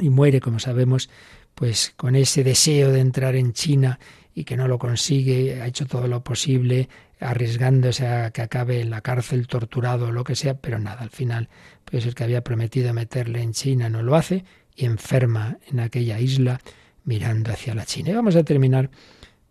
y 0.00 0.10
muere, 0.10 0.38
como 0.38 0.60
sabemos, 0.60 1.10
pues 1.56 1.92
con 1.96 2.14
ese 2.14 2.44
deseo 2.44 2.92
de 2.92 3.00
entrar 3.00 3.34
en 3.34 3.52
China 3.52 3.98
y 4.32 4.44
que 4.44 4.56
no 4.56 4.68
lo 4.68 4.78
consigue, 4.78 5.60
ha 5.60 5.66
hecho 5.66 5.86
todo 5.86 6.06
lo 6.06 6.22
posible, 6.22 6.88
arriesgándose 7.20 8.06
a 8.06 8.30
que 8.30 8.42
acabe 8.42 8.80
en 8.80 8.90
la 8.90 9.02
cárcel, 9.02 9.46
torturado 9.46 10.08
o 10.08 10.12
lo 10.12 10.24
que 10.24 10.34
sea, 10.34 10.54
pero 10.54 10.78
nada, 10.78 11.00
al 11.00 11.10
final, 11.10 11.48
pues 11.84 12.06
el 12.06 12.14
que 12.14 12.24
había 12.24 12.42
prometido 12.42 12.92
meterle 12.94 13.42
en 13.42 13.52
China 13.52 13.88
no 13.88 14.02
lo 14.02 14.16
hace 14.16 14.44
y 14.74 14.86
enferma 14.86 15.58
en 15.70 15.80
aquella 15.80 16.18
isla 16.18 16.60
mirando 17.04 17.52
hacia 17.52 17.74
la 17.74 17.84
China. 17.84 18.10
Y 18.10 18.14
vamos 18.14 18.36
a 18.36 18.44
terminar 18.44 18.90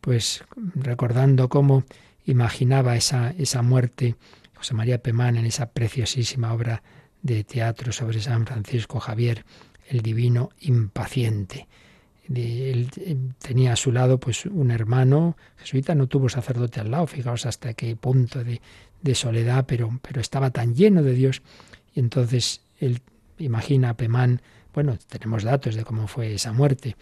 pues 0.02 0.44
recordando 0.76 1.50
cómo 1.50 1.84
imaginaba 2.26 2.96
esa, 2.96 3.32
esa 3.38 3.62
muerte 3.62 4.16
José 4.56 4.74
María 4.74 5.02
Pemán 5.02 5.38
en 5.38 5.46
esa 5.46 5.72
preciosísima 5.72 6.54
obra 6.54 6.84
de 7.22 7.44
teatro 7.44 7.92
sobre 7.92 8.22
San 8.22 8.46
Francisco 8.46 9.00
Javier, 9.00 9.46
el 9.88 10.02
divino 10.02 10.50
impaciente 10.60 11.68
él 12.36 12.90
eh, 12.98 13.18
tenía 13.40 13.74
a 13.74 13.76
su 13.76 13.92
lado 13.92 14.20
pues 14.20 14.46
un 14.46 14.72
hermano 14.72 15.36
jesuita, 15.58 15.96
no 15.96 16.08
tuvo 16.08 16.30
sacerdote 16.30 16.80
al 16.80 16.92
lado, 16.92 17.08
fijaos 17.08 17.46
hasta 17.46 17.74
qué 17.74 17.96
punto 17.96 18.44
de, 18.44 18.62
soledad, 19.16 19.66
pero, 19.68 20.00
pero 20.02 20.22
estaba 20.22 20.52
tan 20.52 20.76
lleno 20.76 21.02
de 21.02 21.14
Dios. 21.14 21.42
Y 21.94 22.00
entonces 22.00 22.62
él 22.78 23.02
imagina 23.40 23.90
a 23.90 23.98
Pemán, 23.98 24.42
bueno, 24.74 24.98
tenemos 25.08 25.44
datos 25.44 25.76
de 25.76 25.84
cómo 25.84 26.08
fue 26.08 26.36
esa 26.36 26.54
muerte, 26.54 26.96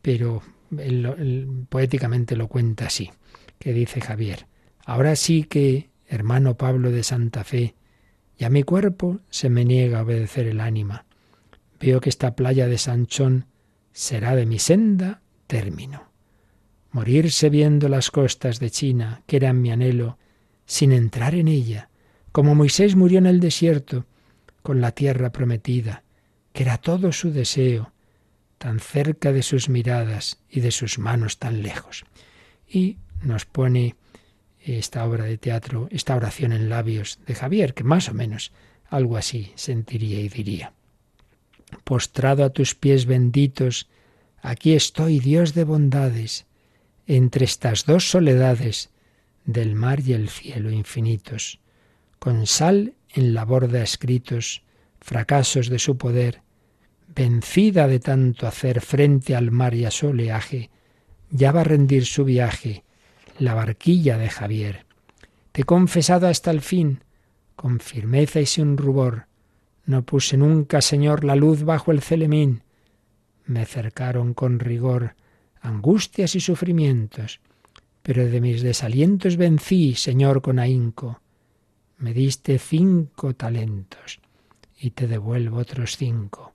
pero 0.00 0.42
él, 0.78 1.66
poéticamente 1.68 2.36
lo 2.36 2.48
cuenta 2.48 2.86
así, 2.86 3.10
que 3.58 3.72
dice 3.72 4.00
Javier, 4.00 4.46
ahora 4.86 5.16
sí 5.16 5.44
que, 5.44 5.90
hermano 6.06 6.56
Pablo 6.56 6.90
de 6.90 7.02
Santa 7.02 7.44
Fe, 7.44 7.74
ya 8.38 8.48
mi 8.48 8.62
cuerpo 8.62 9.20
se 9.28 9.50
me 9.50 9.64
niega 9.64 9.98
a 9.98 10.02
obedecer 10.02 10.46
el 10.46 10.60
ánima. 10.60 11.04
Veo 11.78 12.00
que 12.00 12.08
esta 12.08 12.34
playa 12.34 12.66
de 12.66 12.78
Sanchón 12.78 13.46
será 13.92 14.34
de 14.34 14.46
mi 14.46 14.58
senda 14.58 15.22
término. 15.46 16.10
Morirse 16.90 17.50
viendo 17.50 17.88
las 17.88 18.10
costas 18.10 18.60
de 18.60 18.70
China, 18.70 19.22
que 19.26 19.36
eran 19.36 19.60
mi 19.60 19.70
anhelo, 19.70 20.18
sin 20.66 20.92
entrar 20.92 21.34
en 21.34 21.48
ella, 21.48 21.88
como 22.32 22.54
Moisés 22.54 22.96
murió 22.96 23.18
en 23.18 23.26
el 23.26 23.40
desierto, 23.40 24.06
con 24.62 24.80
la 24.80 24.92
tierra 24.92 25.32
prometida, 25.32 26.04
que 26.52 26.62
era 26.62 26.78
todo 26.78 27.12
su 27.12 27.32
deseo, 27.32 27.92
tan 28.58 28.78
cerca 28.78 29.32
de 29.32 29.42
sus 29.42 29.68
miradas 29.68 30.38
y 30.48 30.60
de 30.60 30.70
sus 30.70 30.98
manos 30.98 31.38
tan 31.38 31.62
lejos. 31.62 32.04
Y 32.68 32.98
nos 33.22 33.44
pone 33.44 33.96
esta 34.60 35.04
obra 35.04 35.24
de 35.24 35.38
teatro, 35.38 35.88
esta 35.90 36.14
oración 36.14 36.52
en 36.52 36.68
labios 36.68 37.18
de 37.26 37.34
Javier, 37.34 37.74
que 37.74 37.84
más 37.84 38.08
o 38.08 38.14
menos 38.14 38.52
algo 38.88 39.16
así 39.16 39.52
sentiría 39.56 40.20
y 40.20 40.28
diría 40.28 40.72
postrado 41.84 42.44
a 42.44 42.50
tus 42.50 42.74
pies 42.74 43.06
benditos, 43.06 43.88
aquí 44.40 44.74
estoy, 44.74 45.18
Dios 45.18 45.54
de 45.54 45.64
bondades, 45.64 46.46
entre 47.06 47.44
estas 47.44 47.84
dos 47.84 48.10
soledades 48.10 48.90
del 49.44 49.74
mar 49.74 50.00
y 50.00 50.12
el 50.12 50.28
cielo 50.28 50.70
infinitos, 50.70 51.60
con 52.18 52.46
sal 52.46 52.94
en 53.10 53.34
la 53.34 53.44
borda 53.44 53.82
escritos, 53.82 54.62
fracasos 55.00 55.68
de 55.68 55.78
su 55.78 55.96
poder, 55.96 56.42
vencida 57.14 57.88
de 57.88 57.98
tanto 57.98 58.46
hacer 58.46 58.80
frente 58.80 59.34
al 59.34 59.50
mar 59.50 59.74
y 59.74 59.84
a 59.84 59.90
su 59.90 60.08
oleaje, 60.08 60.70
ya 61.30 61.52
va 61.52 61.62
a 61.62 61.64
rendir 61.64 62.06
su 62.06 62.24
viaje 62.24 62.84
la 63.38 63.54
barquilla 63.54 64.18
de 64.18 64.28
Javier. 64.28 64.86
Te 65.52 65.62
he 65.62 65.64
confesado 65.64 66.28
hasta 66.28 66.50
el 66.50 66.60
fin, 66.60 67.02
con 67.56 67.80
firmeza 67.80 68.40
y 68.40 68.46
sin 68.46 68.76
rubor, 68.76 69.26
no 69.84 70.04
puse 70.04 70.36
nunca, 70.36 70.80
Señor, 70.80 71.24
la 71.24 71.36
luz 71.36 71.64
bajo 71.64 71.90
el 71.90 72.00
celemín. 72.00 72.62
Me 73.44 73.66
cercaron 73.66 74.34
con 74.34 74.60
rigor 74.60 75.16
angustias 75.60 76.34
y 76.34 76.40
sufrimientos, 76.40 77.40
pero 78.02 78.26
de 78.26 78.40
mis 78.40 78.62
desalientos 78.62 79.36
vencí, 79.36 79.94
Señor, 79.94 80.42
con 80.42 80.58
ahínco. 80.58 81.20
Me 81.98 82.12
diste 82.12 82.58
cinco 82.58 83.34
talentos 83.34 84.20
y 84.78 84.90
te 84.90 85.06
devuelvo 85.06 85.58
otros 85.58 85.96
cinco. 85.96 86.52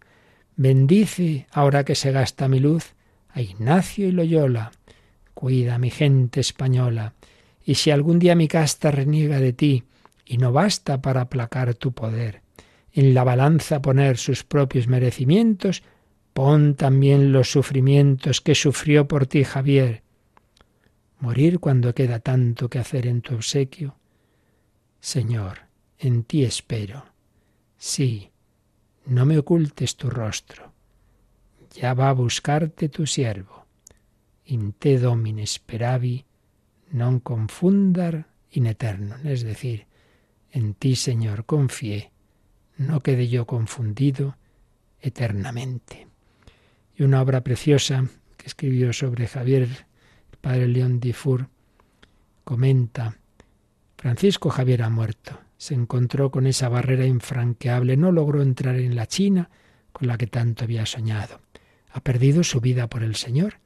Bendice, 0.56 1.48
ahora 1.52 1.86
que 1.86 1.96
se 1.96 2.12
gasta 2.12 2.48
mi 2.48 2.60
luz, 2.60 2.96
a 3.30 3.42
Ignacio 3.42 4.08
y 4.08 4.12
Loyola. 4.12 4.72
Cuida 5.34 5.78
mi 5.78 5.90
gente 5.90 6.40
española. 6.40 7.14
Y 7.64 7.76
si 7.76 7.92
algún 7.92 8.20
día 8.20 8.36
mi 8.36 8.48
casta 8.48 8.92
reniega 8.92 9.40
de 9.40 9.54
ti, 9.54 9.84
y 10.26 10.38
no 10.38 10.52
basta 10.52 11.02
para 11.02 11.22
aplacar 11.22 11.76
tu 11.76 11.94
poder, 11.94 12.42
en 12.98 13.14
la 13.14 13.24
balanza 13.24 13.80
poner 13.80 14.18
sus 14.18 14.44
propios 14.44 14.88
merecimientos, 14.88 15.84
pon 16.34 16.74
también 16.74 17.32
los 17.32 17.52
sufrimientos 17.52 18.42
que 18.42 18.56
sufrió 18.56 19.08
por 19.08 19.28
ti 19.28 19.44
Javier. 19.44 20.02
Morir 21.20 21.60
cuando 21.60 21.94
queda 21.94 22.20
tanto 22.20 22.72
que 22.72 22.80
hacer 22.80 23.06
en 23.06 23.22
tu 23.22 23.36
obsequio. 23.36 23.98
Señor, 25.00 25.60
en 26.00 26.24
ti 26.24 26.44
espero. 26.44 27.06
Sí, 27.78 28.32
no 29.06 29.28
me 29.28 29.38
ocultes 29.38 29.96
tu 29.96 30.10
rostro. 30.10 30.74
Ya 31.76 31.94
va 31.94 32.10
a 32.10 32.14
buscarte 32.14 32.90
tu 32.90 33.06
siervo. 33.06 33.68
In 34.46 34.74
te 34.74 34.98
domine 34.98 35.46
speravi, 35.46 36.26
non 36.94 37.20
confundar 37.20 38.26
in 38.58 38.66
eterno. 38.66 39.18
Es 39.24 39.44
decir, 39.44 39.86
en 40.50 40.74
ti, 40.74 40.96
Señor, 40.96 41.46
confié 41.46 42.17
no 42.78 43.02
quede 43.02 43.28
yo 43.28 43.46
confundido 43.46 44.38
eternamente. 45.02 46.08
Y 46.96 47.04
una 47.04 47.22
obra 47.22 47.42
preciosa 47.42 48.06
que 48.38 48.48
escribió 48.48 48.94
sobre 48.94 49.28
Javier, 49.28 49.64
el 49.64 50.38
padre 50.40 50.68
León 50.68 51.00
Difur, 51.00 51.50
comenta, 52.44 53.18
Francisco 53.98 54.50
Javier 54.50 54.84
ha 54.84 54.90
muerto, 54.90 55.40
se 55.58 55.74
encontró 55.74 56.32
con 56.32 56.48
esa 56.48 56.70
barrera 56.70 57.06
infranqueable, 57.06 57.98
no 57.98 58.12
logró 58.12 58.42
entrar 58.42 58.76
en 58.78 58.96
la 58.96 59.08
China 59.08 59.50
con 59.92 60.08
la 60.08 60.18
que 60.18 60.28
tanto 60.28 60.64
había 60.64 60.86
soñado. 60.86 61.42
Ha 61.92 62.02
perdido 62.02 62.44
su 62.44 62.62
vida 62.62 62.88
por 62.88 63.04
el 63.04 63.16
Señor. 63.16 63.60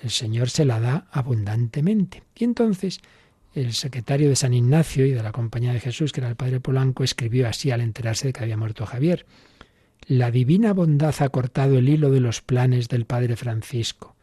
el 0.00 0.10
Señor 0.10 0.50
se 0.50 0.64
la 0.64 0.80
da 0.80 1.06
abundantemente. 1.12 2.22
Y 2.34 2.44
entonces 2.44 3.00
el 3.54 3.72
secretario 3.72 4.28
de 4.28 4.36
San 4.36 4.54
Ignacio 4.54 5.06
y 5.06 5.12
de 5.12 5.22
la 5.22 5.32
Compañía 5.32 5.72
de 5.72 5.80
Jesús, 5.80 6.12
que 6.12 6.20
era 6.20 6.28
el 6.28 6.36
padre 6.36 6.60
Polanco, 6.60 7.04
escribió 7.04 7.48
así 7.48 7.70
al 7.70 7.80
enterarse 7.80 8.28
de 8.28 8.32
que 8.32 8.42
había 8.42 8.56
muerto 8.56 8.86
Javier. 8.86 9.26
La 10.06 10.30
divina 10.30 10.72
bondad 10.72 11.14
ha 11.20 11.28
cortado 11.28 11.78
el 11.78 11.88
hilo 11.88 12.10
de 12.10 12.20
los 12.20 12.40
planes 12.40 12.88
del 12.88 13.04
padre 13.04 13.36
Francisco. 13.36 14.16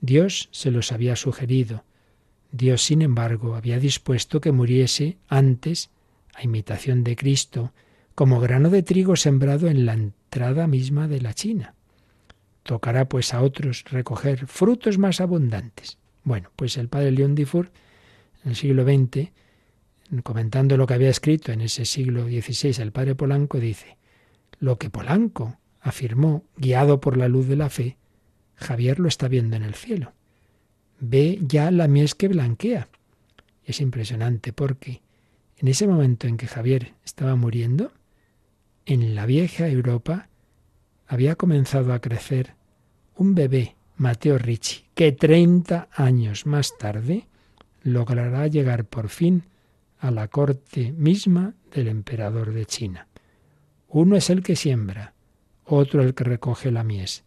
Dios 0.00 0.48
se 0.52 0.70
los 0.70 0.92
había 0.92 1.16
sugerido. 1.16 1.84
Dios, 2.52 2.82
sin 2.82 3.02
embargo, 3.02 3.56
había 3.56 3.78
dispuesto 3.78 4.40
que 4.40 4.52
muriese 4.52 5.18
antes, 5.28 5.90
a 6.34 6.44
imitación 6.44 7.04
de 7.04 7.16
Cristo, 7.16 7.72
como 8.14 8.40
grano 8.40 8.70
de 8.70 8.82
trigo 8.82 9.16
sembrado 9.16 9.68
en 9.68 9.86
la 9.86 9.94
entrada 9.94 10.66
misma 10.66 11.08
de 11.08 11.20
la 11.20 11.34
China. 11.34 11.74
Tocará 12.62 13.08
pues 13.08 13.32
a 13.32 13.42
otros 13.42 13.84
recoger 13.90 14.46
frutos 14.46 14.98
más 14.98 15.20
abundantes. 15.20 15.98
Bueno, 16.22 16.50
pues 16.54 16.76
el 16.76 16.88
padre 16.88 17.12
León 17.12 17.34
Dufour 17.34 17.70
en 18.44 18.50
el 18.50 18.56
siglo 18.56 18.84
XX, 18.84 19.30
comentando 20.22 20.76
lo 20.76 20.86
que 20.86 20.94
había 20.94 21.10
escrito 21.10 21.52
en 21.52 21.60
ese 21.60 21.84
siglo 21.84 22.24
XVI 22.24 22.82
el 22.82 22.92
padre 22.92 23.14
Polanco, 23.14 23.58
dice, 23.58 23.98
lo 24.58 24.78
que 24.78 24.90
Polanco 24.90 25.58
afirmó, 25.80 26.44
guiado 26.56 27.00
por 27.00 27.16
la 27.16 27.28
luz 27.28 27.46
de 27.48 27.56
la 27.56 27.70
fe, 27.70 27.96
Javier 28.56 28.98
lo 28.98 29.08
está 29.08 29.28
viendo 29.28 29.56
en 29.56 29.62
el 29.62 29.74
cielo. 29.74 30.12
Ve 31.00 31.38
ya 31.42 31.70
la 31.70 31.86
mies 31.86 32.14
que 32.14 32.28
blanquea. 32.28 32.88
Es 33.64 33.80
impresionante 33.80 34.52
porque 34.52 35.02
en 35.58 35.68
ese 35.68 35.86
momento 35.86 36.26
en 36.26 36.36
que 36.36 36.46
Javier 36.46 36.94
estaba 37.04 37.36
muriendo, 37.36 37.92
en 38.86 39.14
la 39.14 39.26
vieja 39.26 39.68
Europa 39.68 40.28
había 41.06 41.36
comenzado 41.36 41.92
a 41.92 42.00
crecer 42.00 42.54
un 43.16 43.34
bebé, 43.34 43.76
Mateo 43.96 44.38
Ricci, 44.38 44.84
que 44.94 45.12
30 45.12 45.88
años 45.92 46.46
más 46.46 46.76
tarde 46.78 47.26
logrará 47.82 48.46
llegar 48.46 48.84
por 48.84 49.08
fin 49.08 49.44
a 49.98 50.10
la 50.10 50.28
corte 50.28 50.92
misma 50.92 51.54
del 51.72 51.88
emperador 51.88 52.52
de 52.52 52.66
China. 52.66 53.08
Uno 53.88 54.16
es 54.16 54.30
el 54.30 54.42
que 54.42 54.56
siembra, 54.56 55.14
otro 55.64 56.02
el 56.02 56.14
que 56.14 56.24
recoge 56.24 56.70
la 56.70 56.84
mies, 56.84 57.24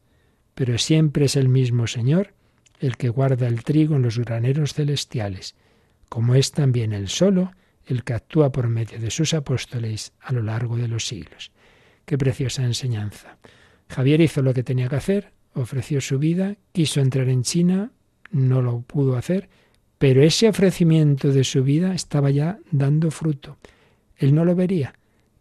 pero 0.54 0.78
siempre 0.78 1.26
es 1.26 1.36
el 1.36 1.49
mismo 1.49 1.88
Señor 1.88 2.34
el 2.80 2.97
que 2.97 3.10
guarda 3.10 3.47
el 3.47 3.64
trigo 3.64 3.95
en 3.95 4.02
los 4.02 4.18
graneros 4.18 4.74
celestiales, 4.74 5.56
como 6.10 6.36
es 6.36 6.52
también 6.52 6.93
el 6.93 7.10
solo 7.10 7.52
el 7.86 8.04
que 8.04 8.14
actúa 8.14 8.52
por 8.52 8.68
medio 8.68 8.99
de 8.99 9.12
sus 9.12 9.34
apóstoles 9.34 10.14
a 10.20 10.34
lo 10.34 10.41
largo 10.41 10.78
de 10.78 10.88
los 10.88 11.08
siglos. 11.08 11.52
Qué 12.06 12.18
preciosa 12.18 12.64
enseñanza. 12.64 13.38
Javier 13.88 14.22
hizo 14.22 14.41
lo 14.41 14.54
que 14.54 14.64
tenía 14.64 14.89
que 14.89 14.95
hacer, 14.95 15.32
ofreció 15.54 16.02
su 16.02 16.18
vida, 16.18 16.58
quiso 16.72 17.02
entrar 17.02 17.30
en 17.30 17.43
China, 17.43 17.91
no 18.32 18.62
lo 18.62 18.82
pudo 18.82 19.18
hacer, 19.18 19.49
pero 20.02 20.24
ese 20.24 20.49
ofrecimiento 20.49 21.32
de 21.32 21.43
su 21.43 21.64
vida 21.64 21.93
estaba 21.93 22.32
ya 22.32 22.58
dando 22.72 23.12
fruto. 23.12 23.60
Él 24.18 24.34
no 24.34 24.45
lo 24.45 24.56
vería, 24.56 24.95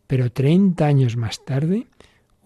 pero 0.07 0.31
30 0.31 0.85
años 0.85 1.17
más 1.17 1.47
tarde 1.47 1.87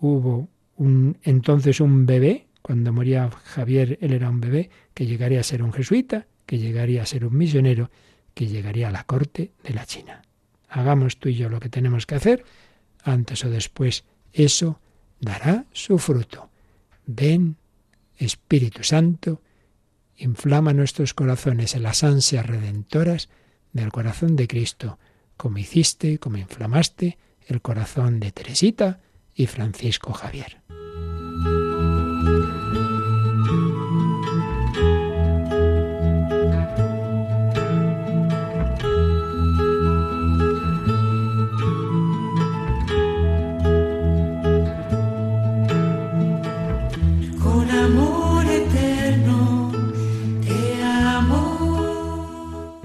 hubo 0.01 0.49
un, 0.77 1.19
entonces 1.25 1.81
un 1.81 2.07
bebé, 2.07 2.47
cuando 2.63 2.93
moría 2.93 3.29
Javier 3.31 3.99
él 4.01 4.13
era 4.13 4.31
un 4.31 4.41
bebé, 4.41 4.71
que 4.95 5.07
llegaría 5.07 5.41
a 5.41 5.43
ser 5.43 5.61
un 5.61 5.73
jesuita, 5.73 6.29
que 6.47 6.59
llegaría 6.59 7.03
a 7.03 7.07
ser 7.07 7.25
un 7.25 7.37
misionero, 7.37 7.91
que 8.33 8.47
llegaría 8.47 8.87
a 8.87 8.93
la 8.93 9.03
corte 9.03 9.51
de 9.65 9.75
la 9.75 9.85
China. 9.85 10.23
Hagamos 10.69 11.19
tú 11.19 11.31
y 11.31 11.35
yo 11.35 11.49
lo 11.49 11.59
que 11.59 11.69
tenemos 11.69 12.07
que 12.07 12.15
hacer, 12.15 12.45
antes 13.03 13.45
o 13.45 13.51
después 13.51 14.05
eso 14.33 14.79
dará 15.19 15.67
su 15.73 15.99
fruto. 15.99 16.49
Ven, 17.07 17.57
Espíritu 18.17 18.85
Santo, 18.85 19.43
inflama 20.17 20.73
nuestros 20.73 21.15
corazones 21.15 21.75
en 21.75 21.83
las 21.83 22.05
ansias 22.05 22.47
redentoras 22.47 23.29
del 23.73 23.91
corazón 23.91 24.37
de 24.37 24.47
Cristo, 24.47 24.99
como 25.37 25.59
hiciste, 25.59 26.19
como 26.19 26.39
inflamaste 26.39 27.19
el 27.47 27.61
corazón 27.61 28.21
de 28.21 28.33
Teresita 28.33 29.01
y 29.35 29.47
Francisco 29.47 30.13
Javier. 30.13 30.63